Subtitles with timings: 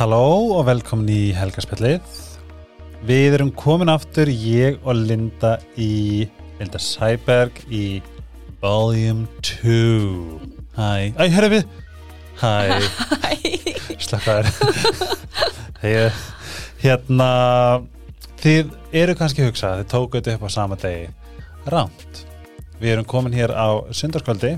[0.00, 2.00] Halló og velkomin í Helgarspjallið.
[3.04, 6.24] Við erum komin aftur, ég og Linda í
[6.56, 8.00] Linda Sæberg í
[8.62, 10.38] Volume 2.
[10.78, 11.74] Hæ, æ, hörru við.
[12.40, 12.80] Hæ,
[14.06, 14.48] slakkaður.
[15.82, 16.16] Þegar,
[16.86, 17.28] hérna,
[18.40, 18.72] þið
[19.02, 21.10] eru kannski að hugsa, þið tókuðu þetta upp á sama degi.
[21.74, 22.22] Rámt.
[22.80, 24.54] Við erum komin hér á sundarskvöldi,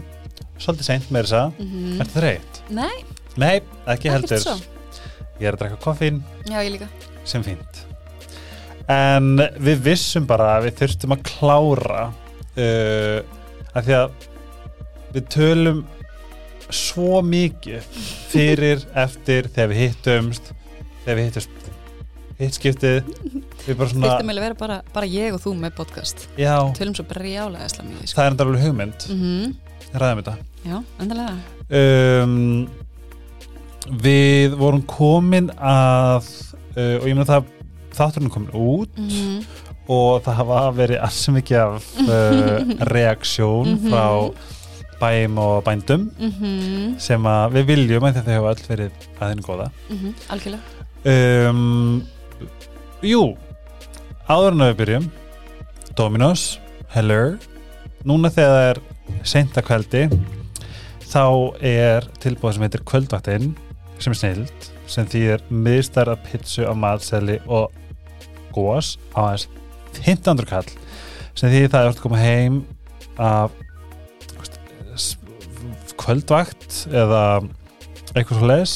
[0.54, 2.62] svolítið seint með þess að, Mm er þetta reitt?
[2.79, 3.02] Nei,
[3.40, 3.56] Nei,
[3.88, 4.70] ekki heldur.
[5.42, 6.20] Ég er að drekka koffín.
[6.46, 6.88] Já, ég líka.
[7.27, 7.80] sem fínt
[8.92, 12.01] en við vissum bara að við þurftum að klára
[12.59, 13.18] uh,
[13.78, 14.24] að því að
[15.15, 15.82] við tölum
[16.73, 17.87] svo mikið
[18.32, 20.51] fyrir eftir þegar við hittumst
[21.05, 21.70] þegar við hittumst
[22.43, 23.10] hittskiptið
[23.68, 26.24] við bara svona, Þyrfti meðlega vera bara, bara ég og þú með podcast.
[26.40, 28.07] já, Tölum svo brjálega esla mikið.
[28.09, 28.16] Sko.
[28.18, 29.52] það er enda alveg hugmynd Mm -hmm.
[30.02, 31.35] ræðum þetta Já, endalega.
[31.70, 32.68] um,
[33.91, 36.27] við vorum komin að
[36.77, 37.45] uh, og ég meina það
[37.97, 39.45] þátturinn komin út Mm -hmm.
[39.88, 42.60] og það hafa verið alls mikið af uh,
[42.95, 43.91] reaksjón Mhm.
[43.91, 44.33] frá
[45.01, 49.71] bæjum og bændum Mm sem að við viljum að þau hafa öll verið aðeins góða
[50.29, 51.49] Algjörlega.
[51.51, 52.03] um,
[53.03, 53.37] Jú
[54.29, 55.10] áður en að við byrjum
[55.97, 56.59] Dominos,
[56.95, 57.38] Heller
[58.05, 58.79] núna þegar það er
[59.25, 60.03] seint að kveldi
[61.13, 61.25] þá
[61.60, 63.55] er tilbúið sem heitir kvöldvaktinn
[64.04, 67.72] sem er snild sem þýðir miðstæra pitsu á matseli og
[68.53, 69.48] gós á aðeins
[70.03, 70.70] 1500 kall
[71.38, 72.62] sem þýðir það að þú ert að koma heim
[73.22, 73.58] af
[76.03, 77.25] kvöldvakt eða
[78.12, 78.75] eitthvað svo leis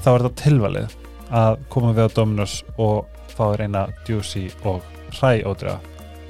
[0.00, 0.96] þá er þetta tilvalið
[1.40, 4.82] að koma við á Dominos og fá þér eina juicy og
[5.16, 5.76] hræódra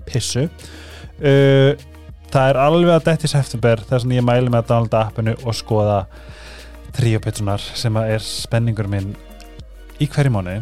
[0.08, 0.46] pissu.
[1.20, 1.76] Uh,
[2.30, 5.56] það er alveg að detti september þess að ég mæli með að downloada appinu og
[5.56, 6.00] skoða
[6.96, 9.12] tríopitsunar sem að er spenningur minn
[10.00, 10.58] í hverju mánu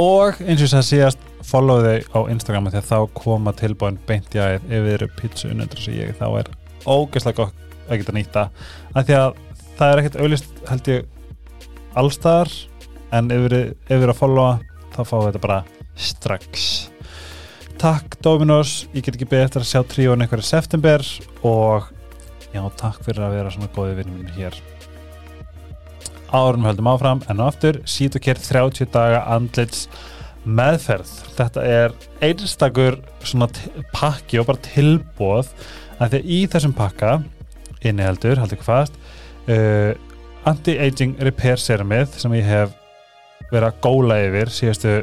[0.00, 4.40] og eins og að síðast follow þau á Instagram að þá koma tilbúin beint í
[4.40, 6.52] aðeð ef þið eru pizza unnendur sem ég þá er
[6.86, 8.44] ógeðslega gott að geta nýta
[8.94, 9.40] af því að
[9.78, 11.08] það er ekkert auðlist held ég
[11.98, 12.52] allstaðar
[13.12, 13.56] en ef þið
[13.98, 14.52] eru- að followa
[14.94, 15.58] þá fáum við þetta bara
[15.96, 16.66] strax.
[17.82, 18.86] Takk Dominos.
[18.94, 21.02] Ég get ekki beðið eftir að sjá tríón einhverju september.
[21.42, 21.88] Og
[22.54, 24.56] já, takk fyrir að vera svona góði vinnum hér
[26.32, 29.84] Árum höldum áfram en aftur sítukér 30 daga andlits
[30.48, 31.10] meðferð.
[31.36, 33.50] Þetta er einstakur svona
[33.92, 35.50] pakki og bara tilbóð
[36.00, 37.18] að því í þessum pakka
[37.84, 38.96] inniheldur, haldið ykkur fast
[39.50, 39.92] uh,
[40.48, 42.72] anti-aging repair serumið sem ég hef
[43.52, 44.94] verið að góla yfir síðastu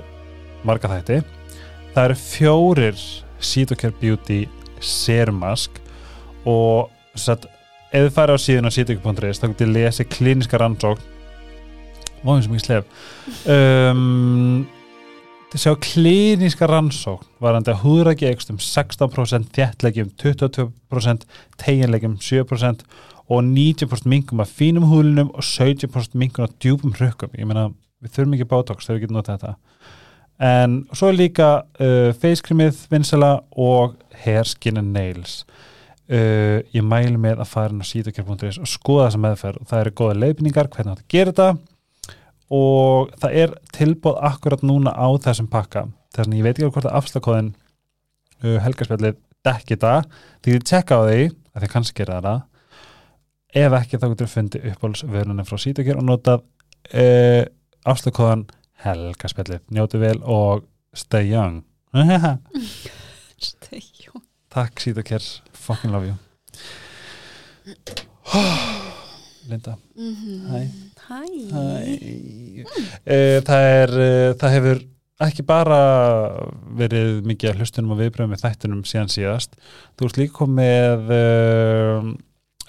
[0.66, 1.20] marga þætti.
[1.94, 3.06] Það eru fjórir
[3.40, 4.42] Cetocare Beauty
[4.82, 5.78] serumask
[6.50, 7.48] og ef
[7.94, 11.19] þið farið á síðun á cetocare.is þá getið lesið klíniska rannsókn
[12.24, 12.88] Vóðum sem ég slef.
[13.50, 14.68] Um,
[15.50, 21.26] þið sjá klíniska rannsókn varandi að húðræki ekst um 16% þjættlegjum 22%
[21.62, 22.84] teginlegjum 7%
[23.30, 27.70] og 90% minkum af fínum húðlunum og 70% minkum af djúpum hrökkum ég meina
[28.00, 29.56] við þurfum ekki botox þegar við getum notað þetta.
[30.40, 31.50] En svo líka
[31.84, 35.42] uh, face creamið vinsala og hair, skin and nails.
[36.10, 39.60] Uh, ég mæli með að fara inn á síðakjör.is og skoða þessa meðferð.
[39.60, 41.50] Og það eru góða leiðbynningar hvernig þetta gerir þetta
[42.54, 45.88] og það er tilbúð akkurat núna á þessum pakka.
[46.16, 50.08] Þess að ég veit ekki hvort að afslagkóðin uh, helgarspjallið dekki það.
[50.42, 52.46] Því þið tjekka á því að þið kannski gera það
[53.60, 56.44] ef ekki þá getur við fundið uppáhaldsverunum frá sítakjör og notað
[56.94, 57.44] uh,
[57.90, 58.48] afslagkóðan
[58.86, 59.66] helgarspjallið.
[59.74, 60.66] Njótu vel og
[60.98, 61.64] stay young.
[63.50, 64.22] Stegjó.
[64.50, 65.24] takk sítakjör,
[65.54, 66.16] fucking love you
[69.52, 69.76] Linda
[70.50, 70.62] Hæ.
[71.10, 71.20] Hæ.
[71.54, 71.66] Hæ.
[73.06, 74.82] Eh, það er eh, það hefur
[75.20, 75.80] ekki bara
[76.80, 79.58] verið mikið að hlustunum og viðbröðum með þættunum síðan síðast
[80.00, 82.12] þú ert líka komið með uh,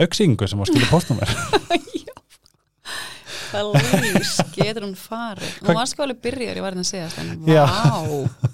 [0.02, 1.30] auksýningu sem var skilja postnúmer
[3.50, 3.72] Það
[4.04, 5.54] lýs, getur hún farið.
[5.64, 7.08] Hún var sko alveg byrjar, ég var hérna að segja
[7.50, 7.64] Já.
[7.66, 8.50] vá.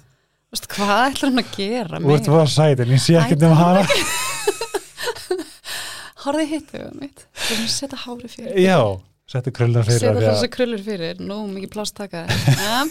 [0.47, 1.99] Vist, hvað ætlar hún að gera?
[2.01, 3.83] þú ert bara sæt en ég sé ekki um hana
[6.27, 7.23] Hárði hittu um mitt.
[7.39, 8.57] Þú erum að setja hári fyrir.
[8.59, 8.79] já,
[9.31, 11.21] settu krullar fyrir Setja þessi krullur fyrir.
[11.23, 12.25] Nú, mikið plást taka.
[12.67, 12.81] Ja.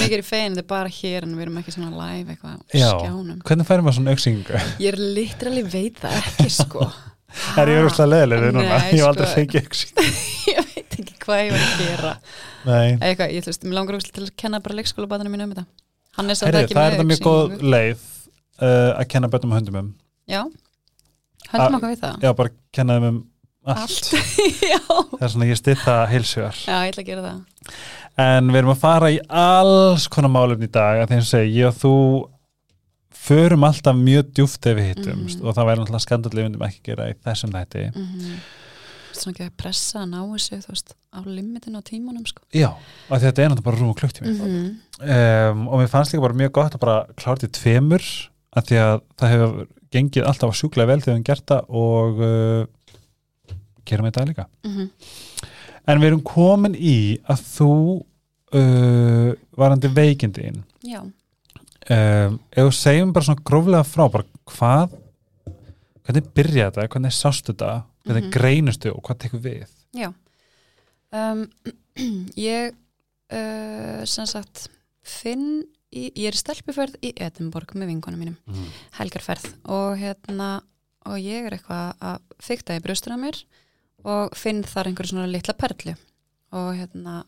[0.00, 2.58] Mikið er í fein, þetta er bara hér, en við erum ekki svona live eitthvað
[2.68, 3.38] skjánum.
[3.48, 6.88] hvernig færum maður svona auksýningu Ég er literally veit það ekki, sko.
[7.60, 9.38] er ég úrslega leðileg núna, ég hef aldrei sko.
[9.38, 10.06] fengið auksýningu
[10.52, 12.14] ég veit ekki hvað ég var að gera.
[12.68, 15.66] Eitthvað, ég ætlust, mér langar ógeðslega til að kenna bara leikskólabatinu mínu um þetta.
[16.20, 18.04] Er Herri, það er með þetta mjög góð leið
[18.60, 19.90] uh, að kenna bönnum og hundum um
[20.30, 20.42] Já,
[21.52, 22.16] höldum Að- okkur við það.
[22.22, 23.20] já, bara kenna þeim um
[23.70, 24.10] allt,
[24.72, 24.78] Já.
[24.88, 27.40] það er svona ég stytta heilsugar Já, ég ætla að gera það.
[28.24, 31.68] en við erum að fara í alls konar málefni í dag að þeim segi ég
[31.68, 31.94] og þú
[33.20, 35.46] förum alltaf mjög djúft ef við hittumst Mhm.
[35.46, 38.40] og það væri náttúrulega skandalið við myndum ekki gera í þessum þætti mm
[39.10, 42.40] Svona ekki að pressa að ná þessu, þú veist, á limitin á tímanum, sko.
[42.54, 42.70] já,
[43.10, 45.50] að þetta er náttúrulega bara rúm og klukktími -hmm.
[45.50, 48.02] um, og mér fannst líka bara mjög gott að bara klára til tveimur
[48.56, 52.20] af því að það hefur gengið alltaf sjúklega vel þegar við höfum gert það og
[52.22, 52.66] uh,
[53.88, 54.90] gerum við þetta líka Mhm.
[55.88, 56.96] en við erum komin í
[57.28, 57.70] að þú
[58.54, 64.96] uh, varandi veikindin Já, um, ef þú segjum bara svona gróflega frá bara hvað
[66.06, 67.72] hvernig byrja þetta, hvernig sástu þetta
[68.06, 68.32] hvernig Mhm.
[68.34, 70.12] greinustu og hvað tekur við já.
[71.12, 71.48] Um,
[72.36, 72.72] ég,
[73.32, 74.68] uh, sem sagt,
[75.02, 75.64] finn,
[75.94, 78.36] í, ég er stelpuferð í Edinborg með vinkonum mínum.
[78.98, 79.48] helgarferð.
[79.70, 80.50] Og hérna
[81.08, 83.38] og ég er eitthvað að fykta í brjóstur á mér
[84.04, 85.96] og finn þar einhverju svona litla perlu.
[86.56, 87.20] Og hérna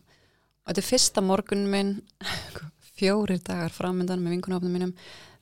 [0.63, 1.93] og þetta er fyrsta morgun minn
[2.97, 4.95] fjórir dagar framöndan með vinkunofnum mínum.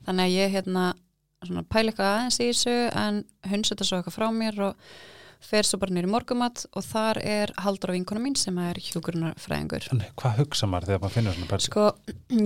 [0.05, 0.85] Þannig að ég hérna
[1.41, 4.91] svona pæla eitthvað aðeins í þessu en hunsa þetta svo eitthvað frá mér og
[5.41, 9.87] fer svo bara nýri morgumat og þar er haldur á vinkona mín sem er hjúgrunarfræðingur
[9.91, 11.85] en hvað hugsa maður þegar maður finnur svona persónu Sko,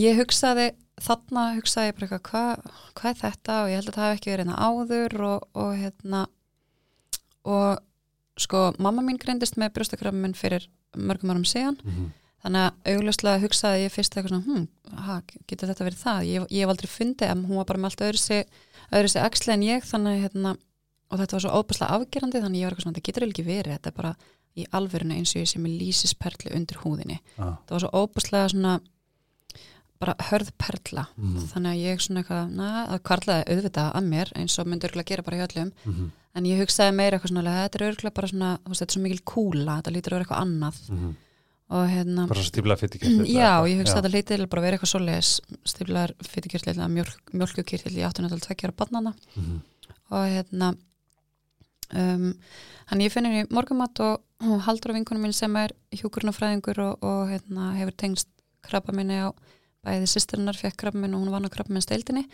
[0.01, 0.68] ég hugsaði,
[1.03, 3.57] þarna hugsaði ég bara eitthvað, hvað, hvað er þetta?
[3.62, 6.21] Og ég held að það hafi ekki verið hérna áður og, og hérna
[7.45, 7.83] og
[8.42, 11.80] sko, mamma mín greindist með brjóstakrafminn fyrir mörgum árum síðan.
[11.83, 12.13] Mhm.
[12.45, 14.65] þannig að augljóslega hugsaði ég fyrst eitthvað svona, hm,
[15.01, 15.15] ha,
[15.50, 16.25] getur þetta verið það?
[16.30, 18.45] Ég, ég hef aldrei fundið, en hún var bara með allt öðru sig,
[18.94, 19.21] öðru sig
[21.12, 23.74] og þetta var svo óbærslega afgerandi þannig ég var eitthvað svona, þetta getur ekki verið
[23.78, 24.16] þetta er bara
[24.56, 27.57] í alvörinu eins og ég sé með lýsisperlu undir húðinni ah.
[27.68, 28.80] það var svo óbúslega svona
[30.00, 31.46] bara hörð perla Mhm.
[31.54, 35.07] þannig að ég svona eitthvað, na, það kvarlaði auðvitað að mér eins og myndi örgulega
[35.12, 36.10] gera bara hjá öllum Mhm.
[36.36, 38.98] en ég hugsaði meira eitthvað svona þetta er örgulega bara svona, þú veist, þetta er
[38.98, 41.16] svo mikil kúla þetta lítur að vera eitthvað annað Mhm.
[41.69, 44.66] og hérna, bara svo stífla fyrir ekki já, ég hugsaði að þetta lítur bara að
[44.66, 45.31] vera eitthvað svoleiðis
[45.66, 49.62] stiflar fyrirkirtli eða mjölk, mjölkukirtli í 1822 barnana Mhm.
[50.12, 50.75] og hérna
[51.93, 52.31] um,
[52.89, 57.05] hann ég finn henni morgumat og, og haldur á vinkunum mín sem er hjúkurnafræðingur og,
[57.05, 58.29] og hérna, hefur tengst
[58.65, 59.29] krabba minni á
[59.85, 62.25] bæði sýsturinnar fekk krabba minn og hún vann á krabba minn steildinni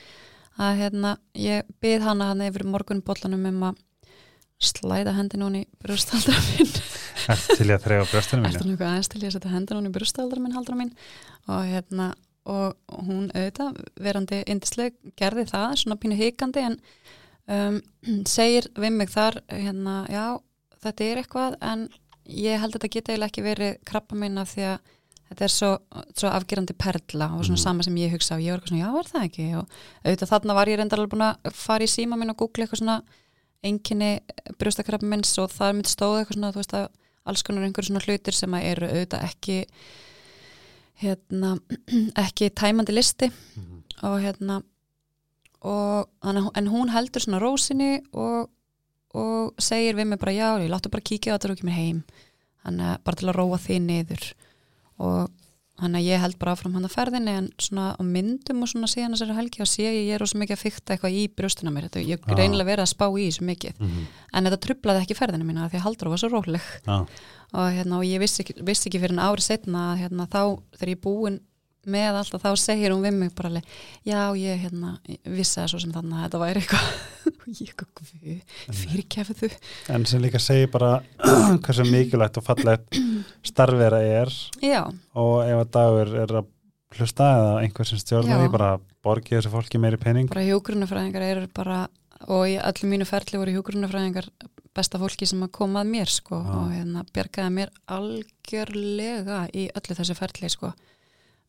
[0.62, 3.80] að hérna, ég byrð hana hann yfir morgunbollanum um að
[4.62, 6.74] slæða hendin hún í brjóstaldra minn
[7.31, 9.94] Ertu til í að Ertu mínu nokkuð aðeins til ég að setja hendin hún í
[9.95, 10.92] brjóstaldra minn haldra mín?
[11.50, 12.12] Og hérna
[12.50, 16.77] og hún auðvitað verandi indisleg gerði það svona pínu hikandi en
[17.48, 17.82] um,
[18.28, 20.26] segir við mig þar hérna, já,
[20.84, 21.88] þetta er eitthvað en
[22.26, 24.80] ég held að þetta geta eiginlega ekki verið krabba minna því að
[25.32, 25.72] þetta er svo,
[26.18, 27.64] svo afgerandi perla og svona Mhm.
[27.64, 29.68] sama sem ég hugsa og ég var eitthvað svona, já, er það ekki og
[30.06, 32.82] auðvitað þarna var ég reyndar alveg búin að fara í síma minn og googla eitthvað
[32.82, 33.02] svona
[33.64, 34.20] enginni
[34.60, 36.88] brjóstakrabba minns og það myndi stóða eitthvað svona, þú veist að
[37.26, 39.58] alls konar einhverju svona hlutir sem að eru auðvitað ekki
[41.02, 41.52] hérna,
[42.26, 43.84] ekki tæmandi listi Mhm.
[44.04, 44.62] og hérna
[45.62, 48.50] og, en hún heldur svona rósinni og,
[49.13, 51.78] og segir við mig bara já, ég láttu bara kíkja á þetta og ekki mér
[51.81, 52.02] heim
[52.66, 54.25] þannig að bara til að róa því niður
[55.02, 55.30] og
[55.81, 58.90] þannig að ég held bara áfram hann að ferðinni en svona á myndum og svona
[58.92, 61.72] síðan þessari helgi og sé ég, ég er rosa mikið að fykta eitthvað í brjóstina
[61.74, 62.36] mér, þetta, ég Ah.
[62.38, 64.03] reynilega verið að spá í þessu mikið, Mhm.
[64.34, 67.00] en þetta trublaði ekki ferðina mína því að Haldur var svo róleg Já.
[67.53, 70.89] og, hérna, og ég vissi ekki, vissi ekki fyrir en ári setna hérna, þá þegar
[70.94, 71.39] ég búin
[71.90, 73.74] með allt og þá segir hún við mig bara alveg,
[74.06, 74.94] já ég hérna,
[75.26, 76.92] vissi það svo sem þannig að þetta væri eitthvað.
[77.52, 78.12] Ég eitthvað,
[78.78, 79.50] fyrirkefðu
[79.92, 81.02] en sem líka segir bara
[81.66, 82.98] hversu mikilvægt og fallegt
[83.46, 84.32] starfera er
[84.64, 84.86] já,
[85.18, 86.50] og ef að dagur er að
[86.98, 88.72] hlusta eða einhver sem stjórnar því bara
[89.04, 90.30] borgið þessu fólki meiri pening.
[90.32, 91.84] Bara hjógrunafræðingar eru bara
[92.30, 94.30] og í allir mínu ferli voru hjógrunafræðingar
[94.76, 99.98] besta fólki sem að koma að mér sko og hérna bjargaði mér algjörlega í öllu
[99.98, 100.72] þessu ferli sko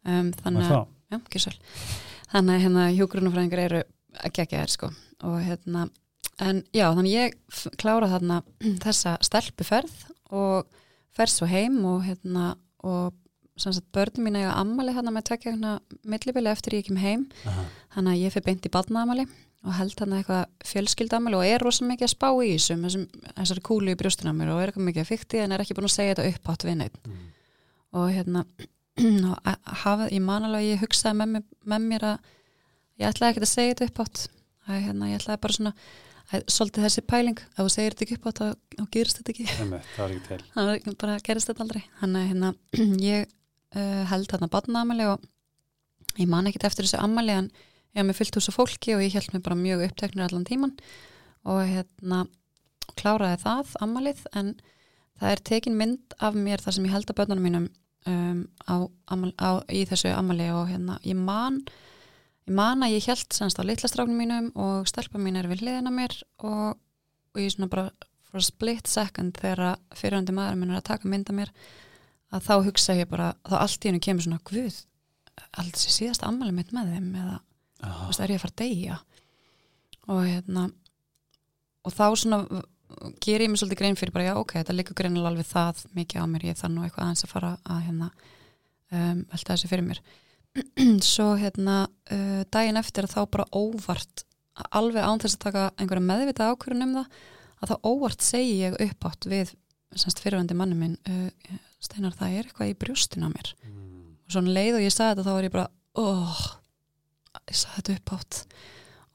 [0.07, 0.71] um, þannig að
[1.13, 1.19] Já.
[2.33, 3.83] Þannig að hérna hjúgrunafræðingar eru
[4.23, 4.89] að gegja þér sko
[5.23, 5.87] og hérna,
[6.43, 7.35] en já, þannig ég
[7.81, 8.39] klára þarna
[8.85, 9.93] þessa stelpuferð
[10.33, 10.67] og
[11.13, 13.13] fer svo heim og hérna og
[13.61, 15.75] sem sagt börnum mín eiga ammali hérna með tvekja hérna
[16.09, 17.67] millibili eftir ég kem heim Aha.
[17.95, 19.27] þannig að ég fyrir beint í badnaamali
[19.63, 23.05] og held hann eitthvað fjölskyldamali og er rosa mikið að spá í þessum
[23.37, 25.95] þessari kúlu í mér og er eitthvað mikið að fykti en er ekki búin að
[25.95, 27.29] segja þetta upp átt við neitt Mhm.
[27.93, 28.47] og hérna
[29.85, 32.31] hafa, ég man alveg að ég hugsaði með mér, með mér að
[33.01, 34.25] ég ætlaði ekki að segja þetta upp átt
[34.69, 35.75] að, hérna, ég ætlaði bara svona
[36.33, 39.47] að, svolítið þessi pæling, ef þú segir þetta ekki upp átt þá gerist þetta ekki.
[40.53, 41.83] Það að bara gerist þetta aldrei.
[42.01, 42.53] Þannig að hérna,
[43.13, 43.27] ég
[43.77, 45.27] uh, held þarna badnaamali og
[46.21, 47.51] ég man ekkit eftir þessu ammali en
[47.93, 50.47] ég haf með fyllt hús af fólki og ég held mig bara mjög uppteknur allan
[50.49, 50.77] tíman
[51.49, 52.25] og hérna
[52.99, 54.55] kláraði það ammalið en
[55.21, 57.69] það er tekin mynd af mér þar sem ég held að börnunum mínum
[58.09, 58.75] um, á,
[59.11, 61.61] á, í þessu amali og hérna, ég man
[62.49, 65.93] ég man að ég held semst á litlastráknum mínum og stelpa mín er við hliðina
[65.95, 66.79] mér og,
[67.33, 67.91] og ég svona bara
[68.27, 71.53] for a split second þegar fyrirhandi maður minn er að taka mynda mér
[72.33, 74.79] að þá hugsa ég bara, þá allt í hennu kemur svona guð,
[75.61, 77.11] allt þessi síðast ammali mitt með þeim?
[77.21, 77.41] Eða,
[77.83, 79.01] þú veist, er ég að fara að deyja?
[80.09, 80.69] Og hérna
[81.83, 82.63] og þá svona
[83.23, 86.25] ger ég mér svolítið grein fyrir bara, já, ok, þetta liggur greinilega alveg það mikið
[86.25, 88.09] á mér, ég þarf nú eitthvað aðeins að fara að hérna
[88.93, 90.03] um, velta þessu fyrir mér.
[91.13, 94.25] Svo hérna uh, daginn eftir að þá bara óvart
[94.71, 97.21] alveg án þess að taka einhverja meðvita ákvörun um það
[97.63, 99.55] að þá óvart segi ég uppátt við
[99.97, 103.49] semst fyrirvændi manni minn uh, Steinar það er eitthvað í brjóstin á mér.
[103.67, 105.69] Mm, og svona leið og ég sagði þetta þá var ég bara
[105.99, 106.43] oh,
[107.49, 108.43] ég sagði þetta uppátt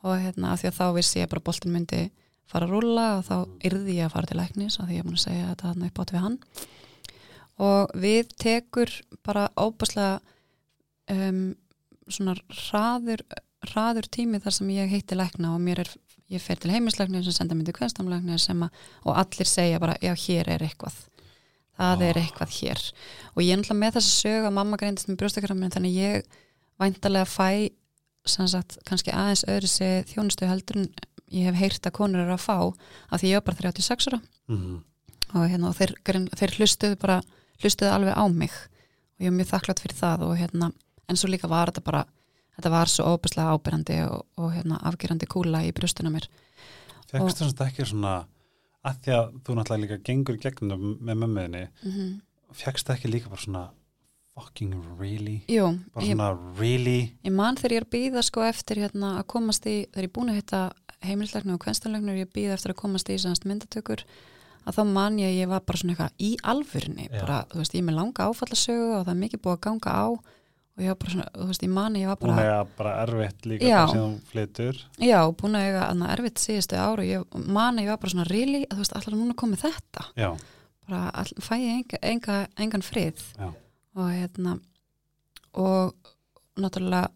[0.03, 2.01] og hérna af því að þá vissi ég bara að boltin myndi
[2.47, 3.35] fara að rúlla og þá
[3.69, 5.89] yrði ég að fara til læknis af því ég er búin að segja þetta þarna
[5.91, 6.37] uppátt við hann.
[7.67, 8.93] Og við tekur
[9.25, 10.19] bara óbærslega
[11.11, 11.41] um,
[12.07, 12.37] svona
[12.67, 13.23] hraður
[13.67, 15.91] hraður tími þar sem ég heiti lækna og mér er,
[16.31, 20.13] ég fer til heimislækni sem senda myndi kvænstamlækni sem að og allir segja bara, já
[20.13, 20.95] hér er eitthvað.
[21.77, 22.21] Það er Ah.
[22.23, 22.83] eitthvað hér.
[23.35, 26.23] Og ég er náttúrulega með þess að sög að mamma greindist með brjóstakrammin þannig ég
[26.79, 27.69] væntalega fæ
[28.27, 30.89] sagt kannski aðeins öðru sig þjónustu heldur en
[31.31, 32.57] ég hef heyrt að konur eru að fá
[33.11, 34.21] af því ég var bara 36 ára.
[34.47, 34.77] Mm,
[35.33, 35.95] og, hérna, og þeir,
[36.35, 37.21] þeir hlustuðu bara
[37.61, 38.53] hlustuðu alveg á mig.
[39.17, 40.71] Og ég er mjög þakklátt fyrir það og hérna
[41.07, 42.05] en svo líka var þetta bara
[42.57, 46.27] þetta var svo óbærslega ábyrrandi og, og hérna, afgerandi kúla í brjóstuna mér.
[47.07, 48.13] Fekst þú svona ekki svona
[48.87, 52.09] að því að þú náttúrulega líka gengur gegnum með mömmuðinni, mm -hmm.
[52.53, 53.69] fegst ekki líka bara svona
[54.37, 55.41] fucking really?
[55.49, 56.29] Jú, bara ég, svona
[56.59, 57.13] really?
[57.23, 60.09] ég man þegar ég er að býða sko eftir hérna að komast í, þegar ég
[60.09, 60.61] er búin að hitta
[61.07, 64.03] heimilislegnur og kvenstanlegnur, ég býða eftir að komast í sannast myndatökur,
[64.67, 67.21] að þá man ég að ég var bara svona eitthvað í Já.
[67.21, 69.95] bara, þú veist, ég er með langa áfallasögu og það er mikið búið að ganga
[69.95, 70.07] á
[70.77, 72.49] og ég var bara svona, þú veist, ég man að ég var búin bara að
[72.51, 73.79] eiga bara erfitt líka Já.
[73.89, 74.81] síðan þú flytur.
[75.01, 78.13] Já, búin að eiga annað erfitt síðustu ár og ég man að ég var bara
[78.13, 80.05] svona really, að þú veist, allar núna komið þetta?
[80.19, 80.29] Já,
[80.87, 83.23] bara all, fæ ég enga, enga, engan frið?
[83.39, 83.49] Já,
[83.97, 84.57] og hérna
[85.57, 86.13] og
[86.61, 87.09] náttúrulega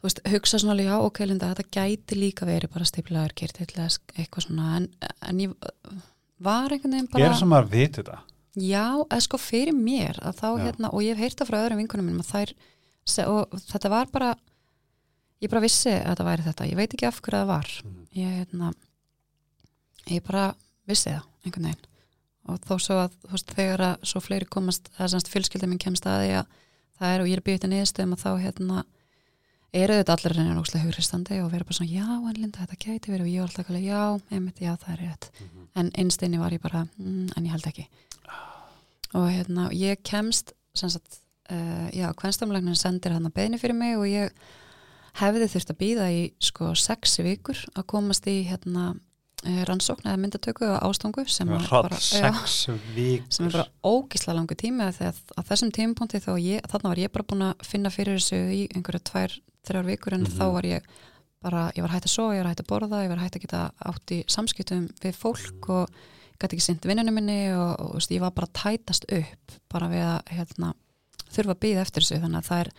[0.00, 3.68] þú veist, hugsa svona alveg, já, ok, Linda, þetta gæti líka verið bara stiplaður kyrtill
[3.76, 4.88] eða eitthvað svona, en,
[5.28, 5.54] en ég
[6.40, 8.18] var einhvern veginn bara er sem að vita þetta
[8.64, 10.62] já, eða sko fyrir mér að þá Já.
[10.64, 12.54] hérna, og ég hef heyrt það frá öðrum vinkunum mínum að þær,
[13.28, 14.30] og þetta var bara
[15.40, 18.06] ég bara vissi að þetta væri þetta ég veit ekki af hverju það var Mhm.
[18.16, 18.72] ég hérna
[20.10, 20.54] ég bara
[20.88, 21.86] vissi það einhvern veginn
[22.50, 25.68] og þó svo að þú veist, þegar að svo fleiri komast, það er semst fjölskylda
[25.68, 26.46] minn kemst að því að
[27.00, 28.84] það er og ég er býðið til niðurstöðum að þá hérna
[29.72, 33.12] eru þetta allir reynir ókslega hugristandi og vera bara svona já en Linda þetta gæti
[33.12, 33.26] verið.
[33.26, 35.30] Og ég var alltaf alveg já, einmitt, já það er rétt.
[35.40, 35.66] Mhm.
[35.80, 37.86] en einstinni var ég bara, mm, en ég held ekki.
[39.14, 43.96] Og hérna ég kemst sem sagt, uh, já, kvennstamlegnin sendir hann að beðni fyrir mig
[43.98, 44.30] og ég
[45.20, 50.20] hefði þurft að býða í sko sexi vikur að komast í hérna uh, rannsókn eða
[50.22, 55.40] myndatöku og ástangu sem er bara, já, sem er bara ógisla langu tími að á
[55.48, 59.02] þessum tímapunkti þá ég, þarna var ég bara búin að finna fyrir þessu í einhverja
[59.10, 59.36] tvær,
[59.66, 60.38] þrjár vikur en Mhm.
[60.38, 60.82] þá var ég
[61.42, 63.40] bara, ég var hægt að sofa, ég var hægt að borða, ég var hægt að
[63.46, 65.88] geta átt í samskiptum við fólk og
[66.40, 70.04] gæti ekki sint vinnunum minni og, og, veist, ég var bara tætast upp bara við
[70.04, 70.74] að hérna,
[71.32, 72.20] þurfa að býða eftir þessu.
[72.20, 72.70] Þannig að það er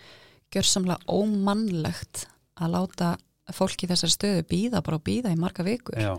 [0.51, 2.25] gjörsamlega ómannlegt
[2.61, 3.17] að láta
[3.51, 5.97] fólk í þessari stöðu býða bara og býða í marga vikur.
[5.97, 6.13] Já,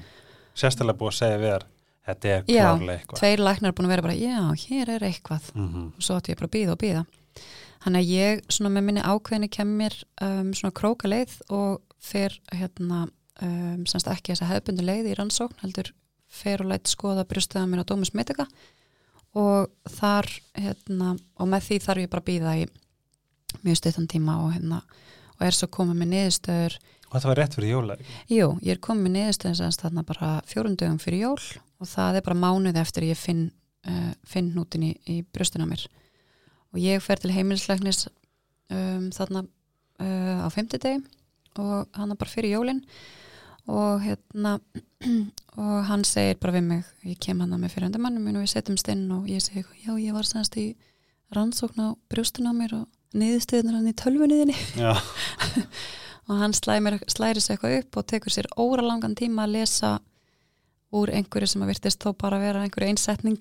[0.55, 1.65] sérstæðlega búið að segja við þér
[2.03, 3.19] þetta er Já, klárlega eitthvað.
[3.21, 5.53] tveir læknar er búin að vera bara, já, hér er eitthvað.
[5.55, 5.87] Mhm.
[5.97, 7.07] og svo átti ég bara að býða og býða
[7.83, 13.07] þannig að ég svona með minni ákveðinu kemur um, svona króka leið og fer hérna
[13.43, 15.93] um, semst ekki þessa hefðbundi leið í rannsókn heldur
[16.33, 18.47] fer og læt skoða brjóstuða mér á Dómus Medica
[19.39, 22.67] og þar hérna og með því þarf ég bara að býða í
[23.63, 24.83] mjög stuttan tíma og hérna
[25.39, 26.77] og er svo komið með niðurstöður.
[27.09, 27.97] Og þetta var rétt fyrir jóla?
[28.31, 31.41] Jú, ég er komið með niðurstöðin sem þarna bara fjórundögum fyrir jól
[31.83, 33.49] og það er bara mánuði eftir ég finn,
[33.89, 35.85] uh, finn hnútin í, í brjóstina mér
[36.73, 38.07] og ég fer til heimilisleiknis
[38.73, 41.03] um, þarna uh, á fimmtudegi
[41.61, 42.81] og hann er bara fyrir jólin.
[43.71, 44.57] Og hérna
[45.63, 48.55] og hann segir bara við mig ég kem hann með fyrirhandi mannum minn og við
[48.57, 50.73] setjumst inn og ég segi, já ég var semst í
[51.33, 54.57] rannsókn á brjóstina á mér og niðurstöðunar hann í tölvunniðinni.
[56.31, 59.89] Og hann slæri sér eitthvað upp og tekur sér óralangan tíma að lesa
[60.93, 63.41] úr einhverju sem að virtist þó bara vera einhverju einsetning.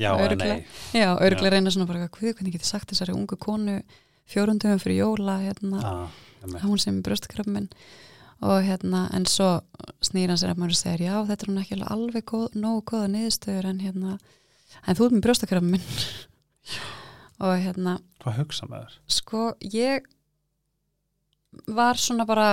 [0.00, 0.64] Já, nei.
[0.96, 3.80] Já, örglega reyna svona bara hvað, hvernig getur sagt þessari ungu konu
[4.30, 6.20] fjórundum fyrir jóla hérna, ah,
[6.62, 7.70] hún sem er brjóstakrafn minn
[8.40, 9.48] og hérna, en svo
[10.04, 13.10] snýr hann sér að maður segir, já, þetta er hún ekki alveg góð, nógu góða
[13.12, 14.14] niðurstöður en hérna
[14.86, 15.88] en þú ert með brjóstakrafn minn
[17.40, 18.96] og hérna, Hvað hugsa með þér?
[19.18, 19.42] sko,
[19.74, 20.08] ég
[21.74, 22.48] var svona bara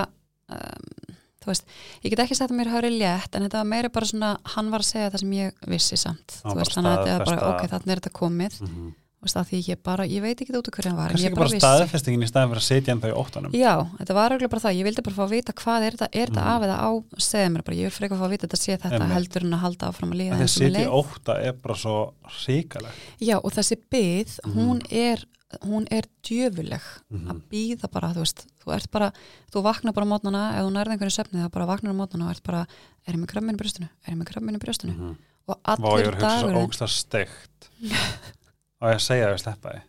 [0.49, 1.06] um,
[1.47, 1.65] þú veist,
[2.03, 4.71] ég get ekki sagt að mér hafi létt, en þetta var meira bara svona hann
[4.73, 7.27] var að segja það sem ég vissi samt Já, þú veist, þannig að þetta var
[7.31, 8.95] bara, ok, þannig er þetta komið Mm -hmm.
[9.17, 11.23] Þú veist, að því ég bara, ég veit ekki út af hverju hann var ég
[11.25, 13.51] ekki bara bara staðfestingin í staðin fyrir að setja en þau í óttanum.
[13.57, 16.09] Já, þetta var auðvitað bara það, ég vildi bara fá að vita hvað er þetta,
[16.13, 16.51] er þetta Mhm.
[16.53, 19.07] af eða á, segja mér bara, ég vil frekar fá að vita þetta sé þetta
[19.17, 20.93] heldur en að halda áfram að líða eins og með setja leið.
[21.01, 22.13] ótta er bara svo
[22.45, 24.53] ríkaleg Já, og þessi byð, Mhm.
[24.53, 25.25] hún er
[25.63, 29.11] hún er djöfuleg að býða bara, þú veist, þú ert bara
[29.49, 32.25] þú vaknar bara á mótnana, ef þú nærði einhverju svefni þá bara vaknar á mótnana
[32.27, 32.67] og ert bara
[33.07, 34.93] er ég með krabbinu í brjóstinu, er ég með krabbinu í brjóstinu?
[34.93, 35.15] Mhm.
[35.47, 37.69] og Vá, ég er að hugsa svo dagurinn ógslag steikt
[38.81, 39.81] og ég segja að við sleppa því?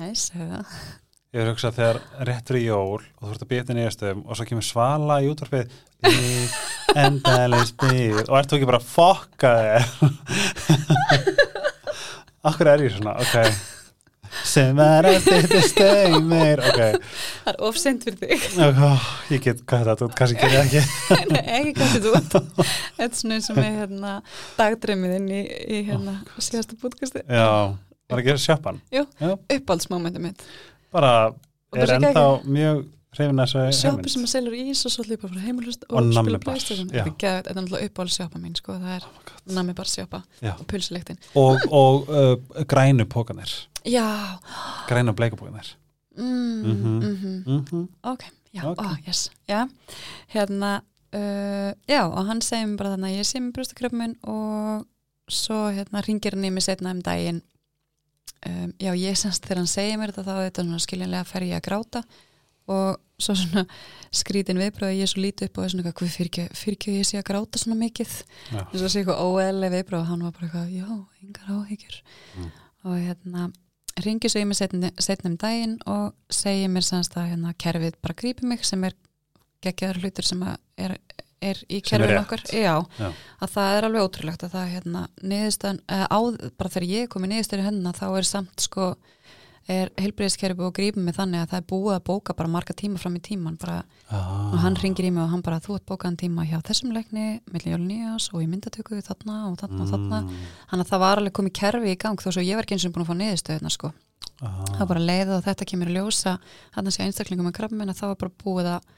[0.00, 0.74] Nei, segðu það.
[1.30, 4.22] Ég er að hugsa þegar rétt fyrir jól og þú ert að býta í nýjastöðum
[4.26, 6.54] og svo kemur svala í útvarpið Bíð,
[6.98, 9.82] endalis bíð og ert þú ekki bara að fokka þér?
[12.50, 13.36] Akkur er ég svona, ok.
[14.46, 16.80] Sem er að stýta steimir ok,
[17.42, 18.46] Það er ofsend fyrir þig.
[18.64, 18.80] Ok,
[19.34, 20.82] ég get hvað þetta út, kannski ger ég ekki.
[21.34, 22.36] Nei, ekki kættið út.
[22.38, 24.14] Þetta er svona eins og með hérna,
[24.56, 25.42] dagdreimiðinn í,
[25.76, 27.76] í hérna, síðasta bútkasti Já,
[28.18, 29.06] ekki að sjöppan Jú.
[29.20, 30.42] Já, uppáhaldsmomentum mitt
[30.92, 31.32] bara
[31.72, 35.28] Og er sé ennþá mjög hrifin þessu Sjópi sem að selur ís og svo lípa
[35.28, 36.88] frá heimilust og, Og spila playstation.
[36.90, 39.04] Þetta er er náttúrulega uppáhaldssjópa mín sko, það er
[39.54, 40.52] nammi bara sjópa Já.
[40.58, 43.50] og pulsulektin og, og uh, grænu pókanir
[43.86, 44.38] Já,
[44.88, 45.74] grænu bleikupókanir
[46.18, 46.98] mm, Mhm.
[46.98, 47.88] mhm, mm -hmm.
[48.02, 48.24] ok,
[48.54, 48.78] já, Ok.
[48.78, 49.68] ó, yes Já,
[50.28, 50.82] hérna
[51.14, 54.86] uh, Já, og hann segir mér bara þannig að ég sé mér brjóstakröfum og
[55.28, 57.42] svo hérna ringir hann í mig setna um daginn
[58.48, 61.56] um, Já, ég semst þegar hann segir mér þetta þá er þetta skiljanlega fer ég
[61.58, 62.02] að gráta
[62.70, 63.64] og svo svona
[64.14, 66.12] skrítin viðbröð ég er svo lítið upp og er svona eitthvað,
[66.56, 68.12] fyrir ekki ég sé að gráta svona mikið
[68.52, 68.60] Já.
[68.70, 70.88] þess að sé eitthvað óeðlega viðbröð og hann var bara eitthvað, já,
[71.24, 71.98] yngar áhyggjur
[72.30, 72.50] Mm.
[72.86, 73.48] og hérna
[74.04, 77.96] ringi svo í mig setni, setni um daginn og segi mér semst að hérna kerfið
[78.00, 78.94] bara grípi mig sem er
[79.64, 80.44] geggjaður hlutur sem
[80.78, 80.94] er,
[81.40, 83.08] er í er kerfinu okkar já, Já.
[83.40, 86.20] að það er alveg ótrúlegt að það hérna niðurstöðan, eða á,
[86.60, 88.90] bara þegar ég kom í niðurstöðu hennar þá er samt sko
[89.70, 93.00] er heilbriðiskerfi og grípum mig þannig að það er búið að bóka bara marga tíma
[93.00, 94.50] fram í tíman bara, ah.
[94.50, 97.40] og hann ringir í mig og hann bara þú ert bókaðan tíma hjá þessum leikni
[97.52, 100.46] milli jólun nýjas og í myndatöku þarna og þarna og þarna mm.
[100.72, 102.88] þannig að það var alveg komið kerfi í gang þó svo ég var ekki eins
[102.88, 104.62] og búin að fá niðurstöðuna sko ah.
[104.72, 106.36] það var bara leið og þetta kemur að ljósa
[106.76, 108.96] hann sé einstaklingum með krabbin að það var bara búið að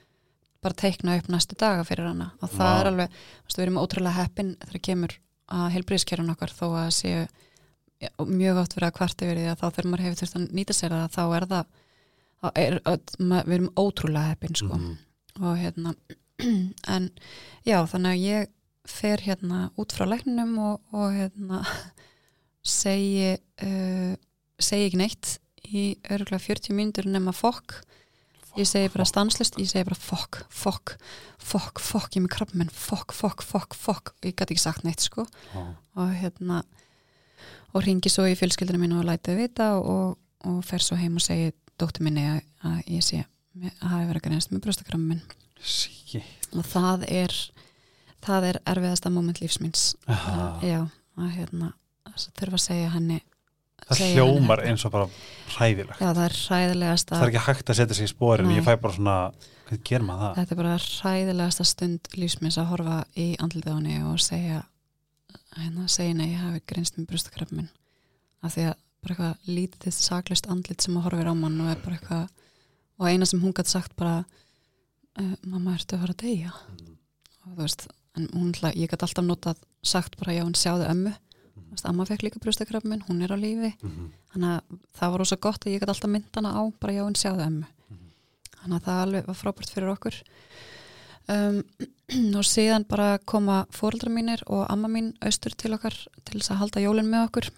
[0.63, 2.81] bara teikna upp næstu daga fyrir hana og það Vá.
[2.81, 3.21] er alveg,
[3.53, 5.17] við erum ótrúlega heppin þegar kemur
[5.53, 7.23] að heilbríðiskerfun okkar þó að séu
[8.19, 10.77] og mjög oft verið að kvarti verið að þá þegar maður hefur þurft að nýta
[10.77, 11.71] sér það þá er það
[12.43, 14.97] þá er, að, við erum ótrúlega heppin sko mm.
[15.43, 15.95] og hérna
[16.97, 17.09] en
[17.69, 18.51] já þannig að ég
[18.91, 21.63] fer hérna út frá lækninum og, og hérna
[22.81, 24.13] segi uh,
[24.63, 27.79] segi ekki neitt í örgulega 40 mínútur nema fokk
[28.59, 30.97] ég segi bara stanslust, ég segi bara fokk, fokk
[31.43, 35.25] fokk, fokk, ég með krabbmenn fokk, fokk, fokk, fokk ég gæti ekki sagt neitt sko
[35.59, 35.73] ah.
[35.99, 36.63] og hérna
[37.73, 40.17] og ringi svo í fjölskyldinu mínu og læti þau vita og,
[40.49, 44.21] og fer svo heim og segi dóttur minni að, að ég sé að hafi verið
[44.21, 45.23] að grænast með brjóstakrabbin
[45.63, 46.49] Shit.
[46.57, 47.37] og það er
[48.23, 50.61] það er erfiðasta moment lífsmins Ah.
[50.63, 50.81] já,
[51.19, 51.73] að hérna
[52.09, 53.21] að þurfa að segja henni
[53.89, 55.09] það hljómar eins og bara
[55.53, 56.01] hræðilegt.
[56.01, 58.57] Já, það er hræðilegasta það er ekki hægt að setja sig í spórin Nei.
[58.59, 59.17] ég fæ bara svona,
[59.69, 60.37] hvað gerir maður það?
[60.39, 64.63] þetta er bara hræðilegasta stund lífsmins að horfa í henni og segja
[65.57, 67.69] hérna, segja að ég hafi greinst með brustakrafmin
[68.43, 71.83] af því að bara eitthvað lítið saklist andlit sem að horfir á mann og er
[71.83, 72.29] bara eitthvað
[73.03, 76.53] og eina sem hún gætt sagt bara uh, mamma, ertu að fara að deyja?
[77.43, 77.87] Og þú veist,
[78.19, 81.15] en hún, ég gætt alltaf notað sagt bara já, hún sjáði ömmu
[81.85, 84.11] amma fekk líka brustakrafmin, hún er á lífi Mhm.
[84.35, 87.03] þannig að það var rosa gott að ég gæti alltaf mynd hana á bara já,
[87.05, 88.09] hún sjáði ömmu Mhm.
[88.63, 90.15] þannig að það alveg var frábært fyrir okkur
[91.29, 91.63] um,
[92.39, 96.61] og síðan bara koma fóreldrar mínir og amma mín austur til okkar til þess að
[96.63, 97.51] halda jólun með okkur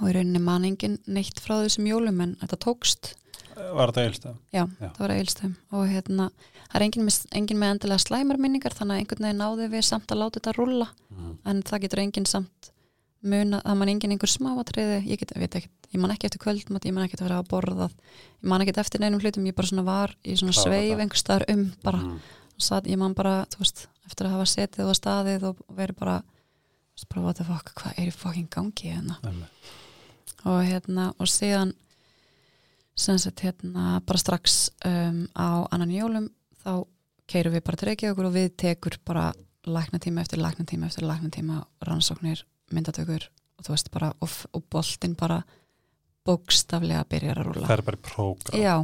[0.00, 3.14] og í rauninni man engin neitt frá þessum jólum en þetta tókst
[3.54, 4.36] var þetta eilstað?
[4.52, 4.88] Já, Já.
[4.90, 6.24] það var eilstöðum og hérna,
[6.70, 9.84] það er engin með, engin með endilega slæmar minningar þannig að einhvern veginn náði við
[9.86, 11.38] samt að láta þetta rúlla Mm.
[11.46, 12.70] en það getur engin samt
[13.24, 16.92] muna, það man engin einhver smáatriði ég, get, ekki, ég man ekki eftir kvöldmat ég
[16.96, 19.70] man ekki eftir að vera að borðað ég man ekki eftir neinum hlutum, ég bara
[19.70, 21.02] svona var í svona Klára sveif þetta.
[21.04, 22.18] einhver staðar um bara, Mm.
[22.58, 26.16] satt, ég man bara þú veist, eftir að hafa setið og staðið og verið bara,
[27.10, 29.48] bara what the fuck hvað er í fucking gangi hérna Einmitt.
[30.44, 31.72] og hérna og síðan
[32.96, 36.28] sem sagt hérna bara strax um, á annan jólum
[36.64, 36.84] þá
[37.26, 39.32] keirum við bara til Reykjavíkur og við tekur bara
[39.66, 45.42] læknatíma eftir læknatíma eftir læknatíma rannsóknir, myndatökur og þú veist bara og, og boltinn bara
[46.24, 48.56] bókstaflega byrjar að rúla það er bara prógram.
[48.56, 48.74] Já,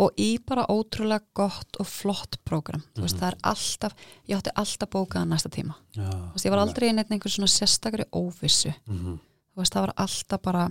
[0.00, 3.20] og í bara ótrúlega gott og flott prógram, þú veist, Mhm.
[3.20, 3.94] það er alltaf
[4.28, 5.74] ég átti alltaf bókaða næsta tíma.
[5.94, 9.18] Já, þú veist, ég var aldrei í neitt einhver svona sérstakri óvissu, Mhm.
[9.54, 10.68] þú veist, það var alltaf bara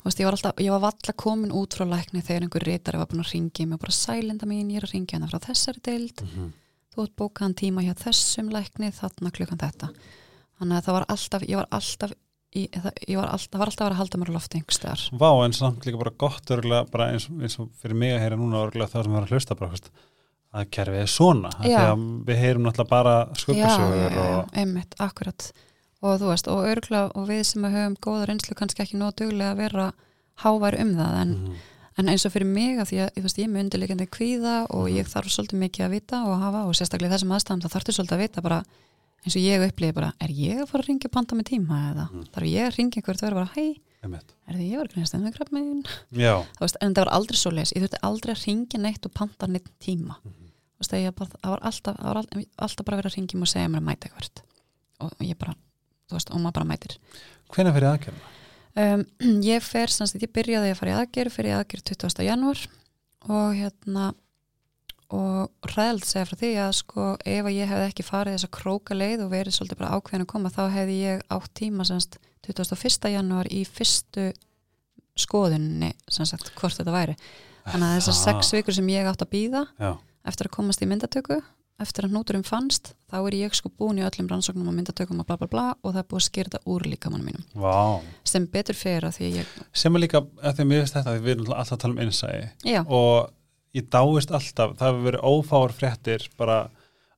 [0.00, 2.98] þú veist, ég var alltaf, ég var valla komin út frá lækni þegar einhver reytari
[2.98, 5.38] var búin að ringi mig og bara sælenda mín, ég er að ringja hana frá
[5.38, 6.52] þessari deild, Mhm.
[6.96, 9.94] þú átt bókaðan tíma hjá þessum lækni, þarna klukkan þetta
[10.60, 12.12] þannig að það var alltaf, ég var alltaf
[12.50, 15.02] í, það, ég var alltaf, var alltaf að vera að halda mér á lofti einhverstaðar
[15.20, 18.36] Vá, en samt líka bara gott örgulega, bara eins, eins og fyrir mig að heyra
[18.40, 19.90] núna örgulega það sem er að hlusta bara, hvist,
[20.50, 21.50] að kerfið er svona
[22.26, 25.50] við heyrum náttúrulega bara skuggasögur já, og einmitt, akkurat
[26.02, 29.52] og þú veist, og örgla og við sem höfum góða reynslu kannski ekki nóg duglega
[29.52, 29.90] að vera
[30.42, 31.54] hávær um það en, Mhm.
[32.00, 34.54] en eins og fyrir mig að því að þú veist, ég er með undirleikandi kvíða
[34.70, 34.96] og Mhm.
[34.96, 38.16] ég þarf svolítið mikið að vita og hafa og sérstaklega þessum aðstæðum það þarftu svolítið
[38.16, 38.62] að vita bara
[39.24, 42.06] eins og ég upplýði bara, er ég að fara að ringja panta með tíma eða
[42.10, 42.24] Mhm.
[42.34, 43.80] þarf ég að ringja einhver þau bara, hei,
[44.48, 45.34] er því ég var grænst en með
[46.60, 49.46] veist, en það var aldrei svo leis, ég þurfti aldrei að ringja neitt og panta
[49.46, 50.48] neitt tíma Mhm.
[50.76, 53.42] þú veist, að bara, það var alltaf, það var alltaf, bara verið að ringja mig
[53.42, 54.42] og segja mér að mæta eitthvað
[55.00, 55.54] og ég bara,
[56.08, 56.96] þú veist, og maður bara mætir
[57.50, 58.36] hvenær fyrir aðgerðina?
[58.76, 59.04] um,
[59.52, 62.24] ég fer, sanns að ég byrjaði að fara í aðgerð fyrir aðgerð 20.
[62.24, 62.66] janúar
[63.28, 64.14] og hérna
[65.10, 68.96] og ræðald segja frá því að sko ef að ég hefði ekki farið þessa króka
[68.96, 73.10] leið og verið svolítið bara ákveðin að koma þá hefði ég átt tíma semst 21.
[73.14, 74.30] janúar í fyrstu
[75.18, 77.16] skoðunni sem sagt hvort þetta væri.
[77.66, 79.90] Þannig að þessar sex vikur sem ég átt að býða Já,
[80.30, 81.40] eftir að komast í myndatöku
[81.80, 85.28] eftir að hnúturinn fannst þá er ég sko búin í öllum rannsóknum og myndatökum og
[85.28, 87.46] bla bla bla og það er búið að skýrta úr líkamannum mínum.
[87.56, 88.00] Vá.
[88.28, 90.96] Sem betur fyrir að því að ég sem er líka, að því að mér veist
[90.98, 93.32] þetta því við erum alltaf að tala um innsæði og
[93.76, 96.60] ég dáist alltaf það hefur verið ófáar fréttir bara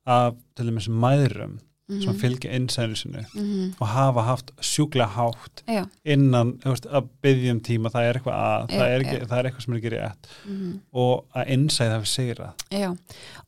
[0.05, 1.59] af til dæmis mæðrum
[1.91, 5.83] sem mhm, fylgja innsæðinu sinu mhm, og hafa haft sjúklega hátt já.
[6.07, 9.35] innan, veist, að byggja um tíma það er eitthvað að, Já, það, er ekki, það
[9.37, 10.31] er eitthvað sem er ekki rétt.
[10.45, 10.71] Mhm,
[11.03, 12.89] og að innsæði hafi sigra já,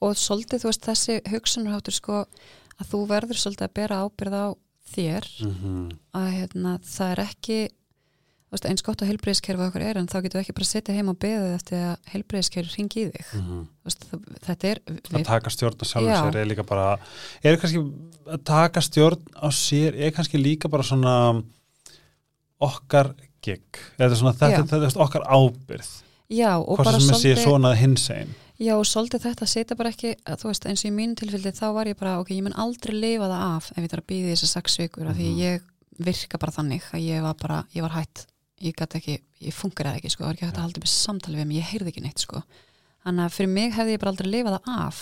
[0.03, 2.19] og svolítið þú veist þessi hugsunarháttur sko
[2.75, 4.47] að þú verður svolítið að bera ábyrð á
[4.95, 5.31] þér.
[5.45, 5.87] Mm -hmm.
[6.19, 7.59] að hérna, það er ekki
[8.55, 10.95] veist, eins gott að heilbreyðiskerfið okkur er en þá getur við ekki bara að sitja
[10.97, 13.29] heim og beðið eftir að heilbreyðiskerfið ringi í þig.
[13.35, 14.81] Þú veist, það, þetta er
[15.19, 16.19] að taka stjórn á sjálfum Já.
[16.25, 16.87] sér er líka bara
[17.43, 17.83] er kannski
[18.35, 21.15] að taka stjórn á sér er kannski líka bara svona
[22.65, 23.13] okkar
[23.45, 23.65] gig.
[23.99, 25.91] Er svona þetta, þetta, er okkar ábyrð
[26.33, 29.45] já, og hvort bara sem að sé svolítið svona hins einn Já, og svolítið þetta
[29.51, 32.13] setja bara ekki, að, þú veist, eins og í mínu tilfelli þá var ég bara,
[32.21, 35.09] ok, ég mun aldrei lifa það af ef ég þarf að býða þessar sex vikur
[35.11, 35.41] af því Mhm.
[35.43, 35.65] ég
[36.07, 38.25] virka bara þannig að ég var bara, ég var hætt,
[38.63, 41.39] ég gæti ekki, ég fungeraði ekki, sko, það var ekki hægt að halda upp samtali
[41.39, 42.41] við mig, ég heyrði ekki neitt, sko.
[43.05, 45.01] Þannig að fyrir mig hefði ég bara aldrei lifað það af.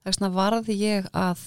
[0.00, 1.44] Það er svona varði ég að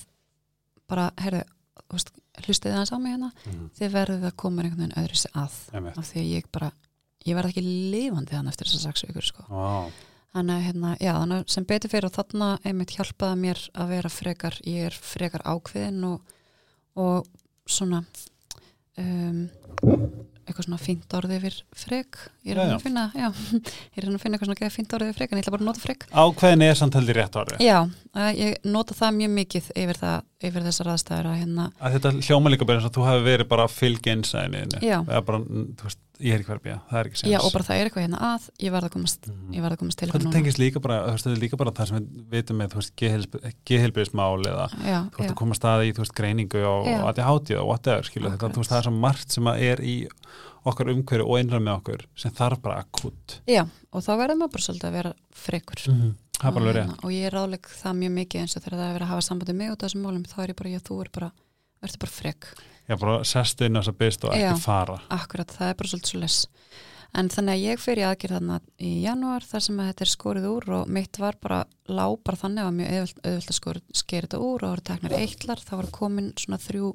[0.91, 1.43] bara, heyrðu,
[1.83, 2.13] þú veist,
[2.43, 3.29] hlustið aðeins á mig hérna,
[3.77, 5.99] þið verðið að koma einhvern veginn öðru sig að, Einmitt.
[6.01, 6.71] af því að ég bara,
[7.27, 9.45] ég verð ekki lifandi þannig eftir þessar sex vikur, sko.
[9.51, 9.93] Vá.
[10.33, 13.91] Þannig að hérna, já, þannig að sem betur fyrir og þarna einmitt hjálpaði mér að
[13.93, 16.33] vera frekar, ég er frekar ákveðin og,
[16.97, 17.27] og
[17.69, 17.99] svona
[18.97, 19.43] um,
[20.43, 22.77] eitthvað svona fínt orðið yfir frek ég er Já, að já.
[22.84, 23.27] finna, já,
[23.95, 25.69] ég er að finna eitthvað svona fínt orðið yfir frek en ég ætla bara að
[25.69, 27.77] nota frek ákveðin er samt heldur rétt orði Já,
[28.23, 30.17] að ég nota það mjög mikið yfir, það,
[30.49, 33.51] yfir þessar aðstæður að hérna, að þetta hljóma líka bara eins og þú hefur verið
[33.56, 34.97] bara að fylgja innsæðinu Já.
[35.08, 37.31] eða bara, mm, þú veist, ég er ekki verið að býja það er ekki sens
[37.33, 39.53] já og bara það er eitthvað hérna að ég verð að komast, Mhm.
[39.57, 41.57] ég verð að komast til Þetta eitthvað tengist líka bara, þú veist, þetta er líka
[41.63, 42.93] bara það sem við vitum með, þú veist,
[43.67, 47.27] geðhelbriðismál eða Já, þú veist að koma staði í, þú veist, greiningu og að þið
[47.29, 48.55] hátið og whatever, skilu, þetta, Akkurat.
[48.55, 49.95] þú veist, það er svo margt sem að er í
[50.63, 53.39] okkar umhverju og einræð með okkur sem þarf bara akut.
[53.47, 56.13] já, og þá verður maður bara svolítið að vera frekur Mm.
[56.43, 56.88] Það er bara alveg og, rétt.
[56.89, 59.13] hérna, og ég er ráðleg það mjög mikið eins og þegar það er verið að
[59.13, 61.31] hafa sambandi mig út af þessum málum þá er ég bara, já þú er bara
[61.83, 62.43] bara frek,
[62.89, 64.63] Já, bara sestu inn á þess að byrst og ekki Já.
[64.63, 64.97] fara.
[65.13, 66.39] akkurat, það er bara svolítið svo les
[67.13, 70.11] en þannig að ég fer í aðgerð þarna í janúar þar sem að þetta er
[70.11, 73.79] skorið úr og mitt var bara, lá bara þannig að mjög auðvelt, auðvelt að skor,
[73.93, 76.93] skera þetta úr og það voru teknar eitlar, það voru komin svona þrjú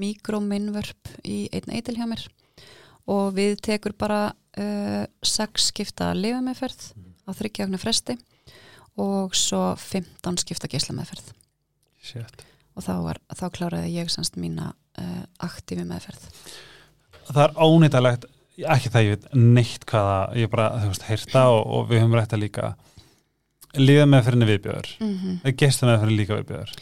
[0.00, 2.26] mikrominnvörp í einn eitil hjá mér
[3.10, 6.92] og við tekur bara uh, sex skipta lifameðferð
[7.26, 8.16] á þryggjáknar fresti
[9.00, 11.32] og svo 15 skipta geislameðferð
[12.00, 12.44] Shit.
[12.78, 16.28] og þá, var, þá kláraði ég semst mína uh, aktífi meðferð
[17.30, 18.24] Það er ónýttalegt,
[18.58, 22.14] ekki það ég veit neitt hvaða, ég bara, þú veist, heyrta og, og við höfum
[22.18, 22.74] rætt að líka
[23.78, 24.88] líða með fyrir viðbjöður.
[24.98, 25.52] mm -hmm.
[25.60, 26.72] Geista með fyrir líka viðbjöður.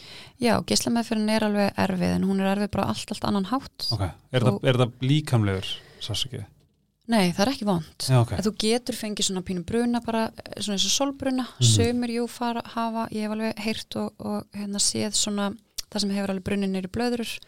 [0.41, 4.01] Já, geislameðferðin er alveg erfið en hún er erfið bara allt, allt annan hátt Ok,
[4.01, 5.65] er, Og- það, er það líkamlegur,
[6.01, 6.45] sásaki?
[7.07, 8.31] Nei, það er ekki vond Já, ok.
[8.31, 11.65] að þú getur fengið svona pínu bruna bara, eh, svona eins og solbruna Mhm.
[11.75, 15.53] sömur, jú, fara, hafa, ég hef alveg heyrt og, og hérna séð svona
[15.91, 17.39] það sem hefur alveg brunin í blöðurur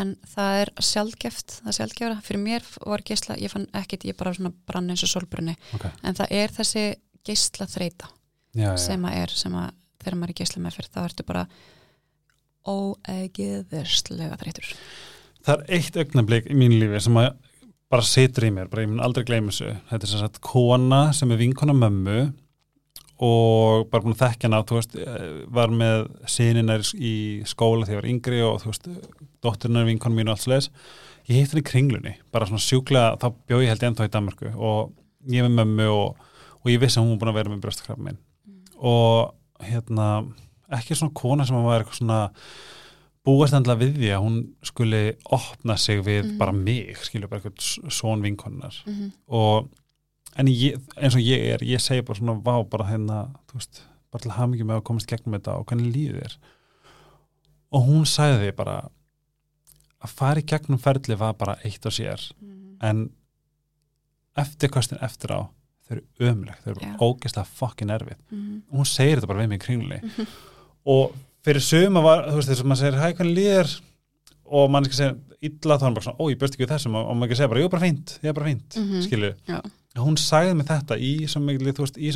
[0.00, 4.18] en það er sjálfgeft það er sjálfgefra, fyrir mér var geisla ég fann ekkit, ég
[4.18, 6.84] bara svona brann eins og solbrunni ok, en það er þessi
[7.26, 8.12] geisla þreita
[8.56, 9.72] já, sem að er, sem að
[10.04, 11.46] þegar maður er í geisla meðferð, þá ertu bara
[12.66, 14.72] óegiðverslega þreytur
[15.46, 17.30] það er eitt augnablik í mínu lífi sem að
[17.92, 19.76] bara situr í mér, bara ég mun aldrei gleyma þessu.
[19.90, 22.18] Þetta er sem sagt kona sem er vinkona mömmu
[23.18, 27.14] og bara búin að þekkja hana, þú veist eh, var með síninar í
[27.48, 28.88] skóla þegar ég var yngri og þú veist
[29.42, 30.70] dótturinnar vinkona mín og allt sliðis
[31.28, 34.12] ég hitt henni í kringlunni, bara svona sjúklega þá bjó ég held ég ennþá í
[34.12, 34.92] Danmarku og
[35.32, 36.16] ég með mömmu og,
[36.60, 38.20] og ég vissi að hún var búin að vera með brjóstakrafn minn
[38.76, 39.32] og
[39.64, 40.08] hérna
[40.76, 42.20] ekki svona kona sem var eitthvað svona
[43.26, 45.00] búast endla við því að hún skuli
[45.34, 46.38] opna sig við Mhm.
[46.38, 49.10] bara mig, skilur bara eitthvað svon vinkonnar mm -hmm.
[49.28, 49.68] og
[50.38, 53.82] en ég, eins og ég er, ég segi bara svona vá bara hérna, þú veist
[54.12, 56.36] bara til mikið með að komast gegnum þetta og hvernig líður þér
[57.76, 58.76] og hún sagði því bara
[60.06, 62.20] að fara í gegnum ferli var bara eitt og sér.
[62.84, 63.08] En
[64.36, 65.40] eftirkostin eftir á
[65.86, 68.18] þau eru ömulegt, þau eru bara ógeðslega fucking erfið.
[68.30, 68.62] Mhm.
[68.70, 70.26] og hún segir þetta bara við mig í kringlunni
[70.86, 71.14] og
[71.46, 73.80] fyrir suma var, þú veist þess að maður segir hæ, hvernig líður
[74.46, 75.76] og mann ekki segir illa.
[75.78, 76.94] Þá er hann bara svona, ó ég börst ekki við þessum.
[76.96, 79.02] Og og maður ekki segja bara, jú bara fínt, ég er bara fínt mm Mhm.
[80.04, 81.12] Hún sagði mig þetta í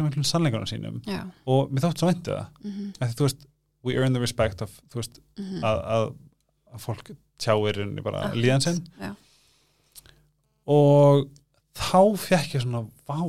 [0.05, 1.01] miklu sannleikunum sínum.
[1.07, 1.23] Já.
[1.47, 2.47] og mér þótt svo væntu það.
[2.65, 3.47] Mm að þú veist,
[3.85, 5.63] we earn the respect of, veist, -hmm.
[5.65, 6.15] að, að,
[6.75, 8.83] að fólk tjáir henni bara líðan sinn.
[9.01, 9.15] Já.
[10.67, 11.29] og
[11.75, 13.21] þá fekk ég svona vá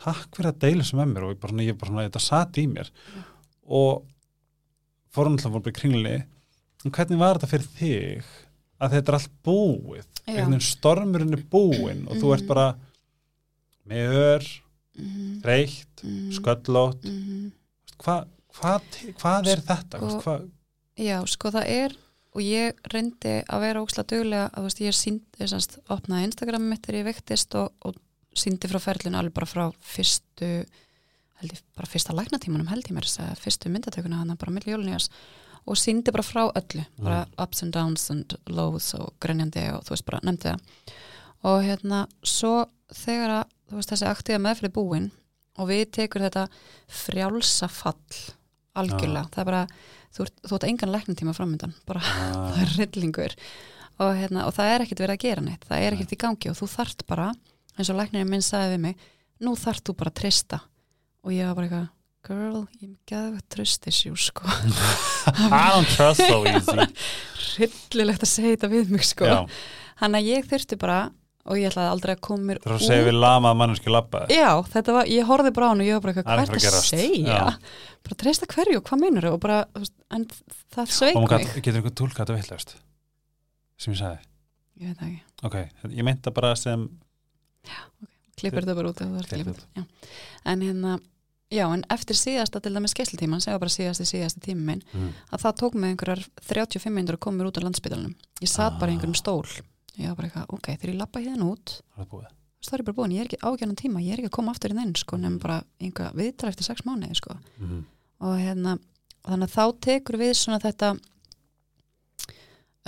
[0.00, 1.24] takk fyrir að deila sem með mér.
[1.26, 2.90] Og ég bara svona, ég bara svona, þetta satt í mér.
[3.16, 3.22] Já.
[3.70, 4.04] og
[5.14, 6.24] fórum alltaf voru bara í kringlinni
[6.84, 8.24] en hvernig var þetta fyrir þig?
[8.80, 10.06] Að þetta er allt búið.
[10.64, 12.48] Stormurinn er búinn og þú ert Mhm.
[12.48, 12.76] bara
[13.88, 14.46] með ör,
[14.98, 15.40] Mhm.
[15.42, 16.30] þreytt Mhm.
[16.36, 17.52] sköllótt Mhm.
[17.98, 18.26] hvað
[18.60, 18.80] hva,
[19.16, 19.98] hvað er þetta?
[19.98, 20.50] Sko- Hva,
[20.98, 21.92] Já, sko það er
[22.34, 26.82] og ég reyndi að vera óksla duglega að veist, ég síndi, semst, opnaði Instagram mitt
[26.82, 27.94] þegar ég vektist og, og
[28.34, 30.66] síndi frá ferlinu alveg bara frá fyrstu
[31.40, 34.72] held ég, bara fyrsta læknatímanum held ég mér þess að fyrstu myndatökuna hann bara milli
[34.74, 35.08] jólunýjas
[35.66, 39.90] og síndi bara frá öllu bara ups and downs and lows og grenjandi og þú
[39.94, 40.60] veist bara nefndi það
[41.46, 45.10] og hérna svo þegar að veist þessi aktíða meðfyrir búin
[45.60, 46.46] og við tekur þetta
[46.90, 47.96] frjálsa fall
[48.78, 49.62] algjörlega, það er bara
[50.14, 52.50] þú þú ert engan læknatíma framöndan bara Ah.
[52.54, 53.36] það er rillingur
[54.00, 56.50] og, hérna, og það er ekkert verið að gera neitt það er ekkert í gangi
[56.52, 57.30] og þú þart bara
[57.76, 59.08] eins og læknirinn minn sagði við mig
[59.40, 60.60] nú þart þú bara að trista
[61.24, 61.88] og ég var bara eitthvað
[62.30, 64.44] girl, ég er geðið að trösti sjú sko.
[65.48, 66.84] I don't trust so easy.
[67.56, 69.30] Rillilegt að segja þetta við mig sko.
[70.02, 70.98] Hann að ég þurfti bara
[71.44, 74.36] og ég ætlaði aldrei að koma mér það er að segja við lamað manneski labbaði
[74.36, 76.42] Já, þetta var, ég horfði bara á hann og ég var bara eitthvað, er er
[76.44, 77.36] eitthvað að að segja?
[77.36, 77.76] Já.
[78.06, 79.32] Bara treysta hverju, hvað meinur þau?
[79.36, 79.58] Og bara,
[80.16, 80.26] en
[80.76, 81.30] það sveik og mig.
[81.32, 82.76] maður getur einhvern tólka þetta vitlaust
[83.80, 84.28] sem ég sagði
[84.80, 85.56] Ég veit ekki, ok,
[85.96, 86.86] ég meinta bara sem
[88.40, 89.64] klippur þetta bara út ef það er klippur.
[89.76, 89.82] Já.
[90.48, 90.94] En hérna,
[91.52, 95.10] já, en eftir síðasta til dæmis skeslutíman, segja bara síðasti síðasti tími minn, mm.
[95.34, 98.14] að það tók mig einhverjar 35 minnur að koma mér út á landsbytalunum.
[98.40, 99.20] Ég satt bara í einhverjum Ah.
[99.20, 99.44] stól.
[100.00, 101.74] Ég var bara eitthvað, ok, þegar ég lappa hérna út,
[102.64, 104.72] það er bara búin, ég er ekki ágjarnan tíma, ég er ekki að koma aftur
[104.74, 107.36] inn inn, sko, nefnum bara einhver viðtal eftir sex mánuði, sko.
[107.60, 107.80] mm.
[108.20, 108.78] og hérna
[109.24, 110.94] þannig að þá tekur við svona þetta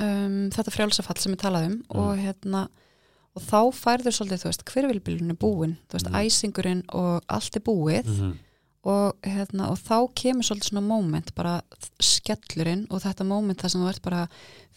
[0.01, 1.99] um, þetta frjálsafall sem við talaðum Mm.
[2.01, 2.63] og hérna
[3.35, 6.17] og þá færður svolítið, þú veist, hverfylbílun er búin þú veist, Mm.
[6.21, 8.39] æsingurinn og allt er búið Mm.
[8.83, 11.61] Og, hérna, og þá kemur svolítið svona moment bara
[12.03, 14.23] skellurinn og þetta moment þar sem þú ert bara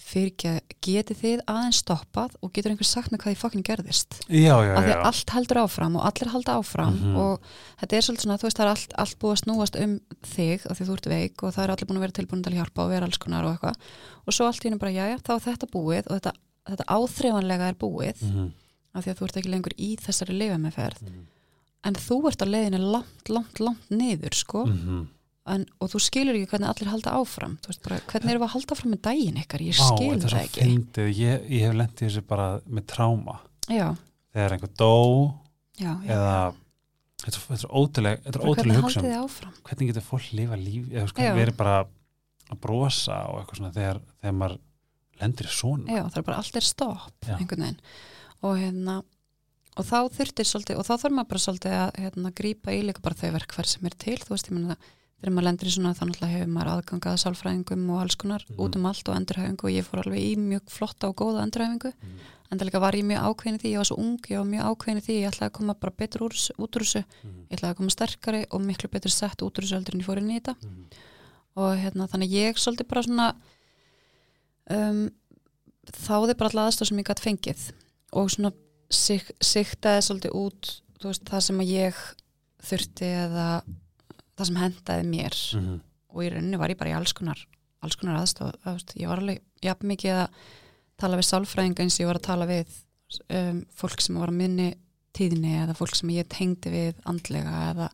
[0.05, 4.53] fyrir getið þið aðeins stoppað og getur einhver sagt með hvað því fokkin gerðist já,
[4.61, 7.15] já, að því að allt heldur áfram og allir halda áfram Mhm.
[7.17, 7.49] og
[7.81, 9.93] þetta er svolítið svona, þú veist, það er allt, allt búið að snúast um
[10.35, 12.51] þig af því þú ert veik og það er allir búin að vera tilbúin til
[12.53, 13.75] að hjálpa og vera alls konar og eitthvað
[14.27, 16.33] og svo allt í hennu bara, já, já, þá er þetta búið og þetta,
[16.69, 18.51] þetta áþreifanlega er búið mm.
[18.93, 21.25] af því að þú ert ekki lengur í þessari lifameferð Mm.
[21.85, 24.65] En þú ert á leiðinu langt, langt, langt niður, sko.
[24.69, 25.03] Mm.
[25.53, 27.57] en, og þú skilur ekki hvernig allir halda áfram.
[27.85, 29.63] Bara, hvernig erum við að halda áfram með daginn ykkar?
[29.65, 30.67] Ég Vá, skil þetta er það ekki.
[31.21, 33.87] ég, ég hef lendið þessu bara með tráma já,
[34.33, 34.93] þegar einhver dó
[35.79, 36.37] já, já eða
[37.25, 37.65] þetta er
[38.29, 39.09] er ótrúlega er hugsun.
[39.65, 41.77] hvernig getur fólk lifa líf eða sko, verið bara
[42.51, 44.57] að brosa og eitthvað svona þegar, þegar maður
[45.21, 45.87] lendir í svona?
[45.89, 47.29] Já, það er bara allt er stopp
[48.45, 48.97] og hérna
[49.75, 53.01] og þá þurftir svolítið og þá þarf maður bara svolítið að hérna, grípa í líka
[53.03, 54.77] bara þau verkfær sem er til, þú veist, ég menna
[55.19, 58.59] þegar maður lendir í svona þá náttúrulega hefur maður aðgangað sálfræðingum og alls konar Mhm.
[58.59, 61.91] út um allt og endurhæfingu og ég fór alveg í mjög flotta og góða endurhæfingu
[61.95, 62.19] Mhm.
[62.51, 64.45] en það líka var ég mjög ákveðin í því, ég var svo ung ég var
[64.45, 67.47] mjög ákveðin í því, ég ætlaði að koma bara betur úr, út úr þessu, Mhm.
[67.49, 70.05] ég ætlaði að koma sterkari og miklu betur sett út úr þessu heldur en ég
[70.05, 70.85] fór inn í þetta Mhm.
[71.55, 73.35] og hérna þannig ég svolítið bara svona
[74.69, 75.09] um,
[75.91, 77.71] þáði bara alltaf aðstof sem ég gætt fengið
[78.13, 78.51] og svona
[78.89, 80.71] sig, sigtaði svolítið út
[81.03, 81.95] veist, það sem að ég
[82.65, 83.47] þurfti eða
[84.35, 85.81] það sem hendaði mér Mhm.
[86.15, 87.37] og í rauninni var ég bara í alls konar,
[87.83, 90.29] alls konar aðstof veist, ég var alveg jafn mikið að
[90.97, 92.67] tala við sálfræðinga eins og ég var að tala við
[93.29, 94.73] um, fólk sem var að minni
[95.15, 97.89] tíðinni eða fólk sem ég tengdi við andlega eða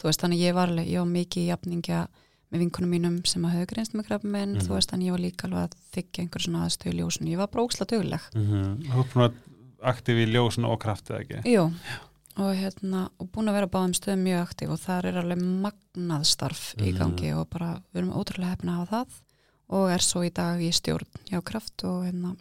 [0.00, 2.06] þú veist þannig ég var alveg, ég var mikið í jafningja
[2.54, 4.62] með vinkunum mínum sem að höfðu greinst með krabba minn, Mhm.
[4.66, 7.36] þú veist þannig ég var líka alveg að þykja einhver svona aðstöðu í ljósun ég
[7.36, 8.82] var bara óksla döguleg Mhm.
[8.84, 9.32] Þú
[9.84, 11.42] að aktiv í ljósun og kraftið ekki?
[11.52, 11.66] Jú,
[12.40, 16.24] og hérna og búin að vera báðum stöðum mjög aktíf og það er alveg magnað
[16.26, 16.98] starf í Mhm.
[16.98, 19.20] gangi og bara við erum ótrúlega hefna að það
[19.74, 22.36] og er svo í dag í stjórn hjá kraft og hérna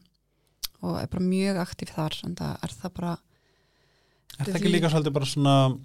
[0.84, 3.18] og er bara mjög aktíf þar en það er það bara
[4.40, 5.78] Er það ekki líka svolítið bara svona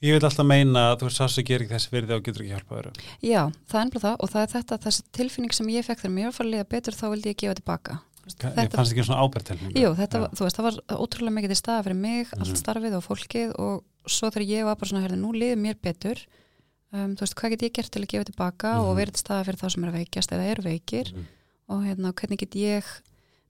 [0.00, 2.44] ég vil alltaf meina að þú veist sá sem gerir ekki þessi virði og getur
[2.44, 5.68] ekki hjálpa öru já, það er ennblá það og það er þetta þessi tilfinning sem
[5.74, 7.98] ég fekk þegar mér var að fara að liða betur þá vildi ég gefa tilbaka
[8.26, 11.48] Ég Þetta- fannst ekki svona ábærtelning Jú, þetta, var, þú veist, það var ótrúlega mikið
[11.54, 12.40] til staða fyrir mig, Mhm.
[12.40, 15.74] allt starfið og fólkið og svo þegar ég var bara svona, herði, nú liður mér
[15.82, 16.18] betur,
[16.92, 18.84] um, þú veist, hvað get ég gert til að gefa tilbaka Mhm.
[18.84, 21.24] og verið til staða fyrir þá sem er veikjast eða eru veikir Mhm.
[21.68, 22.84] og hérna, hvernig get ég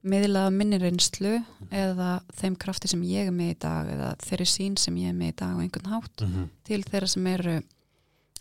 [0.02, 4.78] miðlað minni reynslu eða þeim krafti sem ég er með í dag eða þeirri sín
[4.78, 6.48] sem ég er með í dag á einhvern hátt Mhm.
[6.64, 7.62] til þeirra sem eru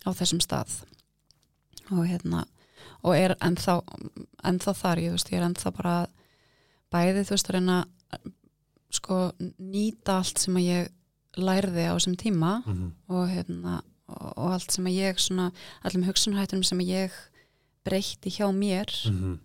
[0.06, 0.84] á þessum stað
[1.92, 2.46] og hérna
[3.04, 3.82] og er ennþá,
[4.44, 6.06] ennþá þar ég, veist, ég er ennþá bara
[6.92, 7.76] bæði þú veist að reyna
[8.90, 9.18] sko
[9.62, 10.88] nýta allt sem að ég
[11.38, 12.88] lærði á þessum tíma Mhm.
[13.08, 15.52] og hérna og, og allt sem að ég svona
[15.86, 17.12] allum hugsunhættunum sem að ég
[17.86, 19.38] breytti hjá mér Mhm.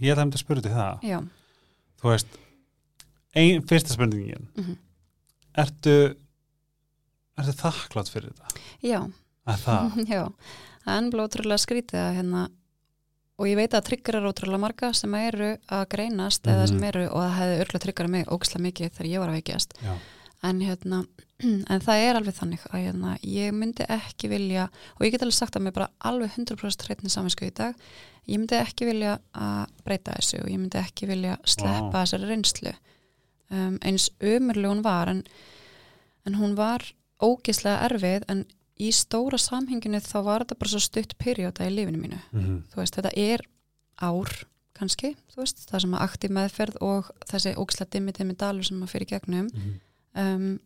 [0.00, 1.18] Ég ætla að að spyrja til það já,
[2.00, 2.26] þú veist
[3.36, 4.76] ein, fyrsta spurningin mhm,
[5.56, 6.16] ertu
[7.38, 8.60] ertu þakklátt fyrir þetta?
[8.82, 9.00] já
[9.46, 9.96] Að það?
[10.10, 10.22] Já,
[10.82, 12.40] það er ennblá ótrúlega skrítið að hérna
[13.38, 16.68] og ég veit að tryggur er ótrúlega marga sem eru að greinast eða Mhm.
[16.68, 19.74] sem eru og það hefði örgulega tryggur mig ógislega mikið þegar ég var að veikjast
[20.42, 21.06] en hérna
[21.70, 25.34] en það er alveg þannig að hérna, ég myndi ekki vilja og ég get alveg
[25.36, 27.74] sagt að mér bara alveg 100% hreitni saminsku í dag
[28.26, 32.00] ég myndi ekki vilja að breyta þessu og ég myndi ekki vilja sleppa Vá.
[32.06, 32.72] þessari reynslu
[33.50, 35.22] um, eins umurlega hún var en,
[36.26, 36.82] en hún var
[37.22, 38.44] ógislega erfið en
[38.80, 42.64] í stóra samhenginu þá var þetta bara svo stutt perjóta í lífinu mínu Mhm.
[42.72, 43.40] þú veist, þetta er
[44.02, 44.44] ár
[44.76, 48.78] kannski, þú veist, það sem að aktíf meðferð og þessi ógislega dimmi dimmi dalur sem
[48.78, 49.80] maður fyrir gegnum Mhm.
[50.16, 50.60] um,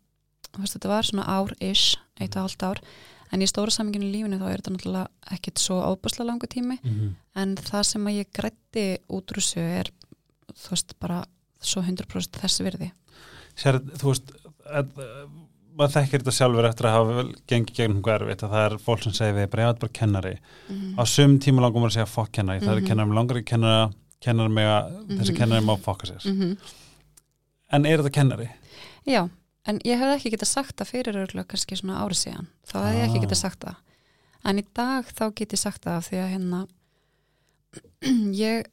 [0.52, 2.80] þú veist, þetta var svona ár-ish, eitt og hálft ár
[3.32, 6.78] en í stóra saminginu í lífinu þá er þetta náttúrulega ekkit svo ábúslega langu tími
[6.82, 7.14] Mhm.
[7.36, 9.90] en það sem að ég grætti út úr þessu er
[10.52, 11.24] þú veist, bara
[11.62, 12.90] svo 100% þessi virði
[13.56, 14.32] Sér, þú veist
[14.66, 15.28] að, uh,
[15.80, 19.02] maður þekkir þetta sjálfur eftir að hafa gengið gegnum hvað erfitt að það er fólk
[19.06, 20.34] sem segir við þetta er bara kennari
[20.68, 22.88] mm á sum tíma langum maður að segja fokk kennari, það er Mhm.
[22.90, 23.90] kennari með langar ekki kennara
[24.20, 25.38] kennari með að þessi Mhm.
[25.40, 26.56] kennari má fokka sér -hmm.
[27.72, 28.48] en er þetta kennari?
[29.06, 29.28] Já,
[29.66, 32.98] en ég hefði ekki getað sagt það fyrir örgulega kannski svona árið síðan þá hefði
[33.00, 33.24] ég ekki Ah.
[33.26, 33.76] getað sagt það
[34.44, 36.66] en í dag þá get ég sagt það af því að hérna
[38.34, 38.64] ég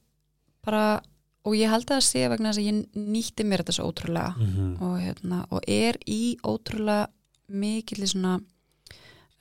[0.64, 1.00] bara
[1.46, 4.34] og ég held að það sé vegna þess að ég nýtti mér þetta svo ótrúlega
[4.36, 4.82] Mhm.
[4.82, 7.08] og, hérna, og er í ótrúlega
[7.48, 8.40] mikilli svona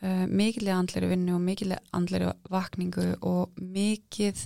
[0.03, 4.45] uh, mikilli andleri vinnu og mikilli andleri vakningu og mikið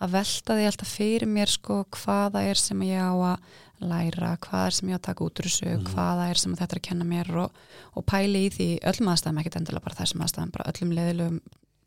[0.00, 3.38] að velta því alltaf fyrir mér sko hvaða er sem ég á að
[3.80, 5.84] læra, hvað er sem ég á að taka út úr þessu, Mhm.
[5.94, 7.50] hvaða er sem þetta er að kenna mér og,
[7.96, 11.40] og pæli í því öllum aðstæðum, ekkert endilega bara þessum aðstæðum bara öllum leðilegum,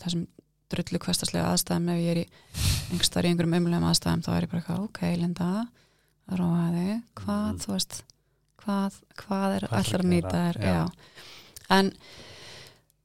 [0.04, 0.28] þessum
[0.72, 2.28] drullu kvestaslega aðstæðum ef ég er í
[2.92, 5.50] einhverstaðar í einhverjum umlegum aðstæðum þá er ég bara eitthvað, ok, Linda
[6.32, 7.60] róaði, hvað, Mhm.
[7.64, 8.02] þú veist
[8.62, 10.72] hvað, hvað er allar að nýta þér Já.
[10.72, 10.92] já.
[11.70, 11.92] en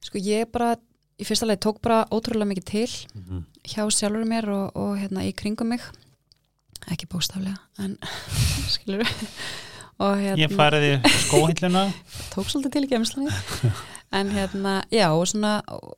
[0.05, 0.77] sko ég bara
[1.18, 3.44] í fyrsta leið tók bara ótrúlega mikið til Mhm.
[3.64, 5.81] hjá sjálfur mér og, og hérna í kringum mig
[6.90, 7.96] ekki bóstaflega en
[8.74, 9.07] skilur
[9.99, 11.87] og hérna Ég farið í skóhilluna
[12.34, 13.32] tók svolítið til í gemslinni
[14.12, 15.97] en hérna, já og svona og,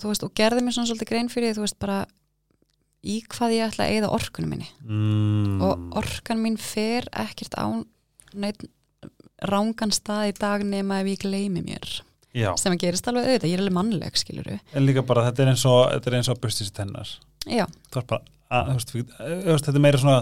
[0.00, 2.06] þú veist, og gerði mér svona svolítið grein fyrir því, þú veist, bara
[3.04, 4.70] í hvað ég ætla að eyða orkunum minni.
[4.84, 5.60] Mm.
[5.64, 7.66] og orkan mín fer ekkert á
[8.34, 8.66] neitt
[9.44, 12.00] rángan stað í dag nema ef ég gleymi mér.
[12.34, 15.44] Já, sem að gerist alveg auðvitað, ég er alveg mannleg skiluru, en líka bara þetta
[15.44, 17.12] er eins og þetta er eins og bustis tennar
[17.46, 20.16] já, þú veist bara, að, þú veist, þetta er meira svona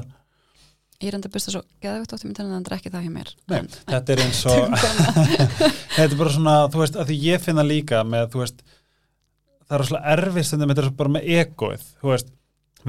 [1.03, 3.07] ég er enda að busta svo geðvægt ótt í myndinu en það er ekki það
[3.07, 3.33] hjá mér.
[3.49, 4.77] Nei, en, þetta er eins og
[5.97, 8.63] þetta er bara svona, þú veist, að því ég finna líka með, þú veist
[9.65, 12.33] það er svona erfið stundum, þetta er bara með egoið, þú veist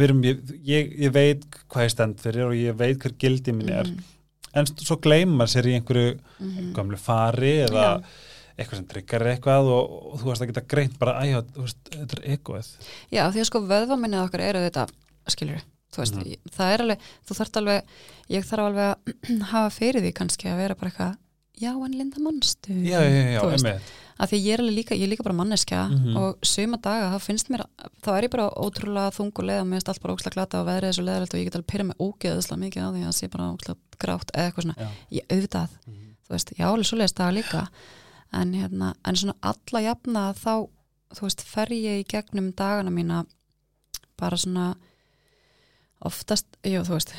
[0.01, 3.71] erum, ég, ég, ég veit hvað ég stend fyrir og ég veit hver gildi mín
[3.73, 3.89] er.
[3.89, 4.11] Mhm,
[4.53, 6.71] en svo gleyma sér í einhverju mhm.
[6.77, 8.13] gamlu fari eða Já.
[8.57, 11.43] eitthvað sem tryggar eitthvað og, og þú veist að geta greint bara, æjá,
[11.89, 12.73] þetta er egoið.
[13.13, 14.87] Já, því að sko vöðvaminnið okkar eru þetta,
[15.33, 15.63] skilur
[15.93, 17.97] þú veist, ég, það er alveg þú þarft alveg,
[18.33, 21.19] ég þarf alveg að hafa fyrir því kannski að vera bara eitthvað
[21.61, 22.77] já, en Linda manstu?
[22.81, 25.89] Já, já, já, veist, einmitt að því ég er líka, ég er líka bara manneskja
[25.89, 26.17] Mhm.
[26.17, 27.63] og suma daga, þá finnst mér
[28.03, 30.61] þá er ég bara ótrúlega þung og leið og mér finnst allt bara ókslega glata
[30.61, 33.01] og veðrið er svo leðalegt og ég get alveg pyrra mig ógeðislega mikið á því
[33.01, 34.89] að það sé bara ókslega grátt eða eitthvað svona, Já.
[35.11, 36.15] ég auðvitað Mhm.
[36.23, 37.67] þú veist, ég á alveg svo leiðist daga líka
[38.33, 40.69] en hérna, en svona alla jafna þá,
[41.13, 43.25] þú veist, fer ég í gegnum dagana mína
[44.17, 44.75] bara svona
[46.03, 47.13] oftast, jú, þú veist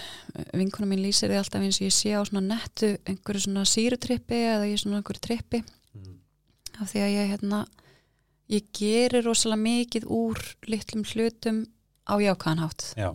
[0.52, 4.36] vinkona mín lýsir því alltaf eins og ég sé á svona nettu einhverju svona sírutrippi
[4.36, 5.62] eða ég svona einhverju trippi.
[6.80, 7.60] Af því að ég hérna
[8.54, 11.62] ég gerir rosalega mikið úr litlum hlutum
[12.04, 12.84] á jákvæðan hátt.
[12.98, 13.10] Já,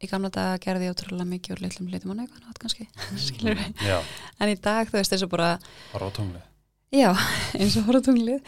[0.00, 2.86] í gamla daga gerði ég ótrúlega mikið úr litlum hlutum á neikvæðan hátt kannski.
[3.90, 3.98] Já,
[4.40, 5.58] en í dag þú veist þessu bara
[5.94, 6.40] bara á tungli
[6.90, 7.12] já,
[7.60, 8.40] eins og horfa tunglið.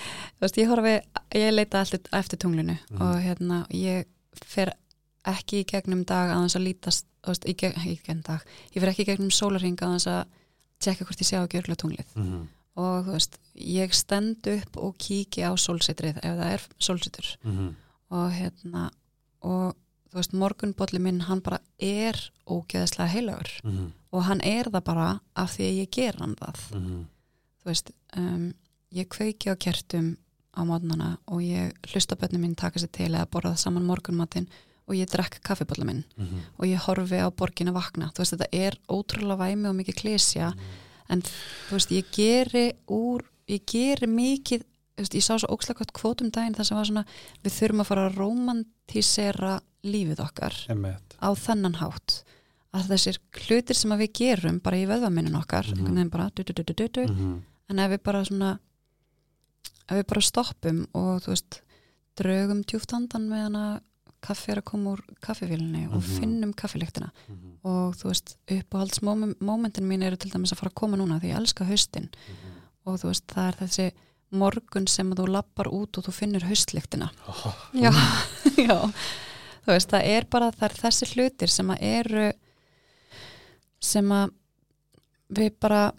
[0.43, 0.97] Veist, ég horfi,
[1.39, 3.01] ég leita alltaf eftir tunglinu Mhm.
[3.01, 4.73] og hérna ég fer
[5.25, 8.43] ekki í gegnum dag að þess að lítast, veist, í, geg, í gegnum dag.
[8.75, 10.25] Ég fer ekki í gegnum sólarring að þess að
[10.83, 12.11] tjekka hvort ég sé á ekki örgulega tunglið.
[12.19, 12.43] Mhm.
[12.77, 17.75] Og þú veist, ég stend upp og kíki á sólsetrið ef það er sólsetur Mhm.
[18.11, 18.91] og hérna
[19.43, 19.75] og
[20.11, 22.15] þú veist, morgunbolli minn hann bara er
[22.47, 23.93] ógeðslega heilagur Mhm.
[24.13, 27.07] og hann er það bara af því að ég ger hann það Mhm.
[27.63, 28.55] þú veist, um,
[28.93, 30.17] ég kveiki á kertum
[30.57, 34.49] á mótnana og ég hlusta bönni mín taka sér til eða borða saman morgunmatinn
[34.89, 36.41] og ég drekk kaffibólla minn Mhm.
[36.59, 39.95] og ég horfi á borgin að vakna þú veist, þetta er ótrúlega væmi og mikið
[39.95, 40.53] klesja
[41.09, 44.63] en þú veist, ég geri úr, ég geri mikið
[44.99, 47.05] veist, ég sá svo ókslega gott kvótum daginn þar sem var svona,
[47.43, 52.23] við þurfum að fara að romantísera lífið okkar einmitt á þennan hátt
[52.73, 55.79] að þessir hlutir sem við gerum bara í vöðvaminin okkar Mhm.
[55.79, 57.43] einhvern veginn bara du, du, du, du, Mhm.
[57.69, 58.59] en ef við bara svona
[59.89, 61.61] ef við bara stoppum og þú veist
[62.17, 63.81] draugum djúft andan meðan að
[64.23, 66.19] kaffi er að koma úr kaffivílinni og Mhm.
[66.21, 67.59] finnum kaffilyktina Mhm.
[67.65, 71.37] og þú veist uppáhaldsmomentin mín eru til dæmis að fara að koma núna því ég
[71.41, 72.53] elska haustin Mhm.
[72.87, 73.93] og þú veist það er þessi
[74.33, 77.91] morgun sem þú lappar út og þú finnur haustlyktina Oh, já,
[78.57, 78.93] já
[79.67, 82.33] þú veist það er bara það er þessi hlutir sem að eru
[83.81, 84.31] sem að
[85.33, 85.93] við bara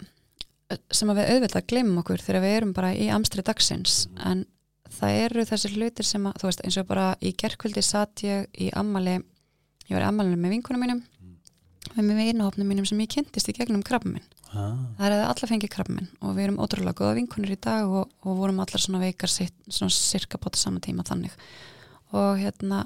[0.91, 4.45] sem að við auðvitað glemum okkur þegar við erum bara í amstri dagsins en
[4.97, 8.47] það eru þessi hlutir sem að þú veist eins og bara í gerkvöldi satt ég
[8.53, 11.03] í ammali ég var í ammalinu með vinkunum mínum
[11.93, 14.77] með með vinahopnum mínum sem ég kynntist í gegnum krabba minn ah.
[14.97, 17.89] það er að alla fengið krabba minn og við erum ótrúlega góða vinkunir í dag
[17.89, 21.35] og, og vorum allar svona veikar sitt, svona cirka bóta sama tíma þannig.
[22.13, 22.85] Og hérna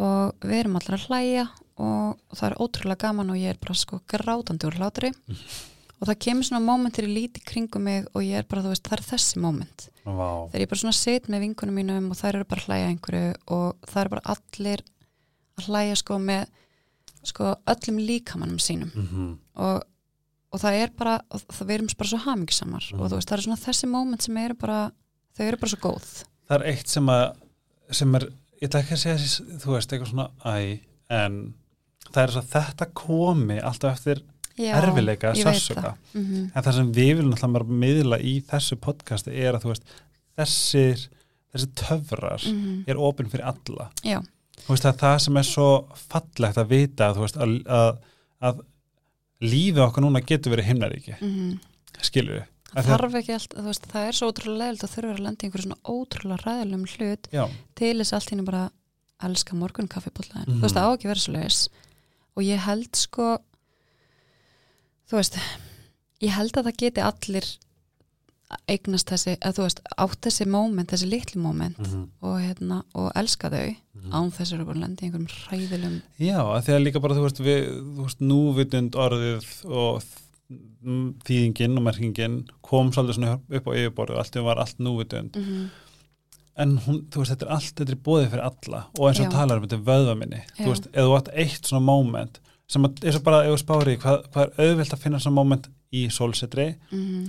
[0.00, 3.60] og við erum allar að hlæja og, og það er ótrúlega gaman og ég er
[3.60, 5.12] bara sko grátandi úr hlátri
[6.02, 8.82] og það kemur svona mómentir í líti kringum mig og ég er bara, þú veist,
[8.88, 10.50] það er þessi móment Vá.
[10.50, 13.28] þegar ég bara svona set með vinkunum mínum og þær eru bara að hlæja einhverju
[13.54, 14.82] og það eru bara allir
[15.60, 16.42] að hlæja sko með
[17.22, 19.38] sko öllum líkamannum sínum Mhm.
[19.62, 19.82] og,
[20.52, 23.00] og það er bara það við erum bara svo hamingsamar Mhm.
[23.00, 24.80] og þú veist, það eru svona þessi móment sem eru bara
[25.38, 27.36] þau eru bara svo góð það er eitt sem að
[27.92, 28.26] sem er,
[28.60, 30.80] ég ætla ekki að segja þú veist, eitthvað svona æ,
[31.10, 31.54] en
[32.10, 34.22] það er svo að þetta komi alltaf eftir
[34.58, 35.96] Já, erfileika, sársöka það.
[36.14, 36.50] Mhm.
[36.54, 39.84] en það sem við viljum alltaf bara miðla í þessu podcasti er að þú veist
[40.38, 41.08] þessir,
[41.54, 42.84] þessi töfrar Mhm.
[42.88, 44.20] er opinn fyrir alla Já,
[44.66, 47.98] þú veist að það sem er svo fallegt að vita þú veist, að, að,
[48.42, 48.60] að
[49.42, 51.58] lífið okkar núna getur verið himnaríki mhm.
[52.02, 55.12] skilur við það þarf ekki allt, þú veist, það er svo ótrúlega leðilt að þurfa
[55.16, 57.42] að lenda í einhverju svona ótrúlega ræðilegum hlut já,
[57.76, 58.62] til þess allt hérna bara
[59.22, 60.60] elska morgun kaffibóllaðin, Mhm.
[60.60, 61.68] þú veist, það á ekki að vera svo leiðis
[62.36, 63.26] og ég held sko
[65.12, 65.36] þú veist
[66.22, 67.52] ég held að það geti allir
[68.68, 73.12] eignast þessi, að þú veist átt þessi moment, þessi litlu moment mm og hérna, og
[73.16, 74.12] elska þau -hmm.
[74.12, 77.14] án þess að eru bara að lenda í einhverjum hræðilegum Já, því að líka bara,
[77.14, 80.02] þú veist, við, þú veist, núvitund orðið og
[81.26, 85.36] þýðingin og merkingin kom svolítið svona upp á yfirborðu allt var allt núvitund.
[85.36, 85.70] mm -hmm.
[86.54, 89.26] En hún, þú veist, þetta er allt, þetta er bóðið fyrir alla og eins og
[89.26, 89.30] Já.
[89.30, 90.42] talar um þetta er vöðvaminni.
[90.58, 92.40] Þú veist, eða þú átt eitt svona moment
[92.72, 95.68] sem að, eins og bara, þú spári, hvað, hvað er auðvelt að finna svona moment
[95.92, 96.68] í sólsetri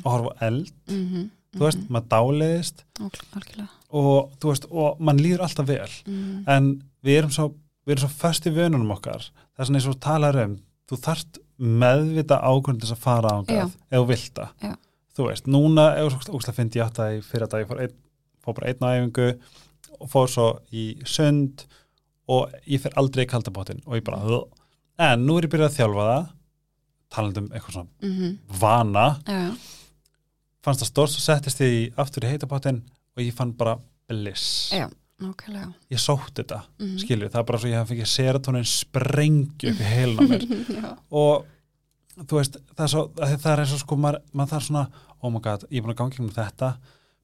[0.04, 1.30] og horfa eld, Mhm.
[1.54, 5.89] þú veist, maður dáleiðist algjörlega og, þú veist, og mann líður alltaf vel.
[6.08, 6.44] Mhm.
[6.48, 7.50] en við erum svo,
[7.86, 10.56] við erum svo föst í vönunum okkar það er svona eins og talar um
[10.89, 12.39] þú þarft meðvita
[12.82, 13.64] þess að fara á Já.
[13.64, 14.76] það, ef þú vilt það Já.
[15.18, 15.86] þú veist, núna,
[16.28, 17.94] þú óslega fyndi ég það í fyrir dag, ég fór, ein,
[18.44, 19.39] fór bara einn æfingu
[20.02, 21.66] og fór svo í sund
[22.28, 24.48] og ég fer aldrei í kaldabótin og ég bara, "Ugh."
[25.00, 26.28] En nú er ég byrjað að þjálfa það
[27.14, 28.38] talandi um eitthvað svona Mhm.
[28.60, 29.20] vana.
[29.28, 29.56] Já, já,
[30.64, 32.82] fannst það stórt, svo settist ég í aftur í heitabótin
[33.18, 33.78] og ég fann bara
[34.10, 34.72] bliss.
[34.74, 34.89] Já,
[35.22, 35.74] nákvæmlega.
[35.91, 36.98] Ég sótt þetta, Mhm.
[37.00, 40.98] skilju það er bara svo ég hef fikið serotonin sprengju upp í heilin á mér.
[41.12, 41.46] Og
[42.18, 44.88] þú veist, það er, svo, það er eins og sko maður, maður þarf svona,
[45.24, 46.78] oh my god ég er búin að ganga um þetta,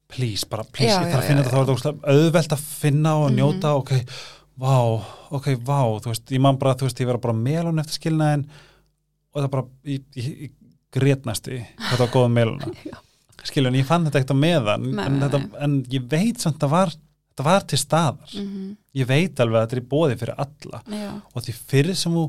[0.08, 2.14] please bara please, Já, ég þarf já, að finna já, þetta, þá er þetta ógeðslega
[2.14, 3.36] auðvelt að finna og Mhm.
[3.38, 3.90] njóta ok,
[4.60, 4.76] vá,
[5.36, 8.46] ok, vá þú veist, ég man bara, þú veist, ég verða bara melun eftir skilnaðin
[9.34, 10.50] og það bara ég, ég, ég
[10.92, 12.96] grét næstu þetta var góða meluna Já.
[13.46, 16.66] skilju, en ég fann þetta ekkert á meðan Nei, en, þetta, en ég veit samt
[16.66, 18.70] að var þetta var til staðar, Mhm.
[19.00, 21.10] ég veit alveg að þetta er í bóði fyrir alla Já.
[21.34, 22.24] og því fyrir sem þú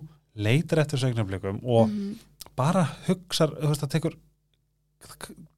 [0.46, 2.14] leitar eftir sögnablikum og Mhm.
[2.56, 4.16] bara hugsar, þú veist, það tekur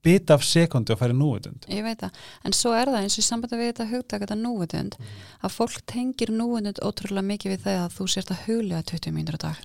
[0.04, 1.66] bita af sekundi og færi núvitund.
[1.72, 4.38] Ég veit það, en svo er það eins og í sambandi við þetta hugtak, þetta
[4.40, 4.98] núvitund
[5.44, 9.44] að fólk tengir núvitund ótrúlega mikið við að þú sért að huglega 20 mínútur á
[9.48, 9.62] dag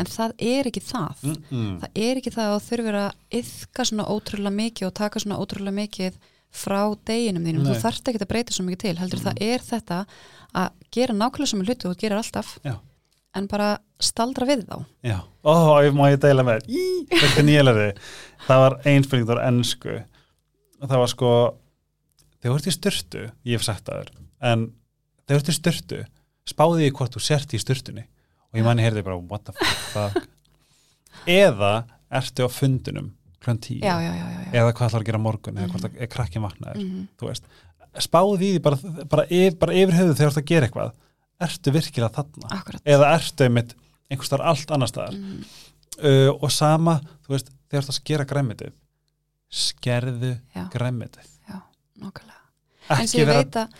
[0.00, 1.22] en það er ekki það.
[1.22, 1.72] Mm -mm.
[1.80, 5.40] það er ekki það að þú þurfir að yfka svona ótrúlega mikið og taka svona
[5.40, 6.20] ótrúlega mikið
[6.50, 7.72] frá deginum þínum, Nei.
[7.72, 9.98] þú þarft ekki að breyta svo mikið til, heldur það er þetta
[10.54, 12.58] að gera nákvæmlega sem hluti og gerir alltaf.
[12.66, 12.74] Já.
[13.36, 13.70] En bara
[14.02, 14.76] staldra við þá.
[15.06, 15.52] Já, ó,
[15.84, 16.66] ég má ég deila með?
[16.70, 18.00] Þér.
[18.46, 19.96] Það var einspilning á ennsku
[20.80, 21.32] og það var sko
[22.40, 24.12] þegar þú ert í styrtu, ég hef sagt það þér
[24.50, 24.66] en
[25.28, 26.00] þegar þú ert í styrtu
[26.50, 28.04] spáði ég hvort þú sért í styrtunni
[28.50, 29.54] og ég manni heyrði bara, what the
[29.92, 30.24] fuck?
[31.28, 31.72] Eða
[32.20, 33.80] ertu á fundunum klukkan tíu?
[33.84, 36.88] Já, já, já, eða hvað ætlar að gera morgun eða hvort að krakkin vaknaður
[37.20, 37.46] þú veist,
[38.00, 38.80] spáði því bara,
[39.12, 40.90] bara, yfir, bara yfir höfuð þegar þú ert að gera eitthvað
[41.46, 42.52] ertu virkilega þarna?
[42.58, 42.84] Akkurat.
[42.84, 43.74] Eða ertu einmitt
[44.10, 45.16] einhvers þar allt annar staðar?
[45.16, 45.42] Mhm.
[46.00, 48.76] uh, og sama, þú veist, þegar þú ert að skera græmitið
[49.50, 50.36] skerðu
[50.70, 51.30] græmitið
[52.90, 53.74] eins og ég veit að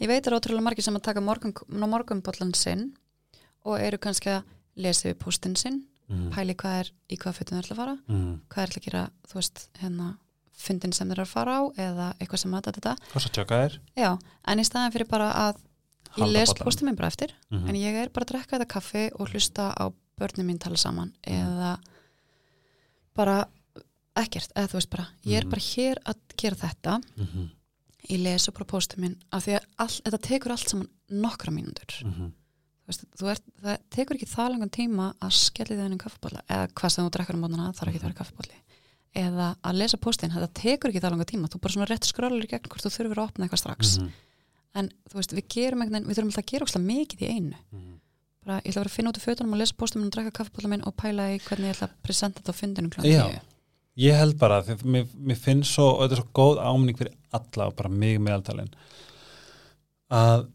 [0.00, 2.88] Ég veit að það er ótrúlega margir sem að taka morgun, morgunbollan sinn
[3.66, 4.46] og eru kannski að
[4.78, 6.28] lesa við pústinn sinn, mm.
[6.34, 8.32] pæli hvað er í hvað fötum þeir ætla að fara, mm.
[8.52, 10.08] hvað er að gera, þú veist, hérna
[10.56, 13.60] fundin sem þeir eru að fara á eða eitthvað sem að þetta, hvað svo tjöka
[13.62, 14.10] þér já,
[14.52, 15.62] en í staðan fyrir bara að
[16.16, 17.68] ég les pústinn minn bara eftir, Mhm.
[17.68, 21.12] en ég er bara að drekka þetta kaffi og hlusta á börnum mín tala saman
[21.26, 21.78] eða
[23.14, 23.46] bara
[24.16, 25.50] ekkert, eða þú veist bara, ég er Mhm.
[25.50, 27.50] bara hér að gera þetta Mhm.
[28.08, 31.50] ég les og bara póstum minn af því að all, þetta tekur allt saman nokkra
[31.52, 32.32] Mhm.
[32.88, 36.90] veist, þú ert, það tekur ekki það langan tíma að skelli þennan kaffibólla eða hvað
[36.92, 38.60] sem þú drekkar um mótana, þarf ekki að vera kaffibólli
[39.16, 42.42] eða að lesa póstinn, þetta tekur ekki það langan tíma, þú bara svona rétt skrólar
[42.44, 44.12] í gegn hvort þú þurfur að opna eitthvað strax Mhm.
[44.76, 47.56] En þú veist, við gerum eitthvað, við þurfum alltaf að gera óslega mikið í einu
[47.72, 47.92] Mhm.
[48.46, 50.32] bara, ég ætla að vera að finna út í fötunum og lesa minn og drekka
[50.38, 53.40] kaffibólla minn og pæla í hvernig ég ætla að presenta þetta á fundinum klán Já.
[53.96, 57.14] ég held bara því mér, mér finnst svo, og þetta er svo góð áminning fyrir
[57.32, 58.70] alla og bara mig meðaltalinn
[60.10, 60.46] að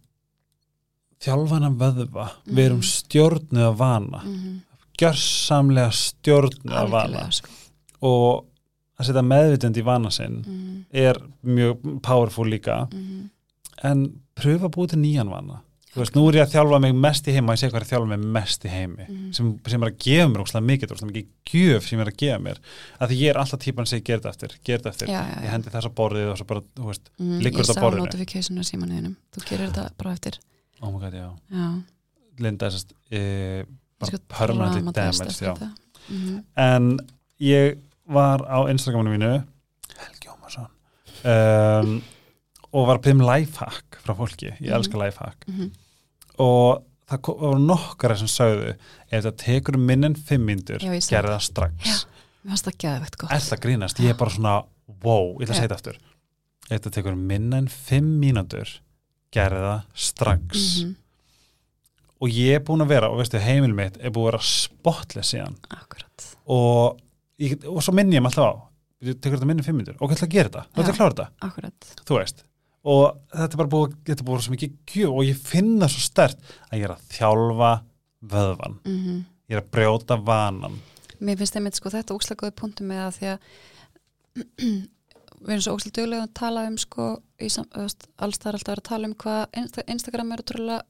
[1.22, 2.92] þjálfana vöðva við erum Mhm.
[2.92, 4.62] stjórnuð að vana mm -hmm.
[4.98, 7.50] gjörsamlega stjórnuð að vana sko.
[8.02, 8.46] og
[9.00, 11.16] að setja meðvitund í vana sinn mm er
[11.46, 13.30] mjög powerful líka -hmm.
[13.84, 14.06] En
[14.38, 15.62] pröfa að búið til nýjan vana
[15.92, 17.86] þú veist, nú er ég að þjálfa mig mest í heima ég sé hvað er
[17.86, 19.34] að þjálfa mig mest í heimi Mhm.
[19.36, 22.40] sem, sem er að gefa mér óslega mikið óslega mikið gjöf sem er að gefa
[22.46, 22.58] mér
[23.02, 25.42] að því ég er alltaf típan sem ég gerði eftir, gerði eftir já, já, já.
[25.44, 27.82] ég hendi þessa borðið og svo bara, þú veist Mm, liggur ég þetta á sá
[27.84, 28.06] borðinu.
[28.08, 30.40] notificationu á símanuðinum þú gerir þetta bara eftir
[30.82, 31.84] oh my god, já, já,
[32.40, 33.66] Linda sérst e,
[34.00, 35.70] bara Sko, permanently dramatist damaged.
[36.10, 36.44] Mhm.
[36.56, 37.00] en
[37.42, 37.78] ég
[38.08, 39.44] var á Instagraminu mínu
[39.98, 40.68] Helgi Ómarsson
[41.26, 42.02] um,
[42.74, 44.74] og var að byrja um lifehack frá fólki, ég Mhm.
[44.80, 45.48] elska lifehack.
[45.48, 45.72] Mhm.
[46.40, 48.76] og það var nokkara sem sögðu
[49.12, 50.46] ef það tekur minn en fimm
[51.02, 51.42] sá gerði það.
[51.42, 51.86] strax.
[51.86, 52.06] Já.
[52.46, 53.32] mér fannst það geðvegt gott.
[53.32, 54.66] Er það grínast, ég er bara svona
[55.04, 55.98] wow, ég ætla að segja þetta aftur.
[56.72, 58.80] Ef það tekur minn en fimm mínútur
[59.32, 60.82] gerði það strax.
[60.84, 60.96] Mhm.
[62.22, 65.34] og ég er búin að vera, og veistu, heimil mitt er búin að vera spotless
[65.34, 65.56] síðan.
[65.74, 66.36] Akkurat.
[66.48, 67.00] Og,
[67.40, 68.62] ég, og svo minn ég mig alltaf á
[69.18, 71.00] tekur þetta minn en fimm mínútur, og hvað ætla að gera þetta, hvað ætla að
[71.00, 71.88] klára þetta, akkurat.
[72.06, 72.44] Þú veist
[72.84, 76.02] og þetta er bara búið, þetta er búið svo mikið gjöf og ég finna svo
[76.02, 76.40] stert
[76.72, 77.74] að ég er að þjálfa
[78.32, 79.20] vöðvan mm
[79.52, 80.78] ég er að brjóta vanan.
[81.20, 83.40] Mér finnst einmitt sko þetta ókslega góði punktu með það því að
[85.42, 87.08] við erum svo ókslega duglega að tala um sko
[87.42, 90.44] í sam, öst, alls það er alltaf að að tala um hvað Insta, Instagram er
[90.46, 90.82] útrúlega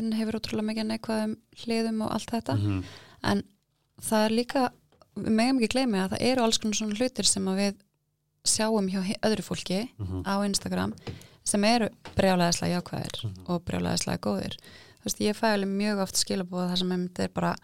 [0.00, 2.56] en hefur útrúlega mikið neikvæðum hliðum og allt þetta.
[2.58, 2.82] -hmm.
[3.30, 3.42] en
[4.10, 4.64] það er líka
[5.16, 7.74] við megum ekki gleymi að það eru alls konar svona hlutir sem að við
[8.44, 10.22] sjáum hjá öðru fólki Mhm.
[10.26, 10.94] á Instagram
[11.44, 13.44] sem eru brjálæðislega jákvæðir Mhm.
[13.48, 14.56] og brjálæðislega góðir
[15.00, 17.54] þú veist, ég fæ alveg mjög oft skilabóð það sem er bara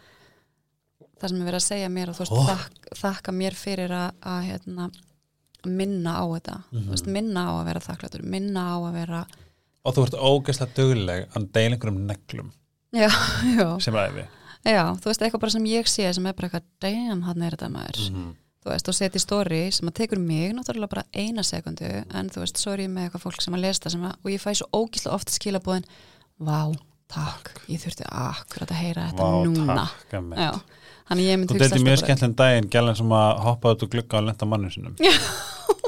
[1.21, 2.47] það sem er verið að segja mér og þú veist, Oh.
[2.47, 2.71] þak,
[3.01, 4.91] þakka mér fyrir að, að hérna,
[5.67, 6.85] minna á þetta Mhm.
[6.87, 9.27] þú veist, minna á að vera þakklætur minna á að vera
[9.85, 12.53] og þú ert ógeðslega dugleg að deila einhverjum neglum
[12.93, 13.09] já,
[13.59, 14.27] já, sem ræði
[14.65, 17.51] já, þú veist, eitthvað bara sem ég sé sem er bara eitthvað, damn, hann er
[17.57, 18.35] þetta maður -hmm.
[18.67, 22.31] Þú veist, og setja í story sem að tekur mig náttúrulega bara eina sekundu en
[22.33, 24.51] þú veist, ég með eitthvað fólk sem að lesa það sem að, og ég fæ
[24.59, 25.87] svo ógísla ofta skilabúðin
[26.37, 26.59] Vá,
[27.09, 29.77] takk, ég þurfti akkurat að heyra þetta Vá, núna.
[29.87, 30.19] takk.
[30.37, 30.51] Já,
[31.09, 34.21] þannig ég myndi Þú deildi mjög skemmtilegum daginn gælan sem að hoppa út og glugga
[34.21, 34.99] á lenda mannu sinum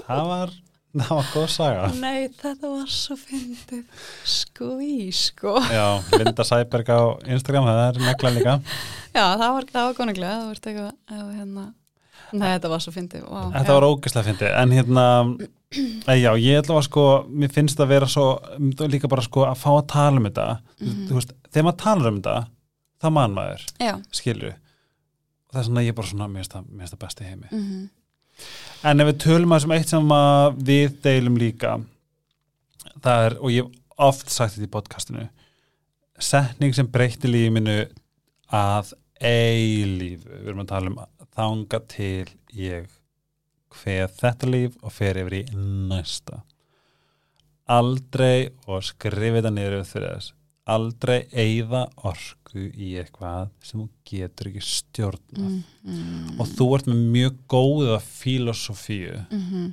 [0.09, 0.55] það var,
[0.97, 1.89] það var góð saga.
[2.01, 3.83] Nei, þetta var svo fyndið.
[4.25, 5.59] Skví, sko.
[5.69, 5.85] Já,
[6.17, 8.57] Linda Sæberg á Instagram það er negla líka.
[9.13, 10.49] Já, það var, það var konunglega,
[12.33, 15.05] Nei, þetta var svo fyndið wow, Þetta var ógeðslega fyndi en hérna,
[16.09, 18.27] ei, já, ég ætla að sko mér finnst að vera svo
[18.89, 20.49] líka bara sko að fá að tala um þetta.
[20.81, 21.05] Mhm.
[21.09, 22.39] þú veist, þegar maður talar um þetta
[22.99, 23.65] það mann maður,
[24.19, 27.49] skilju og það er svona, ég er bara svona, mér finnst það, besti heimi.
[27.53, 27.87] Mhm,
[28.87, 31.73] En ef við tölum að sem eitt sem að við deilum líka
[33.03, 35.25] það er, og ég hef oft sagt þetta í podcastinu
[36.23, 37.81] setning sem breytti lífinu
[38.55, 41.01] að eilífu, við erum að tala um
[41.39, 42.27] þanga til
[42.59, 42.91] ég
[43.79, 46.43] hveð þetta líf og fer yfir í næsta.
[47.69, 50.35] Aldrei og skrifa þetta niður fyrir þess
[50.69, 55.57] aldrei eigða orku í eitthvað sem þú getur ekki stjórnað.
[55.85, 59.73] Mhm, og þú ert með mjög góða filosofíu mhm,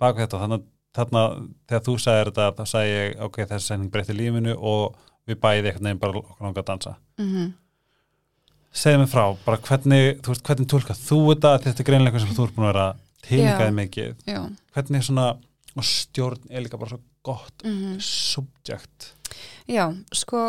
[0.00, 0.42] bak við þetta.
[0.44, 1.24] Þannig þarna
[1.68, 4.98] þegar þú sagðir þetta þá sagði ég ok, þessi sending breytti lífinu og
[5.28, 6.96] við bæði eitthvað nefn bara okkur langa að dansa.
[7.18, 7.52] Mhm.
[8.74, 12.26] Segðu mig frá, bara hvernig þú veist, hvernig tólka þú þetta, þetta er greinlega eitthvað
[12.26, 12.86] sem þú ert búin að vera
[13.24, 13.76] tilgaði Já.
[13.78, 14.10] mikið.
[14.28, 14.40] Já,
[14.74, 15.26] hvernig svona,
[15.74, 17.96] og stjórn er líka bara svo gott mhm.
[18.04, 19.10] subject.
[19.70, 20.44] Já, sko,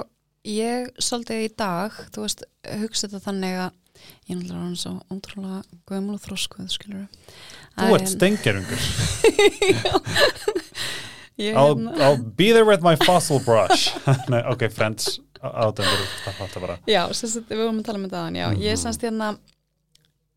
[0.50, 2.46] ég svolítið í dag, þú veist,
[2.82, 3.82] hugsa þetta þannig að
[4.28, 7.06] ég er náttúrulega hann svo ótrúlega gömul og þroskuð, skilur
[7.78, 8.82] þú ert stengeringur
[11.36, 13.92] Ég, I'll, hérna, I'll be there with my fossil brush.
[14.32, 15.18] Nei, ok, friends
[16.62, 18.84] bara já, sagt, við vorum að tala um þetta aðan, já, ég er Mhm.
[18.84, 19.30] semst hérna,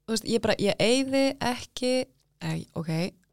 [0.07, 1.93] þú veist, ég bara, ég eyði ekki,
[2.43, 2.89] ei, ok,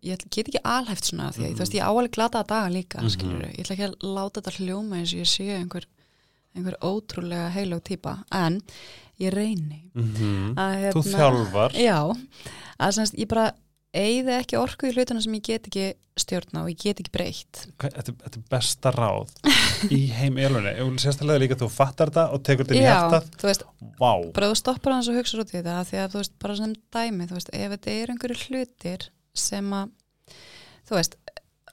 [0.05, 3.09] ég get ekki alhæft svona því að, þú veist, ég áalið glataða daga líka, Mhm.
[3.09, 5.85] skilur ég ætla ekki að láta þetta hljóma eins og ég sé einhver,
[6.55, 8.61] einhver ótrúlega heilög típa, en
[9.19, 11.71] ég reyni mm að, hérna, þú þjálfar.
[11.73, 11.99] Já,
[12.79, 13.53] að semst, ég bara
[13.95, 15.85] eigði ekki orku í hlutuna sem ég get ekki
[16.19, 17.61] stjórna og ég get ekki breytt.
[17.81, 19.33] Þetta, þetta er besta ráð
[19.91, 20.71] í heim elunni,
[21.01, 23.27] sérstaklega líka þú fattar þetta og tekur þetta í Já, hjartað.
[23.41, 23.65] þú veist,
[23.99, 26.57] vá, bara þú stoppar hans og hugsa út í þetta því að þú veist, bara
[26.61, 29.91] sem dæmi, veist, ef þetta er einhverju hlutir sem að
[30.87, 31.19] þú veist,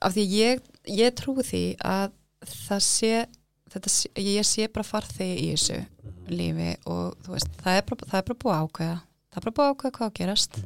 [0.03, 2.11] af því ég ég trúi því að
[2.51, 3.15] það sé,
[3.73, 3.95] þetta
[4.27, 5.81] ég sé bara farþegi í þessu
[6.33, 8.97] lífi og þú veist, það er bara, það er bara búið ákveða.
[9.33, 10.59] Það er bara búið ákveða hvað að gerast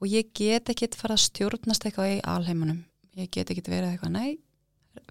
[0.00, 2.84] og ég get ekkit fara að stjórnast eitthvað í alheimunum,
[3.16, 4.38] ég get ekkit verið eitthvað, nei,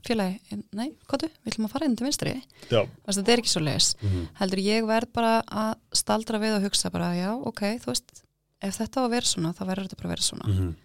[0.06, 0.40] félagi
[0.74, 2.34] nei, hvað við ætlum að fara inn til vinstri.
[2.70, 4.28] Þetta er ekki svo leis Mhm.
[4.40, 8.22] heldur ég verð bara að staldra við og hugsa bara, já, ok, þú veist
[8.62, 10.48] ef þetta á að vera svona, þá verður þetta bara að vera svona.
[10.48, 10.76] Mhm.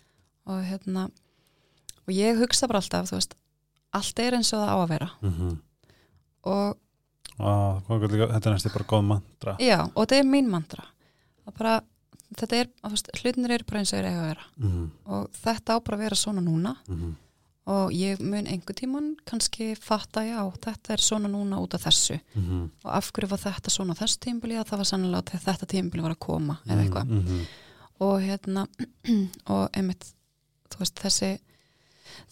[0.46, 1.04] og hérna
[2.08, 3.34] og ég hugsa bara alltaf, þú veist
[3.92, 5.10] allt er eins og það á að vera.
[6.44, 6.76] Og
[7.40, 9.56] Á, hvað er líka- þetta er næstu bara góð mantra.
[9.58, 10.84] Já, og þetta er mín mantra.
[11.46, 11.80] Og bara,
[12.36, 12.68] þetta er,
[13.20, 14.90] hlutinir eru bara eins og þeir eiga að vera Mhm.
[15.06, 17.16] og þetta á bara að vera svona núna Mhm.
[17.66, 22.20] og ég mun einhver tíman kannski fatta, já, þetta er svona núna út af þessu
[22.36, 22.70] Mhm.
[22.84, 26.02] og af hverju var þetta svona þessu tímbili að það var sannlega að þetta tímbili
[26.02, 27.46] var að koma eða eitthvað Mhm.
[28.00, 28.66] og hérna
[29.46, 30.12] og einmitt,
[30.78, 31.38] veist, þessi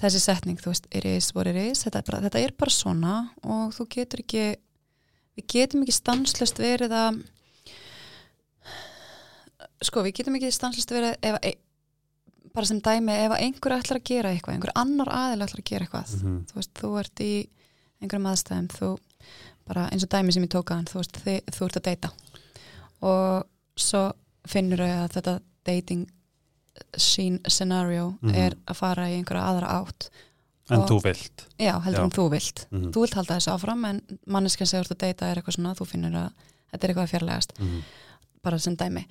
[0.01, 2.71] þessi setning, þú veist, it is what it is þetta er bara, þetta er bara
[2.71, 4.57] svona og þú getur ekki
[5.39, 7.25] við getum ekki stanslust verið að
[9.83, 11.59] sko, við getum ekki stanslust verið ef að, e-
[12.55, 15.65] bara sem dæmi, ef að einhver ætlar að gera eitthvað, einhver annar aðil ætlar að
[15.71, 16.39] gera eitthvað Mhm.
[16.49, 17.49] þú veist, þú ert í
[18.03, 18.99] einhverjum aðstæðum, þú
[19.69, 21.83] bara eins og dæmi sem ég tók að hann, þú veist, þið, þú ert að
[21.83, 22.11] deyta
[23.03, 24.13] og svo
[24.47, 26.07] finnur þau að þetta dating
[26.97, 28.35] scene scenario Mhm.
[28.35, 30.09] er að fara í einhverja aðra átt
[30.71, 32.93] en þú vilt já, heldur en þú vilt Mhm.
[32.93, 35.87] þú vilt halda þessu áfram en manneskjan segur þú að deyta er eitthvað svona, þú
[35.87, 36.33] finnur að
[36.73, 37.83] þetta er eitthvað að fjarlægast, Mhm.
[38.43, 39.07] bara sem dæmi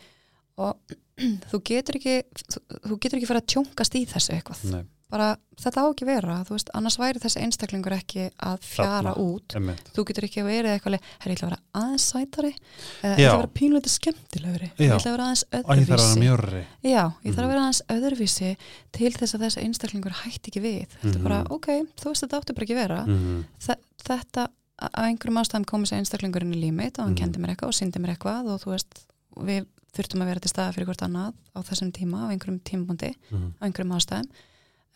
[0.58, 0.78] og
[1.52, 2.20] þú getur ekki
[2.54, 5.28] þú, þú getur ekki fyrir að tjónkast í þessu eitthvað Nei, bara
[5.58, 9.14] þetta á ekki að vera, veist, annars væri þessi einstaklingur ekki að fjara Þarna.
[9.24, 9.92] út einmitt.
[9.96, 13.38] þú getur ekki verið eitthvað herri, ég ætla að vera aðeins sætari eða ætla að
[13.40, 17.46] vera pínleiti skemmtilegri ætla að vera aðeins að vera öðruvísi já, ég þarf Mhm.
[17.48, 18.52] að vera aðeins öðruvísi
[19.00, 21.24] til þess að þessi einstaklingur hætti ekki við þetta er Mhm.
[21.24, 23.46] bara, ok, þú veist þetta áttu bara ekki að vera Mhm.
[23.64, 24.48] Þe- þetta,
[24.78, 27.22] á einhverjum ástæðum kom þessi einstaklingurinn í límit og hann Mhm.
[27.24, 29.06] kendi mér eitthvað og syndi mér eitthvað og þú veist,
[29.40, 29.66] við
[29.98, 33.48] þurftum að vera til staða fyrir hvort annað á þessum tíma, á einhverjum tímabundi Mhm.
[33.58, 34.30] á einhverjum ástæðum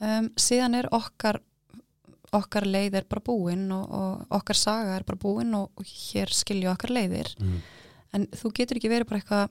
[0.01, 1.41] um, síðan er okkar
[2.31, 6.31] okkar leið er bara búin og, og okkar saga er bara búin og, og hér
[6.31, 7.61] skilja okkar leiðir Mhm.
[8.13, 9.49] en þú getur ekki verið bara eitthvað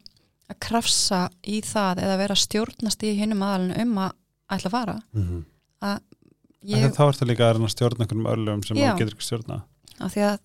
[0.51, 4.13] að krafsa í það eða vera stjórnast í hinnum aðalinn um að
[4.51, 5.45] ætla að fara mm -hmm.
[5.83, 6.01] að
[6.65, 6.93] ég...
[6.97, 9.63] þá ertu líka að stjórna einhverjum örlum sem þú getur ekki stjórna
[10.01, 10.39] að því að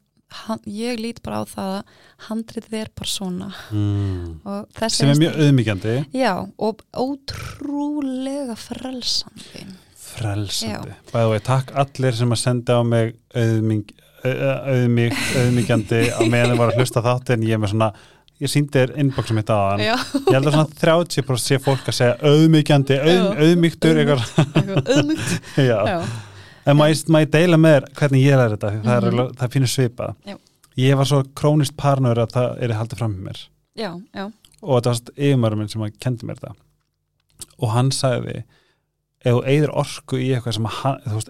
[0.46, 1.98] hann, ég lít bara á það að
[2.28, 4.40] handrið er bara svona mm.
[4.96, 9.66] sem er mjög auðmíkjandi Já, og ótrúlega frelsandi.
[10.06, 10.96] Frelsandi.
[11.12, 13.94] Bæðu veit, takk allir sem að senda á mig auðmík
[14.26, 17.90] auðmík, auðmíkjandi á meðan þið var að hlusta þátt en ég er með svona
[18.42, 21.90] ég síndi þér inboxum mitt á hann Já, ég held að svona 30% sé fólk
[21.92, 23.28] að segja auðmíkjandi, auð, Já.
[23.46, 24.24] auðmíktur eitthvað,
[24.56, 25.78] eitthvað auðmygt já.
[26.66, 28.72] En maður ég deila með þér hvernig ég er þetta?
[28.84, 29.20] Það, Mhm.
[29.20, 30.16] er, það finnur svipað.
[30.26, 30.36] Já.
[30.78, 33.42] ég var svo krónist parnur að það er haldið fram með mér.
[33.78, 34.26] Já, já,
[34.62, 36.56] og þetta var svona yfirmæður minn sem að kendi mér þetta.
[37.60, 38.36] Og hann sagði
[39.26, 41.30] ef þú eigður orku í eitthvað sem hann, veist,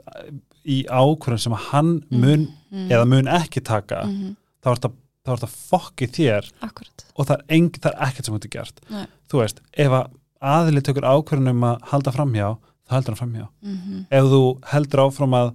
[0.66, 4.92] í ákvörðun sem hann mun mm, eða mun ekki taka mm, þá er þetta
[5.26, 8.54] þá er þetta fokki þér Akkurat og það er, það er ekkert sem þú getur
[8.60, 8.82] gert.
[8.90, 9.06] Nei.
[9.32, 10.10] þú veist, ef að
[10.42, 12.50] aðli tökur ákvörðun um að halda framhjá
[12.86, 15.54] þá heldur hann framhjá mm ef þú heldur áfram að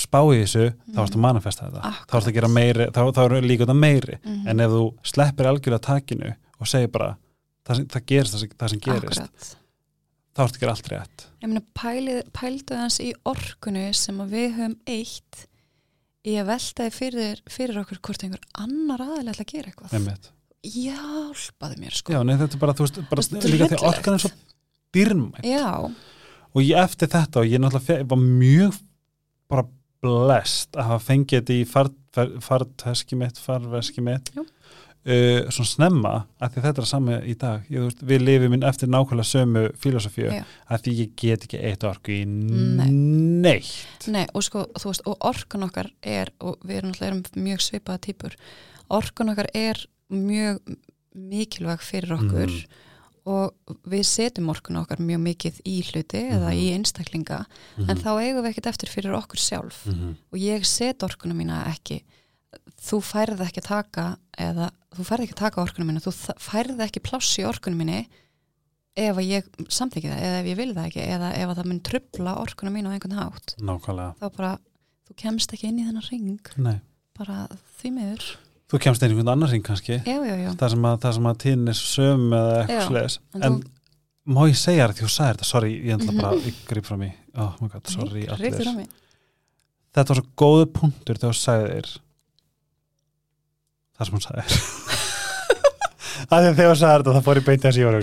[0.00, 1.80] spá í þessu, þá ertu að manifesta þetta.
[1.90, 2.08] Akkurat.
[2.08, 4.16] þá ertu að gera meiri, þá, þá er líka þetta meiri.
[4.22, 4.46] -hmm.
[4.48, 7.16] en ef þú sleppir algjörlega takinu og segir bara
[7.66, 9.56] það, það gerist það sem, það sem gerist Akkurat.
[10.34, 11.26] þá ertu að gera allt rétt.
[11.42, 11.64] Ég meina
[12.32, 15.44] pældu hans í orkunu sem við höfum eitt
[16.24, 19.92] í að veltaði fyrir, fyrir okkur hvort einhver annar aðeins að gera eitthvað.
[19.92, 20.32] Einmitt.
[20.64, 22.14] Hjálpaði mér sko.
[22.14, 24.30] Já, nei, þetta er bara, þú veist, bara líka því orkan er svo
[24.94, 25.90] dýrmætt Já,
[26.54, 28.80] og ég eftir þetta og ég náttúrulega var mjög
[29.50, 29.66] bara
[30.04, 34.30] blest að hafa fengið þetta í far- far- farteski mitt, farveski mitt.
[35.04, 37.64] Uh, svona snemma að því þetta er saman í dag.
[37.68, 41.84] Ég, veist, við lifum inn eftir nákvæmlega sömu filosofíu að því ég get ekki eitt
[41.84, 42.86] orku í Nei.
[43.44, 44.06] neitt.
[44.08, 48.00] Nei og sko þú veist og orkan okkar er og við erum erum mjög svipaða
[48.06, 48.38] típur
[48.96, 50.62] orkan okkar er mjög
[51.14, 52.48] mikilvæg fyrir okkur.
[52.48, 52.80] Mhm.
[53.26, 53.54] Og
[53.88, 56.58] við setjum orkun okkar mjög mikið í hluti eða Mhm.
[56.60, 57.46] í einstaklinga
[57.78, 60.16] en þá eigum við ekkert eftir fyrir okkur sjálf Mhm.
[60.32, 62.02] og ég set orkuna mína ekki
[62.84, 67.00] þú færð ekki taka eða þú færð ekki taka orkuna mína þú þa- færð ekki
[67.00, 68.06] pláss í orkuna mínu
[68.96, 71.80] ef ég samþykja það eða ef ég vil það ekki eða ef að það mun
[71.80, 74.58] trubla orkuna mína á einhvern hátt nákvæmlega þá bara,
[75.08, 76.80] þú kemst ekki inn í þennan ring Nei.
[77.16, 77.48] bara
[77.80, 78.36] því miður
[78.72, 80.00] þú kemst í einhvern annar ring kannski.
[80.06, 83.58] Já, já, já, það sem að, að tíðin er söm eða eitthvað sliðis en en,
[83.60, 85.48] þú- má ég segja það því þú sagði þetta?
[85.50, 86.20] Sorry, ég Mhm.
[86.20, 87.12] bara að grip frá mig.
[87.36, 88.56] Oh my god, sorry allir
[89.94, 91.90] þetta var svo góðu punktur þegar þú sagði þér.
[93.94, 94.62] Það sem hún sagði þér.
[96.34, 98.00] Að þegar þú sagði þetta það fór í beint þessi jóra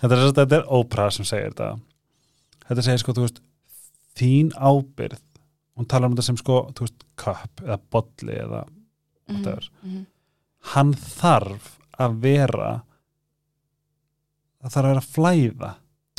[0.00, 1.68] þetta er, þetta er Oprah sem segir þetta.
[2.66, 3.40] Þetta segir sko, þú veist
[4.18, 5.20] þín ábyrð
[5.76, 8.62] hún talar um þetta sem sko, þú veist, cup eða bolli eða
[9.28, 9.68] Mhm, whatever.
[9.82, 10.06] mhm.
[10.74, 12.82] hann þarf að vera
[14.62, 15.70] það þarf að vera flæða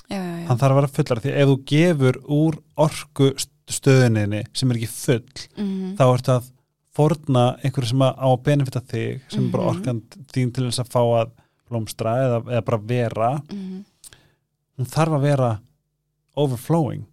[0.07, 3.29] já, já, já, hann þarf að vera fullar því ef þú gefur úr orku
[3.67, 5.23] stöðuninni sem er ekki full
[5.57, 5.95] Mhm.
[5.97, 6.51] þá ertu að
[6.97, 9.71] forna einhverju sem að á að benefita þig sem er bara Mhm.
[9.75, 10.01] orkan
[10.33, 11.31] þín til þess að fá að
[11.69, 13.85] blómstra eða, eða bara vera Mhm.
[14.79, 15.59] hún þarf að vera
[16.35, 17.05] overflowing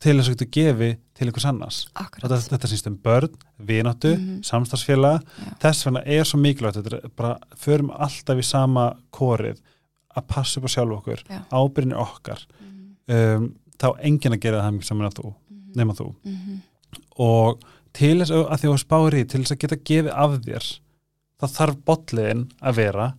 [0.00, 4.42] til þess að þú gefi til einhvers annars þetta, þetta sýnst um börn, vináttu, Mhm.
[4.44, 5.52] samstagsfélaga Já.
[5.64, 9.58] þess vegna er svo mikilvægt þetta er bara, förum alltaf í sama korið
[10.16, 11.40] að passa upp á sjálf okkur Já.
[11.52, 15.94] ábyrðin er okkar Mhm, um, þá enginn að gera það saman að þú, mhm, nema
[15.94, 16.60] þú mhm.
[17.18, 17.60] og
[17.92, 20.66] til þess að því að þú spáir í til þess að geta gefið af þér
[21.40, 23.14] þá þarf botliðin að vera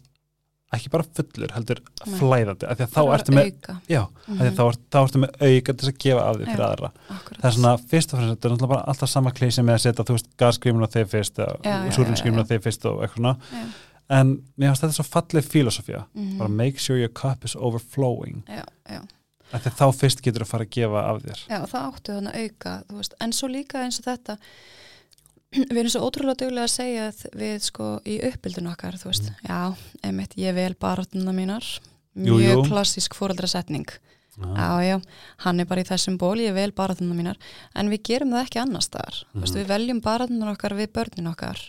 [0.78, 1.80] ekki bara fullur, heldur
[2.18, 3.50] flæðandi, af því að þá ertu með
[3.90, 4.42] já, því Mhm.
[4.48, 6.70] að þá, er, þá ertu með auka til að gefa af þér fyrir Já.
[6.72, 7.40] aðra Akkurat.
[7.42, 10.06] það er svona, fyrst og fremst, þetta er bara alltaf sama klísi með að setja,
[10.08, 11.68] þú veist, gasgrímun á þig fyrst og
[11.98, 13.38] súrinskrímun á þig fyrst og eitthvað svona
[14.10, 16.38] en mér finnst þetta svo falleg filosofía Mhm.
[16.38, 19.02] bara make sure your cup is overflowing já, já.
[19.52, 22.34] því að þá fyrst getur að fara að gefa af þér já, það áttu þannig
[22.36, 23.14] að auka þú veist.
[23.22, 24.38] en svo líka eins og þetta
[25.74, 27.06] við erum svo ótrúlega duglega að segja
[27.40, 29.60] við sko í uppbyldun okkar þú veist, já,
[30.04, 31.66] einmitt, ég vel baratuna mínar
[32.18, 32.26] Mm.
[32.26, 32.62] Jú, mjög jú.
[32.72, 33.86] klassísk fóreldrasetning
[34.42, 34.48] Já.
[34.58, 34.96] já, já,
[35.46, 37.38] hann er bara í þessum ból ég vel baratuna mínar,
[37.78, 39.60] en við gerum það ekki annars þar, þú veist, Mhm.
[39.62, 41.62] við veljum baratunar okkar við börnin okkar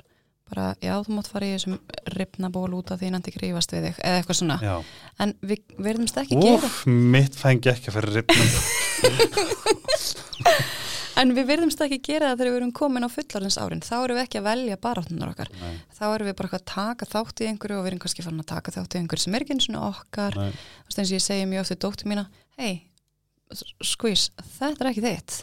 [0.48, 1.76] bara, já, þú mátt fara í þessum
[2.16, 4.80] ripna ból út af því nandi grífast við þig, eða eitthvað svona Já.
[5.20, 8.48] en við verðumst ekki gera Úf, mitt fengi ekki að fyrir ripnum
[11.18, 13.80] En við virðumst ekki gera það þegar við erum komin á fullarins árin.
[13.82, 15.48] Þá erum við ekki að velja baráttunar okkar.
[15.60, 18.44] Nei, Þá erum við bara að taka þátt í einhverju og við erum kannski farin
[18.44, 20.38] að taka þátt í einhverju sem er ekki eins og okkar.
[20.38, 22.26] Þú veist eins og ég segi mjög oft við dóttur mína,
[22.58, 22.74] hei,
[23.84, 25.42] skvís, þetta er ekki þitt.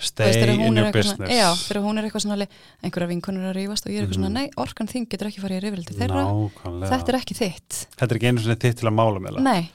[0.00, 2.46] stay Veist, in your business svona, já, þegar hún er eitthvað svona
[2.82, 4.24] einhverja vinkonur að rífast og ég er eitthvað Mhm.
[4.24, 7.86] svona, nei, orkan þín getur ekki farið í rifrildi þeirra, Nákvæmlega þetta er ekki þitt
[8.00, 9.70] Þetta er ekki einu svona þitt til að mála með nei,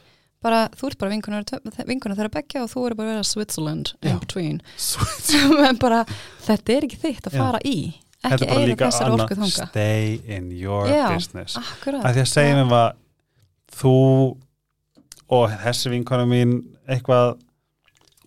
[0.46, 4.20] bara, þú ert bara vinkonur þeirra begja og þú eru bara að vera Switzerland in
[4.22, 4.60] between.
[5.70, 6.04] En bara,
[6.46, 7.78] þetta er ekki þitt að fara í
[8.26, 11.08] ekki er bara eiga líka þessar orku þanga stay in your Já.
[11.14, 11.58] business.
[11.60, 12.96] akkurat, að því að segja mér var
[13.78, 13.98] þú
[15.38, 16.56] og þessi vinkona mín
[16.88, 17.36] eitthvað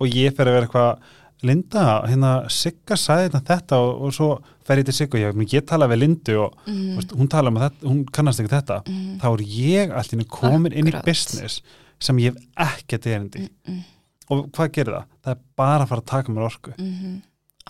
[0.00, 4.26] og ég fer að vera eitthvað Linda, hérna Sigga sagði þetta, þetta og, og svo
[4.68, 7.14] fer ég til Sigga og ég, ég tala við Lindu og mm, mm.
[7.16, 8.76] hún tala um þetta, hún kannast ekki þetta.
[8.84, 11.08] Mm, þá er ég henni komin inn í Akkurat.
[11.08, 11.62] business
[12.00, 13.82] sem ég hef ekkert erindi mm, mm,
[14.30, 15.18] og hvað gerir það?
[15.24, 17.18] Það er bara að fara að taka mér orku mm,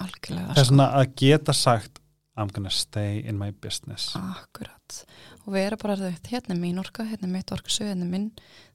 [0.04, 0.68] algjörlega það er sko.
[0.72, 2.00] svona að geta sagt
[2.40, 5.02] I'm gonna stay in my business Akkurat.
[5.44, 8.26] Og vera bara þetta, hérna er mín orka, hérna er mitt orka, hérna er minn.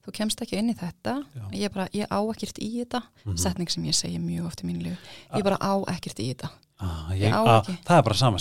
[0.04, 1.16] Þú kemst ekki inn í þetta.
[1.34, 1.44] Já.
[1.56, 3.02] Ég, bara, ég á ekkert í þetta.
[3.24, 3.38] Mhm.
[3.42, 4.98] Setning sem ég segi mjög oft í mínu lífi.
[5.34, 6.50] Ég bara á ekkert í þetta.
[6.80, 8.38] Ah, Ég ég, á það er bara sama,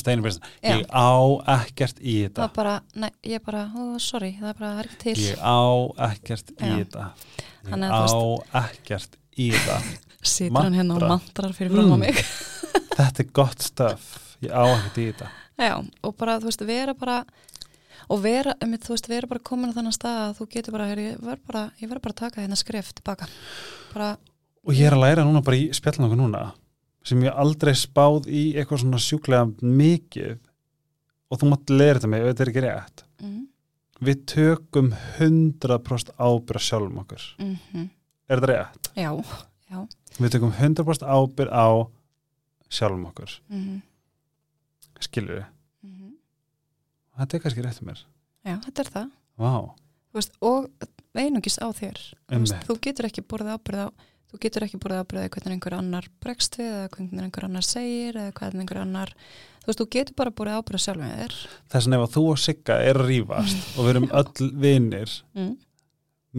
[0.63, 0.75] Já.
[0.75, 1.11] ég á
[1.55, 4.79] ekkert í Það þetta er bara, nei, ég bara, ó, sorry, það er bara, það
[4.79, 5.15] er ekki til.
[5.23, 5.61] ég á
[6.09, 7.05] ekkert í þetta
[7.65, 8.01] ég á
[8.65, 9.79] ekkert í þetta
[10.35, 11.09] Situr hann hérna og mantra.
[11.15, 11.99] mantrar fyrir fram á Mm.
[11.99, 12.15] mig.
[12.97, 14.05] þetta er gott stöf
[14.41, 17.21] ég á ekkert í þetta Já, og bara, þú veist, vera bara,
[18.11, 20.87] og vera, um, þú veist, vera bara komin á þannig stað að þú getur bara,
[20.91, 21.61] ég verð bara,
[22.03, 23.29] bara að taka hérna skref tilbaka.
[23.93, 24.09] Bara,
[24.67, 26.41] og ég er að læra núna bara í spjallin okkur núna
[27.05, 30.37] sem ég aldrei spáð í eitthvað svona sjúklega mikið
[31.29, 33.03] og þú mátt leira þetta mig ef þetta er ekki rétt.
[33.21, 33.41] Mm,
[34.09, 37.27] við tökum 100% ábyrð sjálfum okkur.
[37.41, 37.89] Mm, mm,
[38.29, 38.89] er þetta rétt?
[38.97, 39.11] já,
[39.69, 39.79] já,
[40.17, 41.67] við tökum 100% ábyrð á
[42.73, 43.37] sjálfum okkur.
[43.53, 43.79] Mm,
[45.05, 45.47] skilur við,
[45.85, 46.11] mm,
[47.21, 48.03] þetta er kannski rétt um mér.
[48.45, 49.15] Já, þetta er það.
[49.35, 50.69] Þú veist, og
[51.15, 52.01] einungis á þér.
[52.31, 53.89] Veist, þú getur ekki borðið ábyrð á
[54.31, 57.67] þú getur ekki borðið ábyrð á hvernig einhver annar bregst við eða hvernig einhver annar
[57.67, 59.13] segir eða hvernig einhver annar
[59.61, 61.37] þú veist, þú getur bara borðið ábyrð á sjálfum þér
[61.73, 65.53] þess að ef þú og Sigga er að rífast og við erum öll vinir mm.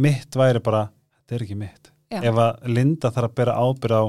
[0.06, 0.84] mitt væri bara,
[1.20, 2.20] þetta er ekki mitt Já.
[2.22, 4.04] ef að Linda þarf að bera ábyrð á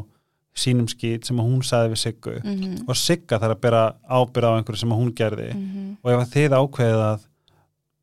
[0.58, 2.78] sínum skýt sem hún sagði við Siggu mm -hmm.
[2.90, 5.98] og Sigga þarf að bera ábyrð á einhverju sem hún gerði mm -hmm.
[6.02, 7.28] og ef að þið ákveðið að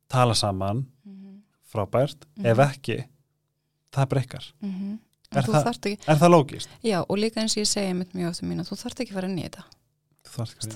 [0.07, 0.85] tala saman
[1.75, 2.45] frábært, Mhm.
[2.45, 2.97] ef ekki
[3.91, 4.45] það breykar,
[5.33, 6.69] Er þarft ekki, er það lógist?
[6.85, 9.19] já og líka eins og ég mitt mjög ofta mín að þú þarft ekki að
[9.19, 9.63] fara inn í þetta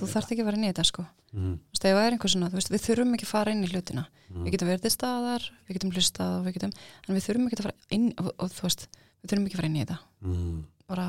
[0.00, 1.54] þú þarft ekki að fara inn í þetta sko mm.
[1.90, 4.44] er svona, þú veist, við þurfum ekki að fara inn í hlutina Mm.
[4.46, 6.72] við getum verið til staðar, við getum hlustað og við getum,
[7.08, 8.84] en við þurfum ekki að fara inn og, og veist,
[9.18, 10.60] við þurfum ekki að fara inn í þetta Mm.
[10.86, 11.06] bara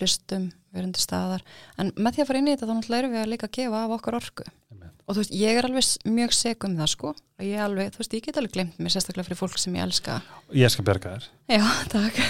[0.00, 1.42] hlustum, verum til staðar.
[1.78, 3.84] En með því að fara inn í þetta þá náttúrulega erum við að líka gefa
[3.84, 4.44] af okkar orku.
[4.72, 4.88] Einmitt.
[5.06, 7.08] og þú veist, ég er alveg mjög seg um það sko.
[7.42, 9.82] Og ég alveg, þú veist, ég get alveg glemt mér sérstaklega fyrir fólk sem ég
[9.82, 10.20] elska.
[10.54, 12.20] Ég skal berga þér, já, takk,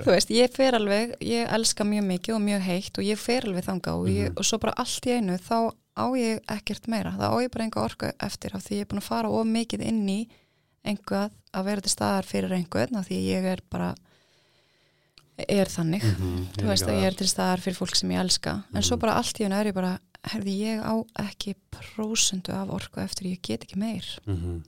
[0.00, 3.46] þú veist, ég fer alveg ég elska mjög mikið og mjög heitt og ég fer
[3.46, 4.38] alveg þanga og, ég, Mhm.
[4.40, 5.56] og svo bara allt í einu þá
[6.00, 7.12] á ég ekkert meira.
[7.12, 9.46] Þá á ég bara enga orku eftir af því ég er búin að fara of
[9.46, 10.20] mikið inn í
[10.86, 13.94] einhvað að vera til staðar fyrir einhvern af því ég er bara
[15.48, 16.02] er þannig.
[16.18, 18.62] Mm þú veist að ég er til staðar fyrir fólk sem ég elska.
[18.74, 19.00] En svo Mhm.
[19.00, 23.26] bara allt í hennu er ég bara herði ég á ekki prósundu af orku eftir
[23.30, 24.04] ég get ekki meir.
[24.26, 24.62] Mm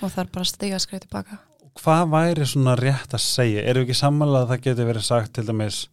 [0.00, 1.38] og það er bara stiga skræða tilbaka.
[1.74, 3.62] Hvað væri svona rétt að segja?
[3.66, 5.88] Erum við ekki samanlega að það getur verið sagt til dæmis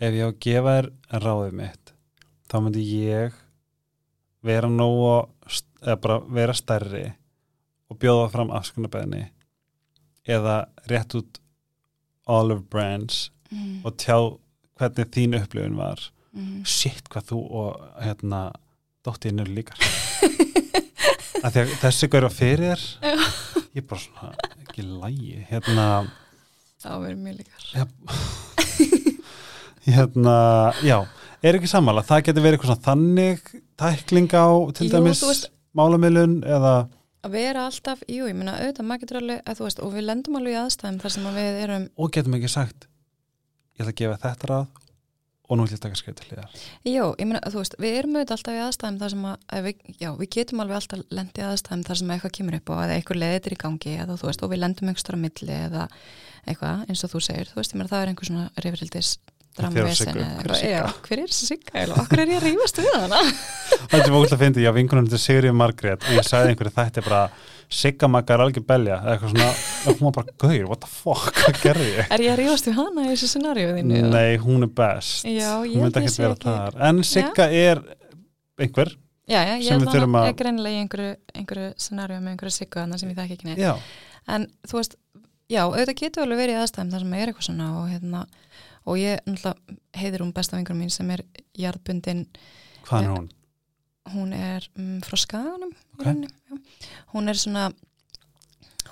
[0.00, 0.88] ef ég á að gefa þér
[1.22, 1.92] ráðið mitt
[2.50, 3.32] þá myndi ég
[4.42, 5.28] vera nógu
[5.84, 7.04] eða bara vera stærri
[7.90, 9.28] og bjóða fram afskunarbeðni
[10.26, 10.56] eða
[10.90, 11.38] rétt út
[12.26, 13.82] olive branch mm.
[13.84, 14.16] og tjá
[14.80, 16.10] hvernig þín upplifun var.
[16.34, 16.64] Mm.
[16.66, 18.38] shit hvað þú og hérna
[19.06, 19.78] dóttirinn eru líkar
[21.46, 24.32] að að þessi gaur var fyrir ég er bara svona
[24.64, 25.84] ekki lægi hérna,
[26.82, 27.62] það verður mjög líkar.
[29.84, 30.34] Hérna
[30.82, 30.96] já,
[31.44, 33.48] er ekki sammála, það getur verið eitthvað þannig
[33.78, 36.74] tækling á til Jú, dæmis veist- málamilun eða
[37.24, 40.06] að vera alltaf, jú, ég meina auðvitað maður getur alveg, að þú veist, og við
[40.08, 42.88] lendum alveg í aðstæðum þar sem að við erum, og getum ekki sagt
[43.74, 44.80] ég ætla að gefa þetta ráð
[45.44, 46.52] og nú ætla ég að taka skrif til hliðar.
[46.88, 49.66] Jú, ég meina, þú veist, við erum auðvitað alltaf í aðstæðum þar sem að, að
[49.66, 52.72] við, já, við getum alveg alltaf lendið í aðstæðum þar sem að eitthvað kemur upp
[52.72, 55.84] og eða eitthvað leðir í gangi eða þú veist, og við lendum einhverstara milli eða
[56.48, 59.12] eitthvað, eins og þú segir, þú veist, ég meina það er einhver svona rifrildis
[59.54, 60.78] Og eða hver er Sigga?
[61.14, 62.02] er þessi sigga eiginlega?
[62.02, 65.20] okkur er ég að rífast við hana þetta er mjög að fyndi, já, vinkunum til
[65.22, 67.20] Sigriði Margrét og ég sagði einhverju þetta er bara
[67.74, 69.46] Siggamagga er algjör belja eða eitthvað svona,
[69.84, 72.10] og hún var bara gauður, what the fuck, hvað gerði ég?
[72.16, 74.02] er ég að rífast við hana í þessu scenaríu þínu?
[74.10, 77.82] Nei, hún er best Já, hún myndi sé vera ekki- þar en Sigga er
[78.58, 78.92] einhver
[79.24, 83.16] Já, já, ég er greinilega í einhverju, einhverju scenaríu með einhverju siggu þarna sem ég
[83.16, 83.62] þekki ekki neitt.
[83.62, 83.72] já,
[84.28, 84.96] En þú veist,
[85.48, 88.20] já, auðvitað getur alveg verið aðstæðum þar sem er eitthvað svona og hérna,
[88.86, 89.20] og ég,
[89.96, 91.22] heiðir hún besta vingur mín sem er
[91.56, 92.26] jarðbundin
[92.84, 93.14] Hvað er Já.
[93.16, 93.28] hún?
[94.12, 96.04] hún er um, frá skaganum í Ok.
[96.04, 96.56] rauninni, já.
[97.14, 97.70] hún er svona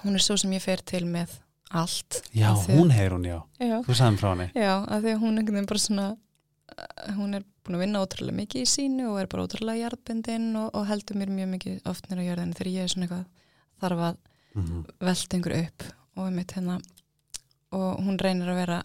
[0.03, 1.35] hún er svo sem ég fer til með
[1.73, 3.39] allt Já, því hún heyr hún, já.
[3.61, 4.49] já, Þú sagðum frá henni.
[4.57, 8.65] já, af því hún veginn bara svona uh, hún er búin að vinna ótrúlega mikið
[8.65, 12.25] í sínu og er bara ótrúlega jarðbundin og, og heldur mér mjög mikið oft nýra
[12.27, 13.27] jörðin þegar ég er svona eitthvað
[13.85, 14.21] þarf að
[14.53, 15.85] Mm velta einhver upp
[16.17, 16.75] og einmitt hérna
[17.73, 18.83] og hún reynir að vera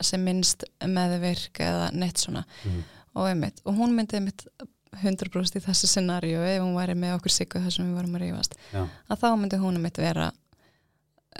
[0.00, 2.82] sem minnst meðvirk eða neitt svona Mhm.
[3.14, 4.46] og einmitt, og hún myndi einmitt
[4.92, 8.54] 100% í þessu scenaríu ef hún væri með okkur siggu þessum við varum að rífast
[8.72, 8.88] Já.
[9.10, 10.32] að þá myndi hún einmitt vera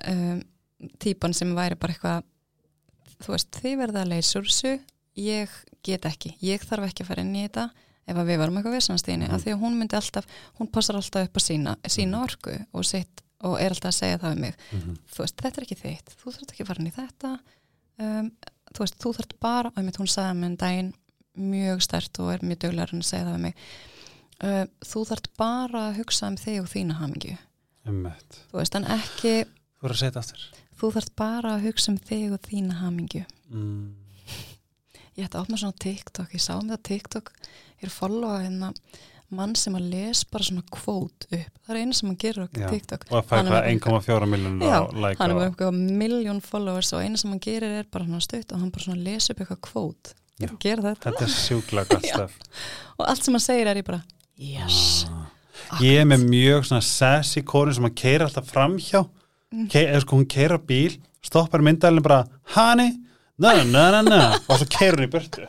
[0.09, 0.43] um,
[0.99, 2.23] típan sem væri bara eitthvað
[3.23, 4.81] þú veist, þið verða að þessu
[5.17, 5.49] ég
[5.85, 7.71] get ekki, ég þarf ekki að fara inn í þetta
[8.09, 9.35] ef að við varum eitthvað vesanstíðinni Mhm.
[9.35, 10.27] af því að hún myndi alltaf,
[10.59, 12.25] hún passar alltaf upp á sína, sína Mhm.
[12.25, 14.97] orku og sitt og er alltaf að segja það um mig Mhm.
[15.13, 17.41] þú veist, þetta er ekki þitt, þú þarf ekki að fara inn í þetta
[18.03, 18.29] um,
[18.73, 20.93] þú veist, þú þarf bara og einmitt hún sagði mér um daginn
[21.53, 23.55] mjög stert og er mjög duglegar að segja það um mig
[24.43, 27.37] uh, þú þarf bara að hugsa um þig og þína hamingju
[27.89, 28.37] Einmitt.
[28.53, 30.43] þú veist, en ekki Þú voru að segja þetta aftur.
[30.83, 33.89] þú þarf bara að hugsa um þig og þína hamingju Mm.
[35.19, 38.39] ég ætti að opna svona TikTok, ég sá um það TikTok ég er að followa
[38.41, 38.71] hérna
[39.39, 42.19] mann sem að les bara svona kvót upp það er einu sem hann
[42.59, 42.69] á Já.
[42.73, 45.37] TikTok Og að fæ Hann er hvað með 1,4 miljónur Já, á like hann er
[45.37, 48.61] á- með eitthvað miljón followers og einu sem hann gerir er bara hann stutt og
[48.63, 50.13] hann bara svona les upp eitthvað kvót
[50.43, 50.57] að
[50.91, 51.35] þetta Þetta er
[52.09, 52.15] Já.
[52.17, 52.33] stöf.
[52.99, 54.03] og allt sem hann segir er ég bara
[54.37, 55.07] yes
[55.73, 55.79] Ah.
[55.85, 59.05] Ég er með mjög svona sassy kórin sem hann keira alltaf framhjá
[59.53, 59.67] Mm.
[59.69, 62.23] Ke eða sko hún keira bíl stoppar myndalinn bara
[62.55, 62.87] Hani,
[63.39, 65.45] na na na na og svo keira hún í burtu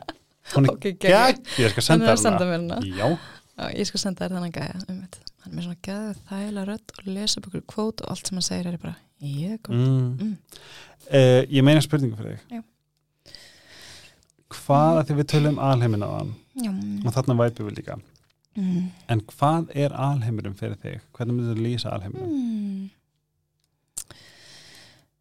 [0.51, 1.37] Hún er Ok, geggjað.
[1.39, 3.07] gegg, ég skal senda að senda mér hana Já,
[3.53, 5.31] ég skal senda þér þannig gæja um þetta.
[5.43, 8.39] hann er með svona gæða þægilega rödd og lesa upp ykkur kvót og allt sem
[8.39, 10.07] hann segir er bara ég kom mm.
[10.19, 10.37] Mm.
[11.09, 12.63] Uh, ég meina spurningu fyrir þig Já.
[14.53, 16.33] Hvað að því við tölum alheimin á þann
[16.63, 16.71] Já,
[17.03, 17.99] og þarna væpum við líka
[18.57, 18.81] mm.
[19.13, 21.05] en hvað er alheimurum fyrir þig?
[21.13, 22.33] Hvernig myndir þú lýsa alheimurum?
[22.33, 22.89] Mm.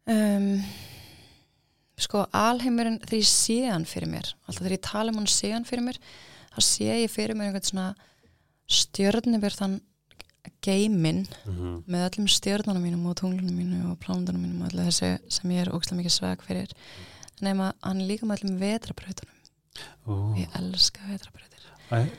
[0.03, 0.49] Um,
[2.01, 5.53] sko alheimurinn þegar ég sé hann fyrir mér alltaf þegar ég tala um hann sé
[5.53, 5.99] hann fyrir mér
[6.53, 7.85] þá sé ég fyrir mér einhvern svona
[8.69, 9.81] stjörnubjörðan
[10.63, 11.83] geiminn Mm -hmm.
[11.87, 15.61] með öllum stjörnunum mínum og tunglunum mínum og plánundunum mínum og öllu þessu sem ég
[15.61, 16.71] er ógstlega mikið svag fyrir.
[17.41, 19.33] Nema hann er líka með öllum vetrabrautunum
[20.37, 21.53] ég elska vetrabrautir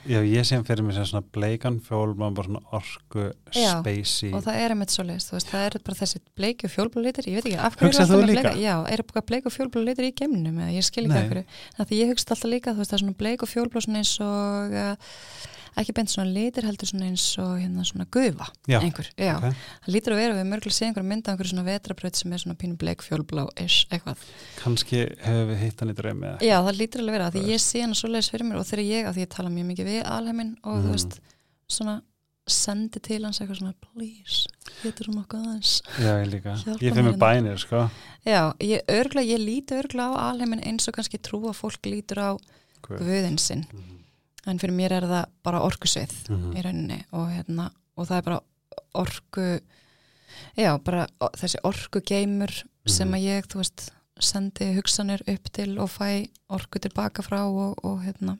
[0.06, 3.22] Já, ég hann fyrir mig sem svona bleikan fjól maður bara svona orku
[3.56, 4.30] Já, spacey.
[4.30, 7.02] og það er einmitt svo leist, þú veist, það er bara þessi bleiki og fjólblá
[7.02, 9.82] litur, ég veit ekki, af eru þú alltaf bleika, já, er bara bleik og fjólblá
[9.88, 11.44] litur í geimnum, eða ég skil ekki af hverju.
[11.78, 14.02] Það því ég hugst alltaf líka, þú veist, það er svona bleik og fjólblá svona
[14.04, 14.94] eins og uh,
[15.80, 19.34] ekki beint svona litur, heldur svona eins og hérna svona gufa, Já, einhver, já.
[19.40, 19.58] ok.
[19.86, 22.56] það lítur að vera, við mörgulega sé einhver mynda einhver svona vetrabraut sem er svona
[22.60, 24.22] pínu bleik fjólblá ish, eitthvað,
[24.62, 26.38] kannski hefur við hitt hann í eða?
[26.44, 28.84] Já, það lítur alveg vera því ég sé hana svo leiðis fyrir mér og þegar
[28.86, 30.84] ég, að því ég tala mjög mikið við alheimin og Mm.
[30.84, 31.20] þú veist,
[31.68, 32.00] svona
[32.46, 34.48] sendi til hans eitthvað svona please,
[34.82, 37.86] getur þú nokkuð aðeins Já, ég líka, Hjálpa ég fyrir mig bænir sko.
[38.26, 42.20] Já, ég, örgla, ég líti örgla á alheimin eins og kannski trú að fólk lítur
[42.20, 42.30] á
[42.84, 43.00] Guð.
[43.00, 43.64] guðin sinn.
[43.72, 44.03] Mhm.
[44.46, 46.52] En fyrir mér er það bara orkusvið Mhm.
[46.56, 48.40] í rauninni og, hérna, og það er bara
[48.94, 49.60] orku
[50.58, 51.06] já, bara
[51.38, 52.50] þessi orku geimur
[52.86, 53.14] sem Mhm.
[53.16, 53.90] að ég, þú veist
[54.20, 58.38] sendi hugsanir upp til og fæ orku tilbaka frá og, og hérna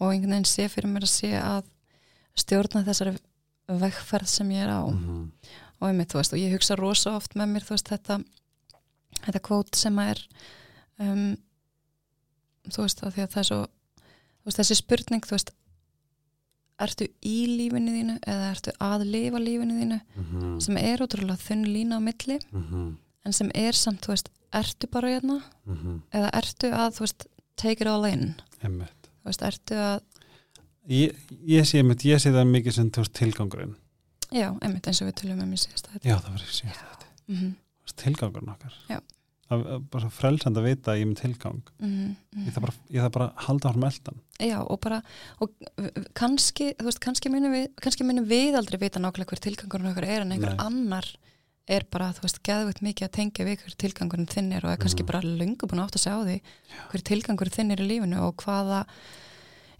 [0.00, 1.64] og einhvern veginn sé fyrir mér að sé að
[2.36, 3.18] stjórna þessari
[3.68, 5.32] vegferð sem ég er á Mhm.
[5.80, 8.24] og einmitt, þú veist, og ég hugsa rosa oft með mér, þú veist, þetta
[9.22, 10.26] þetta kvót sem að er
[11.00, 11.36] um,
[12.68, 13.66] þú veist, að því að það er svo
[14.44, 15.50] veist, þessi spurning, þú veist
[16.82, 20.60] ertu í lífinu þínu eða ertu að lifa lífinu þínu Mhm.
[20.60, 22.96] sem er ótrúlega þunn lína á milli Mhm.
[23.24, 26.02] en sem er samt, þú veist, ertu bara hérna Mhm.
[26.12, 27.26] eða ertu að, þú veist,
[27.56, 29.08] take it all in Einmitt.
[29.22, 30.00] þú veist, ertu að
[30.88, 31.14] Ég,
[31.46, 33.76] ég sé einmitt, ég sé það mikið sem þú veist tilgangurinn
[34.32, 37.04] já, einmitt eins og við tölum um í síðasta þetta Já, það var ekki síðast
[37.28, 37.54] mm -hmm,
[37.96, 39.00] tilgangurinn okkar Já.
[39.52, 43.02] Er bara frelsand að vita að ég er með tilgang mm ég þarf bara, ég
[43.04, 45.02] þarf bara að halda árum eldan Já, og bara,
[45.44, 45.50] og
[46.18, 50.08] kannski, þú veist, kannski munum við, kannski munum við aldrei vita nákvæmlega hver tilgangurinn okkar
[50.08, 50.64] er en einhver Nei.
[50.64, 51.10] annar
[51.70, 54.80] er bara, þú veist, geðveitt mikið að tengja við hver tilgangurinn þinn er og er
[54.82, 55.10] kannski Mhm.
[55.12, 56.38] bara löngu búin að átt að segja á því
[56.90, 58.80] hver tilgangurinn þinn er í lífinu og hvaða,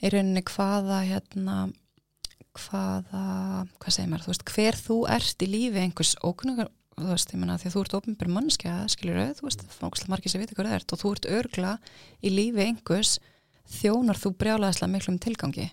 [0.02, 1.56] í rauninni hvaða, hérna,
[2.52, 3.24] hvaða,
[3.80, 6.68] hvað segir maður, þú veist, hver þú ert í lífi einhvers ókunnugar,
[6.98, 10.12] þú veist, ég menna því að þú ert ofnbyr mannskja, skilur auð, þú veist, fókslega
[10.12, 11.72] margir sem viti hvað það ert og þú ert örgla
[12.20, 13.12] í lífi einhvers
[13.72, 15.68] þjónar þú brjálæðislega miklum tilgangi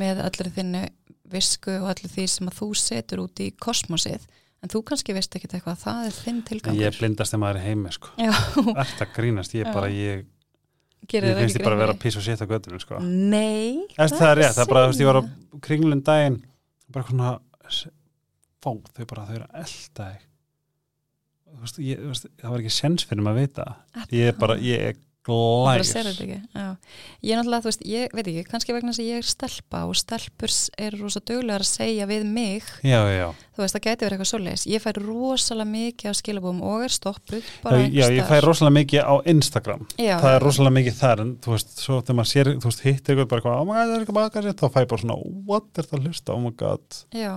[0.00, 0.84] með allir þinni
[1.32, 4.24] visku og allir því sem að þú setur út í kosmosið
[4.62, 6.82] en þú kannski veist ekkit eitthvað að það er þinn tilgangur.
[6.84, 8.12] Ég blindast þegar maður er heimi sko.
[8.84, 10.26] Ert að grínast, ég bara ég,
[11.10, 13.00] gerir Ég finnst ekki ég bara að vera písa og setja göttinu sko.
[13.02, 15.22] Nei, Eftir það er rétt, það er bara, þú veist, ég var á
[15.66, 16.38] kringlun daginn
[16.94, 17.32] bara svona
[18.62, 20.28] fó, þau bara, þau eru að elda þig
[21.64, 23.66] veist, ég, veist, það var ekki sens fyrir maður að vita.
[24.12, 25.92] Ég er bara, ég er glæs.
[25.94, 26.24] þetta
[27.22, 29.82] ég er náttúrulega, þú veist, ég veit ekki kannski vegna þess að ég er stelpa
[29.86, 32.66] og stelpur eru rosa duglegar að segja við mig.
[32.82, 34.66] Já, já, þú veist, það gæti verið eitthvað svoleiðis.
[34.72, 39.06] Ég fær rosalega mikið af skilabúum og er stoppuð já, já, ég fæ rosalega mikið
[39.06, 39.88] á Instagram.
[39.96, 43.14] Það er rosalega mikið þar en þú veist, svo þegar maður sér, þú veist, hittir
[43.16, 45.70] eitthvað bara, oh my god, það er eitthvað baka þá fæ ég bara svona, what?
[45.76, 47.02] Er það að hlusta, oh my god.
[47.14, 47.34] Já.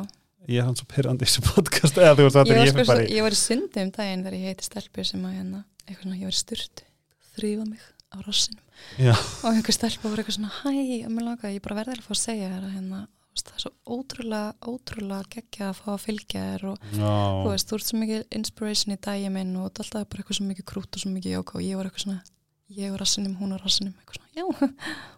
[0.47, 1.97] Ég er hann svo pyrrandi í þessu podcast.
[1.97, 3.91] Eða þú veist, þetta Ég, er var ég fyrir í ég var í sundi um
[3.95, 6.87] daginn þegar ég heiti stelpur sem að hérna, eitthvað svona, ég var í styrtu
[7.35, 7.83] þrýfa mig
[8.15, 8.63] á rassinum
[8.99, 9.15] Já.
[9.15, 10.71] og einhver stelpa var eitthvað svona hæ,
[11.05, 12.99] og mér langaði, ég bara verði alveg að fá að segja þér að hérna,
[13.35, 17.49] þú það er svo ótrúlega ótrúlega geggja að fá að fylgja þér og þú Já,
[17.49, 20.47] veist, þú ert svo mikið inspiration í daginn minn og þú alltaf bara eitthvað svo
[20.51, 22.21] mikið krút og svo mikið jóka og ég var eitthvað svona
[22.79, 24.43] ég og rassinum, hún og rassinum eitthvað svona, já,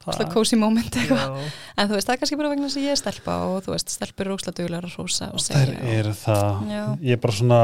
[0.08, 1.38] óslega cozy moment eitthvað,
[1.76, 3.94] en þú veist, það er kannski bara vegna að ég er stelpa og þú veist,
[3.98, 6.64] stelpur eru óslega duglegar að rósa og segja og, eru það.
[6.72, 6.84] Já.
[7.02, 7.62] ég er bara svona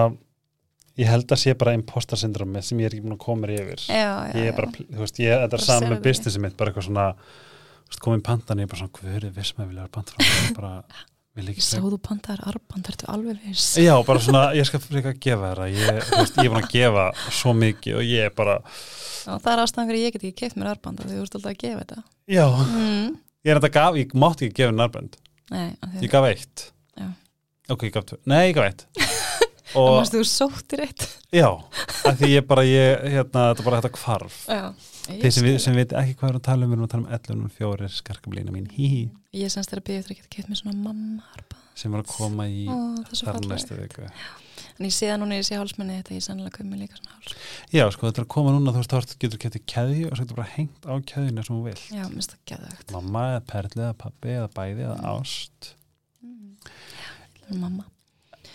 [1.00, 3.88] ég held að sé bara imposter syndromi sem ég er ekki búin að koma yfir.
[3.88, 6.90] Já, ég er bara, þú veist, ég, þetta er saman með businessi mitt, bara eitthvað
[6.90, 7.08] svona
[8.04, 10.74] komið pandan, ég er bara svona, hvað er vissum að vilja vera mér, bara
[11.34, 13.68] vil ekki Ég sá þú pantaðar arband, ertu alveg viss?
[13.82, 16.70] Já, bara svona, ég skal fyrir að gefa þér ég, veist, ég er búin að
[16.76, 17.06] gefa
[17.40, 18.58] svo mikið og ég er bara,
[19.24, 21.38] Já, það er ástæðan fyrir ég get ekki keift mér arband af því þú ert
[21.40, 22.04] alltaf að gefa þetta.
[22.30, 23.18] já Mm.
[23.44, 25.18] ég er þetta gaf, ég mátti ekki gefa nárbönd
[25.52, 26.66] Nei, af því ég gaf eitt
[26.98, 27.08] Já.
[27.74, 28.86] ok, ég gaf tvö, nei, ég gaf eitt
[29.74, 31.08] Það mást þú sóttir eitt.
[31.34, 34.62] já, af því ég bara ég, hérna, þetta er bara þetta hvarf Já.
[35.08, 37.12] Þeir sem, sem veit ekki hvað er að tala um við erum að tala um
[37.18, 38.70] 11 og 4 skarkablína mín.
[38.72, 42.12] Hí, Ég semst þeirra byggja eftir að geta keift mér svona mamma sem var að
[42.14, 44.06] koma í er þar næstu viku.
[44.78, 47.34] En ég sé það núna, ég sé hálsmenni þetta, ég sannlega mér líka svona háls.
[47.74, 50.26] já, sko, þetta er að koma núna, þú veist, þá getur ketið keðju og svo
[50.26, 52.94] getur bara hengt á keðjuna sem þú vil Já, minnst það geðvögt.
[52.94, 55.74] mamma eða perli eða pappi eða bæði eða ást.
[56.22, 56.54] Mm.
[57.50, 57.86] Já, mamma.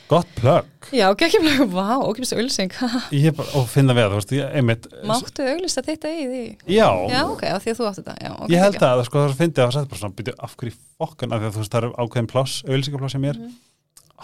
[0.08, 2.72] Gott plögg Já, ekki blöku, vá, ókipst auðlýsing.
[3.12, 6.42] ég bara, og finna við, þú veist, ég, einmitt Máttu auðlýsta þetta í því?
[6.78, 8.14] já, Já, ok, af því að þú áttu þetta.
[8.24, 10.56] Já, ok, ég held að, sko, það finnst að það er bara svona, byrju, af
[10.62, 13.56] hverju fokkan, af því að þú veist, það er ákveðin pláss, auðlýsingapláss sem mér, Mhm.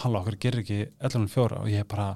[0.03, 2.07] halló, okkur gerir ekki 11.4 og ég er bara,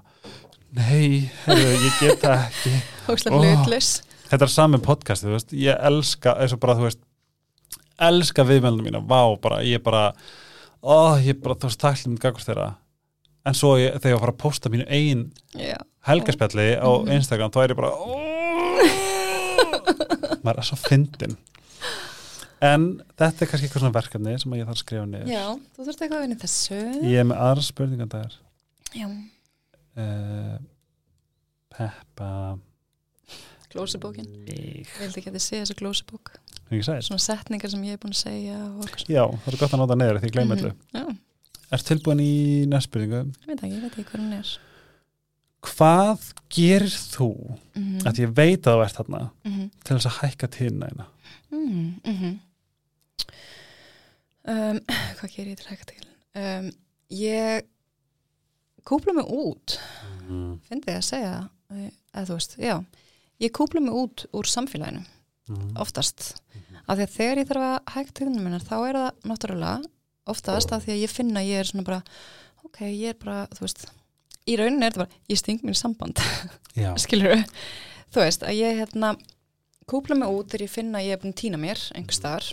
[0.76, 2.74] nei, heyrðu, ég get það ekki
[3.14, 3.40] Ókslega Ó.
[3.46, 3.92] hlutlaus.
[4.30, 7.00] þetta er sami podcasti, þú veist, ég elska eins og bara, þú veist,
[8.00, 10.14] elska viðmælunum mína, vá, bara, ég bara
[10.84, 12.68] ó, ég bara, þú veist, taklum gagast þeirra,
[13.46, 14.86] en svo ég, þegar ég var að fara að posta mínu
[15.56, 15.78] Já.
[16.10, 17.12] helgarspjalli á Mhm.
[17.16, 17.92] Instagram, þá er ég bara
[20.44, 21.38] maður er svo fyndin
[22.62, 22.86] en
[23.16, 25.44] þetta er kannski eitthvað svona verkefni sem ég þarf að skrifa niður Já,
[25.76, 26.80] þú þurft eitthvað að vinna þessu.
[27.08, 28.34] ég er með aðra spurningar þar
[29.00, 29.08] Já.
[30.00, 30.58] uh,
[31.70, 32.32] Peppa
[33.70, 34.26] Glósubókin.
[34.48, 35.78] mig Ég vildi ekki að þið sé þessu
[36.86, 38.58] sæl Svona setningar sem ég hef búin að segja
[39.08, 40.60] já, það er gott að nota neður því ég gleyma Mhm.
[40.60, 41.06] öllu Já,
[41.70, 42.34] Er tilbúin í
[42.70, 44.54] næst spurningu ég veit ekki, ég veit ekki hvað hún er.
[45.70, 47.32] Hvað gerir þú
[47.76, 49.70] Mm að ég veit að þú ert þarna -hmm.
[49.84, 51.06] til þess að hækka tíðina eina
[51.52, 52.40] Mm -hmm.
[54.44, 54.80] um,
[55.18, 56.06] hvað gerir ég til hægt til?
[56.36, 56.72] Um,
[57.10, 57.64] ég
[58.86, 59.80] kúpla mig út,
[60.30, 60.60] mm.
[60.66, 62.76] finnst ég að segja það, eh, þú veist, já.
[63.40, 65.06] Ég kúpla mig út úr samfélaginu,
[65.50, 65.72] Mm.
[65.82, 66.42] oftast.
[66.88, 69.84] Af því að þegar ég þarf að hægt tíðinu minna, þá er það náttúrulega
[70.32, 72.02] oftast af því að ég finna ég er svona bara,
[72.66, 73.86] ok, ég er bara, þú veist,
[74.46, 76.24] í rauninni er þetta bara, ég sting í samband.
[77.04, 77.46] Skilur við
[78.14, 79.14] þú veist að ég hérna
[79.90, 82.48] kúpla mig út þegar ég finna ég er búin að týna mér einhver staðar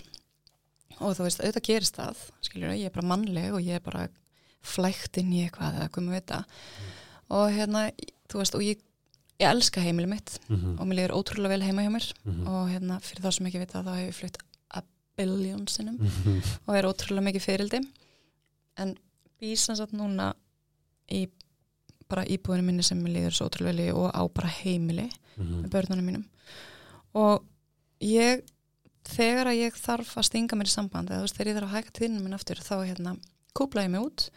[0.97, 3.85] og þú veist auðvitað gerist það skilur við, ég er bara mannleg og ég er
[3.85, 4.07] bara
[4.65, 6.41] flækt inn í eitthvað eða hvað maður vita
[7.37, 7.83] og hérna
[8.27, 8.81] þú veist og ég,
[9.37, 12.47] ég elska heimili mitt mm og mér líður ótrúlega vel heima hjá mér -hmm.
[12.47, 14.37] og hérna fyrir þá sem ekki vita þá hef ég flutt
[15.67, 16.41] sinnum Mhm.
[16.67, 17.79] og er ótrúlega mikið fyrildi.
[18.77, 18.97] En
[19.75, 20.33] sagt núna
[21.11, 21.27] í
[22.09, 25.63] bara íbúðinu minni sem mér líður svo ótrúlega vel og á bara heimili Mhm.
[25.63, 26.25] með börnunum mínum.
[27.15, 27.43] Og
[28.01, 28.43] ég
[29.05, 31.69] þegar að ég þarf að stinga mér í samband eða þú veist þegar ég þarf
[31.71, 33.19] að hækka tíðinu minn aftur þá hérna
[33.55, 34.29] kúpla ég mig út.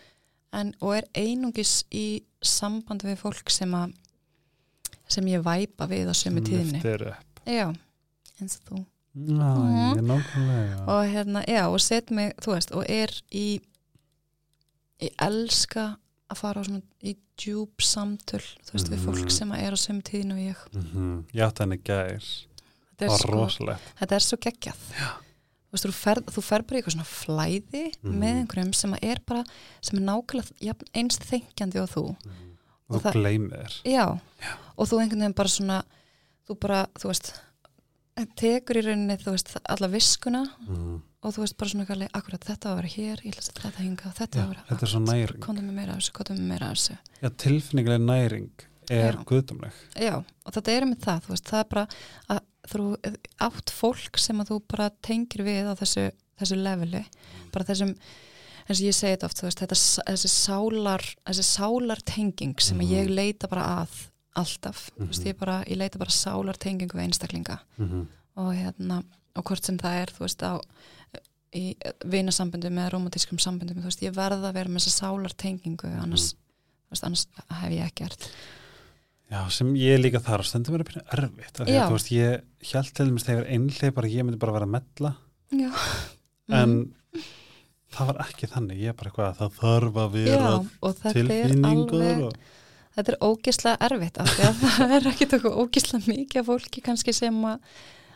[0.52, 3.92] En, og er einungis í samband við fólk sem að
[5.08, 6.82] sem ég væpa við á sömu upp.
[7.46, 7.74] Já,
[8.40, 9.50] eins og þú Já,
[9.90, 13.60] ég er nákvæmlega og hérna, já, og set mig, þú veist, og er í
[15.02, 15.96] ég elska
[16.30, 19.06] að fara á svona í djúb samtöl, þú veist, við Mhm.
[19.08, 21.24] fólk sem er á sömu tíðinu og ég Mhm.
[21.34, 25.08] Átti henni gær þetta er, Það var rosalegt þetta er svo geggjað já.
[25.10, 28.20] þú veist, þú fer, þú fer bara í eitthvað svona flæði Mhm.
[28.20, 29.44] með einhverjum sem er bara
[29.80, 32.16] sem er nákvæmlega jafn, eins þenkjandi og þú
[32.90, 34.20] Og Og þú gleymir þér já.
[34.78, 35.82] og þú einhvern veginn bara svona
[36.48, 37.40] þú bara, þú veist
[38.40, 40.96] tekur í rauninni, þú veist, alla viskuna mm.
[41.24, 43.60] og þú veist bara svona kalli, akkurat þetta á að vera hér, ég ætla að
[43.66, 45.42] þetta hinga, þetta á að vera þetta er svo næring.
[45.44, 46.98] Komdu með meira af þessu, komdu með meira af þessu.
[47.20, 51.68] Já, tilfinningileg næring er guðdumleg Já, og þetta er með það, þú veist, það er
[51.74, 51.84] bara
[52.34, 52.40] að
[52.70, 52.86] þú
[53.46, 56.10] átt fólk sem að þú bara tengir við á þessu,
[56.40, 57.04] þessu leveli,
[57.54, 57.94] bara þessum
[58.70, 59.78] eins og ég segi þetta oft, þú veist, þetta,
[60.10, 63.96] þessi sálar, þessi sálar tenging sem að ég leita bara að
[64.36, 65.28] alltaf, þú veist, Mhm.
[65.32, 68.06] ég bara, ég leita bara sálar tengingu við einstaklinga mm -hmm.
[68.36, 69.02] og hérna,
[69.36, 70.60] og hvort sem það er, þú veist, á
[71.52, 71.74] í
[72.06, 76.34] vinasambundum eða romantískum sambundum, þú veist, ég verða að vera með þessa sálar tengingu, annars,
[76.34, 78.28] þú veist, annars hef ég ekkert.
[79.30, 82.40] Já, sem ég líka þar stendur mér að byrja erfitt að þú veist, ég
[82.72, 85.12] held til dæmis þegar einlega bara ég myndi bara vera að mella
[85.52, 85.70] Já.
[86.48, 86.94] en
[87.94, 90.96] það var ekki þannig, ég er bara eitthvað að það þarf að vera Já, og
[91.04, 92.34] þetta er alveg og...
[92.96, 96.84] þetta er ógislega erfitt af því að það er ekki tóku ógislega mikið af fólki
[96.90, 97.58] kannski sem að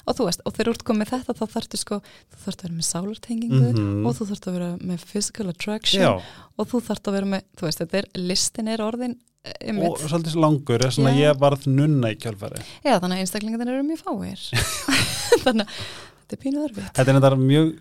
[0.05, 1.97] og þú veist, og þegar þú ert komið þetta þá þarftu sko,
[2.29, 4.03] þú þarft að vera með sálartengingu Mhm.
[4.05, 6.11] og þú þarft að vera með physical attraction Já,
[6.61, 9.15] og þú þarft að vera með, þú veist, þetta er listin er orðin
[9.71, 11.23] um, og svolítið langur svona Já.
[11.31, 14.45] ég varð nunna í kjálfari já, þannig að einstaklingarnir eru mjög fáir.
[15.45, 15.75] Þannig að
[16.21, 16.93] þetta er pínu erfitt.
[17.01, 17.73] Þetta er þetta mjög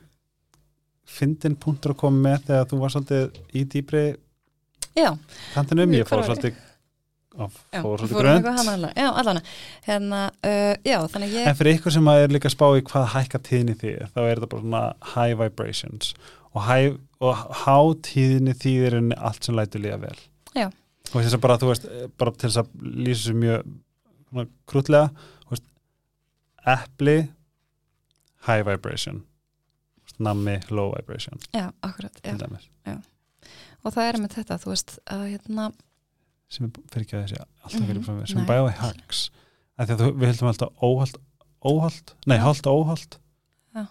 [1.13, 4.03] fyndin punktur að koma með þegar þú var svolítið í dýbri
[4.95, 5.09] já,
[5.53, 6.61] kantinum, Mjög ég fór svolítið
[7.33, 9.39] fór svolítið grönt já, allan
[9.87, 13.09] hérna, uh, já, þannig að ég En fyrir ykkur sem er líka spá í hvað
[13.15, 14.83] hækka tíðni því, þá er þetta bara svona
[15.15, 16.13] high vibrations.
[16.53, 20.17] Og, high, og há tíðni þýðir en allt sem lætur líða vel.
[20.53, 20.67] Já.
[21.09, 21.87] Og þess að bara, þú veist,
[22.21, 25.09] bara til þess að lýsa sér mjög krútlega,
[26.65, 27.17] epli,
[28.47, 29.23] high vibration,
[30.23, 32.95] nammi, low vibration, já, akkurat, já,
[33.83, 35.67] og það er með þetta, þú veist, að hérna
[36.53, 38.43] Sem er, fyrir ekki að þessi, alltaf fyrir Mhm, frá mér, sem nei.
[38.45, 39.21] er biohacks.
[39.79, 41.15] Af því að við heldum alltaf óhald,
[41.65, 43.17] óhald, nei, hald óhald.
[43.73, 43.85] Já.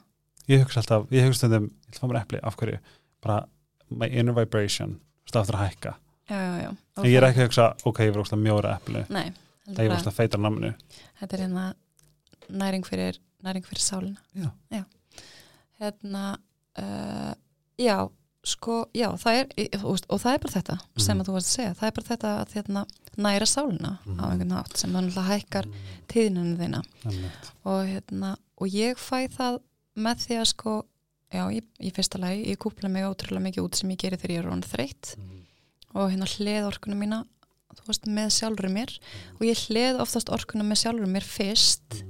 [0.53, 2.79] Ég hugsa alltaf, ég hugsa stundum, ég ætla að fá mér epli, af hverju?
[3.25, 3.41] Bara,
[3.91, 5.95] my inner vibration, aftur að hækka.
[6.31, 6.71] já, já, já.
[6.97, 9.33] Og En ég er ekki að hugsa, ok, ég var óslega mjóra epli, Nei, það
[9.33, 10.75] ég heldur var bara, óslega feitar namnu.
[11.21, 11.75] þetta er hérna
[12.63, 14.19] næring fyrir, næring fyrir sálina.
[14.71, 14.85] Já.
[15.81, 16.37] Hérna,
[16.79, 17.35] uh,
[17.79, 17.97] já,
[18.45, 19.47] sko, já, það er,
[19.85, 21.21] og það er bara þetta sem Mhm.
[21.23, 22.87] að þú varst að segja, það er bara þetta að hérna,
[23.17, 24.21] næra sálina á Mhm.
[24.31, 25.67] einhvern hátt sem að hækkar
[26.09, 27.53] tíðninu þína Einmitt.
[27.65, 29.61] og hérna, og ég fæ það
[29.97, 30.85] með því að sko,
[31.33, 34.31] já, í, í fyrsta lagi, ég kúpla mig ótrúlega mikið út sem ég geri þegar
[34.31, 35.17] ég er orðin þreytt
[35.95, 37.27] og hérna hleð orkuna mína
[37.77, 38.99] þú veist, með sjálfur mér
[39.35, 42.03] og ég hleð oftast orkuna með sjálfur mér fyrst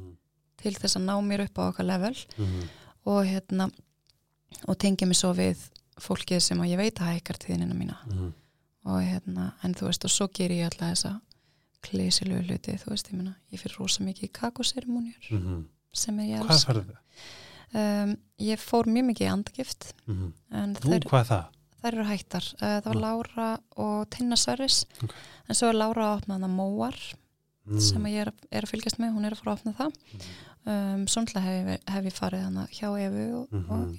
[0.62, 2.68] til þess að ná mér upp á okkar level Mhm.
[3.06, 3.70] og hérna
[4.68, 5.56] og tengja mig svo við
[6.02, 8.32] fólkið sem að ég veit að hækkar tíðinina mína Mhm.
[8.84, 11.20] og hérna, en þú veist, og svo ger ég alltaf þessa
[11.82, 15.64] klísilegu hluti, þú veist, ég meina ég fyrir rosa mikið í kakoseremóniur Mhm.
[15.92, 16.66] sem er ég Hvað alls
[17.74, 20.32] um, ég fór mjög mikið í andagift Mhm.
[20.52, 21.46] en Nú, þær, hvað er það?
[21.82, 23.02] þær eru hættar uh, það var Mm.
[23.02, 25.10] Lára og Tinna Sverris Ok.
[25.48, 26.94] en svo er Lára að opna hana Móar
[27.66, 27.80] Mm.
[27.80, 29.92] sem ég er, er að fylgjast með, hún er að fara að opna það
[30.66, 33.70] um, svonlega hef, hef ég farið hana hjá Efu og, Mhm.
[33.70, 33.98] og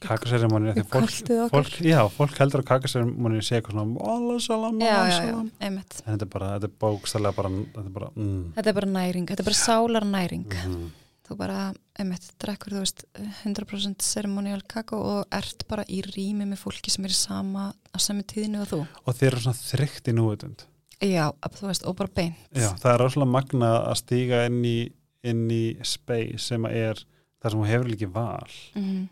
[0.00, 1.74] Kvöldið fólk,
[2.14, 5.98] fólk, heldur að kakaseremoníu sé eitthvað svona allasalam einmitt.
[6.06, 8.40] En þetta er bara, þetta er bókstælega bara, þetta er bara, mm.
[8.56, 10.48] þetta er bara næring, þetta er bara sálar næring.
[10.56, 10.88] Mhm.
[11.30, 11.58] þú bara,
[12.00, 13.04] einmitt, drekkur þú veist
[13.44, 17.98] 100% ceremonial kakó og ert bara í rými með fólki sem er í sama á
[18.02, 18.80] sami tíðinu og þú.
[19.04, 20.66] Og þeir eru svona þrygt í núvitund.
[21.00, 22.42] Já, þú veist, og bara beint.
[22.50, 24.76] Já, það er rosalega magna að stíga inn í,
[25.22, 27.06] inn í space sem að er
[27.38, 28.58] það sem hún hefur líki val.
[28.74, 29.08] Mm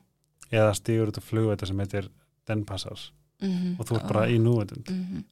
[0.50, 2.10] eða stígur út af flugveita sem heitir
[2.48, 2.98] Denpassar
[3.40, 3.78] -hmm.
[3.78, 5.24] og þú ert bara í núvitund -hmm.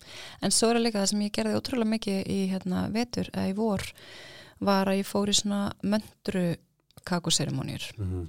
[0.43, 3.55] en svo er líka það sem ég gerði ótrúlega mikið í hérna vetur eða í
[3.55, 3.83] vor
[4.61, 6.57] var að ég fór í svona möndru
[7.05, 8.27] kakoseremóniur mm -hmm.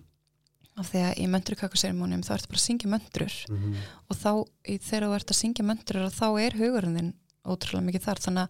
[0.75, 3.75] af því að í möndru kakoseremónium þá ertu bara að syngja möndrur Mm -hmm.
[4.09, 4.31] og þá
[4.65, 7.13] þegar þú ert að syngja möndrur þá er hugurinn þinn
[7.45, 8.49] ótrúlega mikið þar þannig að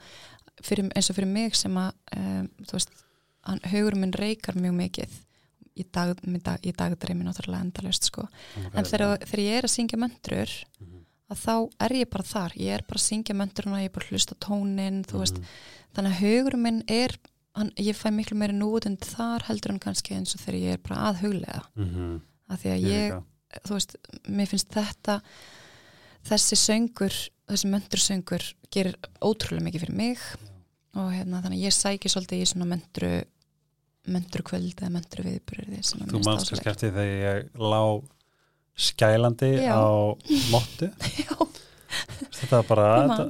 [0.63, 2.89] fyrir, eins og fyrir mig sem að um, veist,
[3.41, 5.09] hann, hugurinn minn reykar mjög mikið
[5.79, 8.27] í, dag, dag, dagdreimi náttúrulega endalaust sko.
[8.73, 11.03] en þegar, þegar ég er að syngja möndrur Mhm.
[11.31, 14.05] að þá er ég bara þar ég er bara að syngja möndruna, ég er bara
[14.05, 15.45] að hlusta tónin þú veist, Mhm.
[15.95, 17.09] þannig að hugurinn minn er
[17.55, 20.77] hann, ég fæ miklu meiri nútund þar heldur en kannski eins og þegar ég er
[20.77, 22.21] bara að huglega Mhm.
[22.49, 23.23] af því að ég,
[23.65, 23.95] þú veist,
[24.29, 25.21] mér finnst þetta
[26.27, 27.13] þessi söngur,
[27.49, 30.17] þessi möndursöngur gerir ótrúlega mikið fyrir mig
[30.95, 32.67] og hérna þannig að ég sæki svolítið í svona
[34.07, 37.81] möndru möndrukvöld eða möndru að Þú manst kannski eftir þegar ég lá
[38.77, 39.73] skælandi Já.
[39.73, 39.85] á
[40.53, 40.89] móttu
[42.37, 42.87] þetta var bara,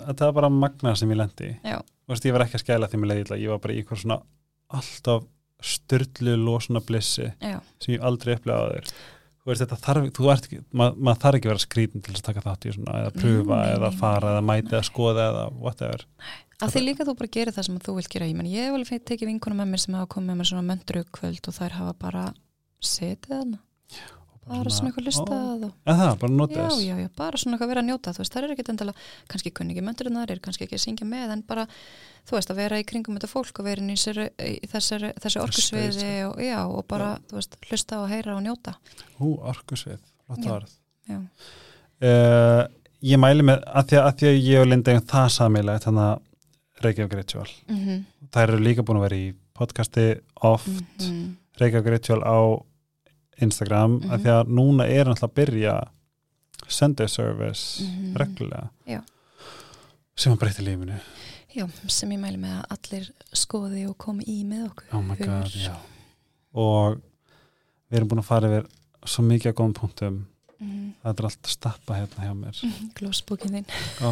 [0.10, 3.42] þetta, var bara magna sem ég lendi ég var ekki að skæla því mér leiði
[3.44, 4.20] ég var bara í eitthvað svona
[4.78, 5.28] alltaf
[5.64, 8.92] styrlu losuna blissi já, sem ég aldrei upplega á þér
[9.48, 12.16] þú veist þetta þarf, þú ert ekki maður mað þarf ekki að vera skrítin til
[12.18, 15.46] að taka þátt í svona eða pröfa Nei, eða fara eða mæta eða skoða eða
[15.56, 16.04] whatever.
[16.58, 18.28] Að því líka þú bara gerir það sem þú vilt gera.
[18.28, 21.06] Ég, ég hef alveg tekið vinkunum með mér sem hafa komið með mér svona möndru
[21.16, 22.26] kvöld og þær hafa bara
[22.84, 23.64] setið þarna
[24.48, 27.90] bara svona eitthvað listað og það, bara já, já, já, bara svona eitthvað vera að
[27.90, 28.14] njóta.
[28.16, 28.96] Þú veist, það er ekkit endala,
[29.32, 31.68] kannski kunni ekki möndurinnar er kannski ekki að syngja með, en bara
[32.28, 35.14] þú veist, að vera í kringum þetta fólk og vera inn í, sér, í þessari,
[35.24, 38.76] þessi orkusviði og já, og bara, þú veist, hlusta og heyra og njóta.
[39.20, 40.52] Hú, orkusvið, Já.
[40.58, 40.76] orð.
[41.08, 41.22] Já,
[42.04, 42.64] uh,
[43.06, 45.88] ég mæli með að því að, að því að ég og Linda eigum það samilegt
[45.88, 46.24] þannig að
[46.86, 48.02] Reykjavík Ritual mhm,
[48.34, 50.08] þær eru líka búin að vera í podcasti
[50.46, 50.70] oft,
[51.02, 51.22] mhm,
[51.62, 52.38] Reykjavík Ritual á
[53.42, 54.12] Instagram Mhm.
[54.12, 55.76] af því að núna er náttúrulega að byrja
[56.68, 58.16] Sunday service Mhm.
[58.18, 59.02] reglulega Já.
[60.16, 61.00] sem að breyta lífinu
[61.56, 65.72] já, sem ég mæli með að allir skoði og komi í með okkur oh god,
[66.54, 66.98] og
[67.92, 68.68] við erum búin að fara yfir
[69.06, 70.18] svo mikið að góðum punktum
[70.60, 73.66] mhm, það er allt að stappa hérna hjá mér mhm, glósbókin þinn
[74.02, 74.12] Ó,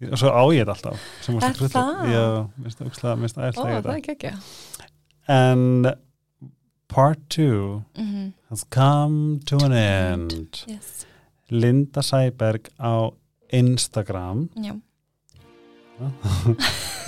[0.00, 0.12] já.
[0.12, 2.12] og svo á ég þetta alltaf Er að það?
[2.12, 2.24] já,
[2.76, 4.32] það ó, æðislega það er ekki
[5.28, 5.94] en
[6.88, 10.32] part 2 mhm, has come to an end.
[10.32, 10.64] end.
[10.68, 11.06] Yes,
[11.50, 13.12] Linda Sæberg á
[13.52, 14.48] Instagram.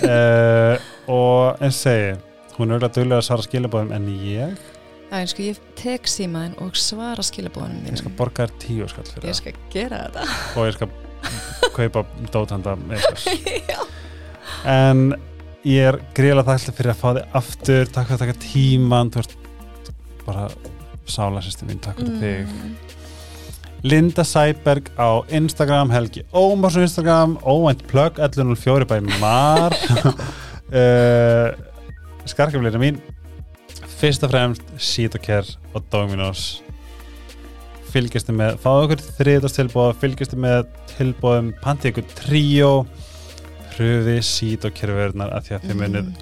[0.03, 0.79] Uh,
[1.19, 2.15] og eins segi
[2.57, 4.55] hún er auðvitað duglega að svara skilabóðum en ég,
[5.11, 9.05] það er sko, ég tek símaðin og svara skilabóðanum ég skal borga þér tíu skall
[9.11, 10.25] fyrir ég skal gera þetta.
[10.25, 10.89] Það og ég skal
[11.75, 13.25] kaupa dótanda með þess
[13.69, 13.79] já.
[14.69, 15.05] En
[15.67, 17.93] ég er gríðlega þakklægt fyrir að fá þig aftur.
[17.93, 19.37] Takk fyrir að taka tíman þú ert
[20.29, 20.47] bara
[21.09, 22.53] sálasýsti mín, takk fyrir þig.
[22.53, 22.77] Mm.
[23.89, 29.73] Linda Sæberg á Instagram Helgi Ómars á Instagram óvænt plug 1104 bæ mar.
[30.69, 31.49] Uh,
[32.29, 32.99] skarkafleira mín.
[33.97, 36.61] Fyrst og fremst Sítokær og Dominos.
[37.89, 42.69] Fylgjastu með fáðu okkur þriðastilbóð fylgjastu með tilbóðum pantið ykkur tríó.
[43.73, 46.13] Pröfi Sítokær-verðnar að því að þið munið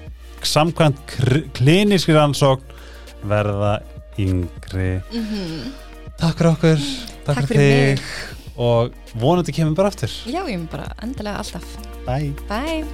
[0.48, 1.18] samkvæmt
[1.60, 3.82] klínískri rannsókn verða
[4.18, 5.02] yngri.
[5.14, 5.72] Mm -hmm.
[6.18, 6.78] Takk fyrir okkur
[7.26, 8.02] Takk, takk fyrir þig
[8.58, 10.10] og vonandi kemum bara aftur.
[10.26, 11.66] Já, ég mun bara endilega alltaf.
[12.06, 12.86] Bye, Bye.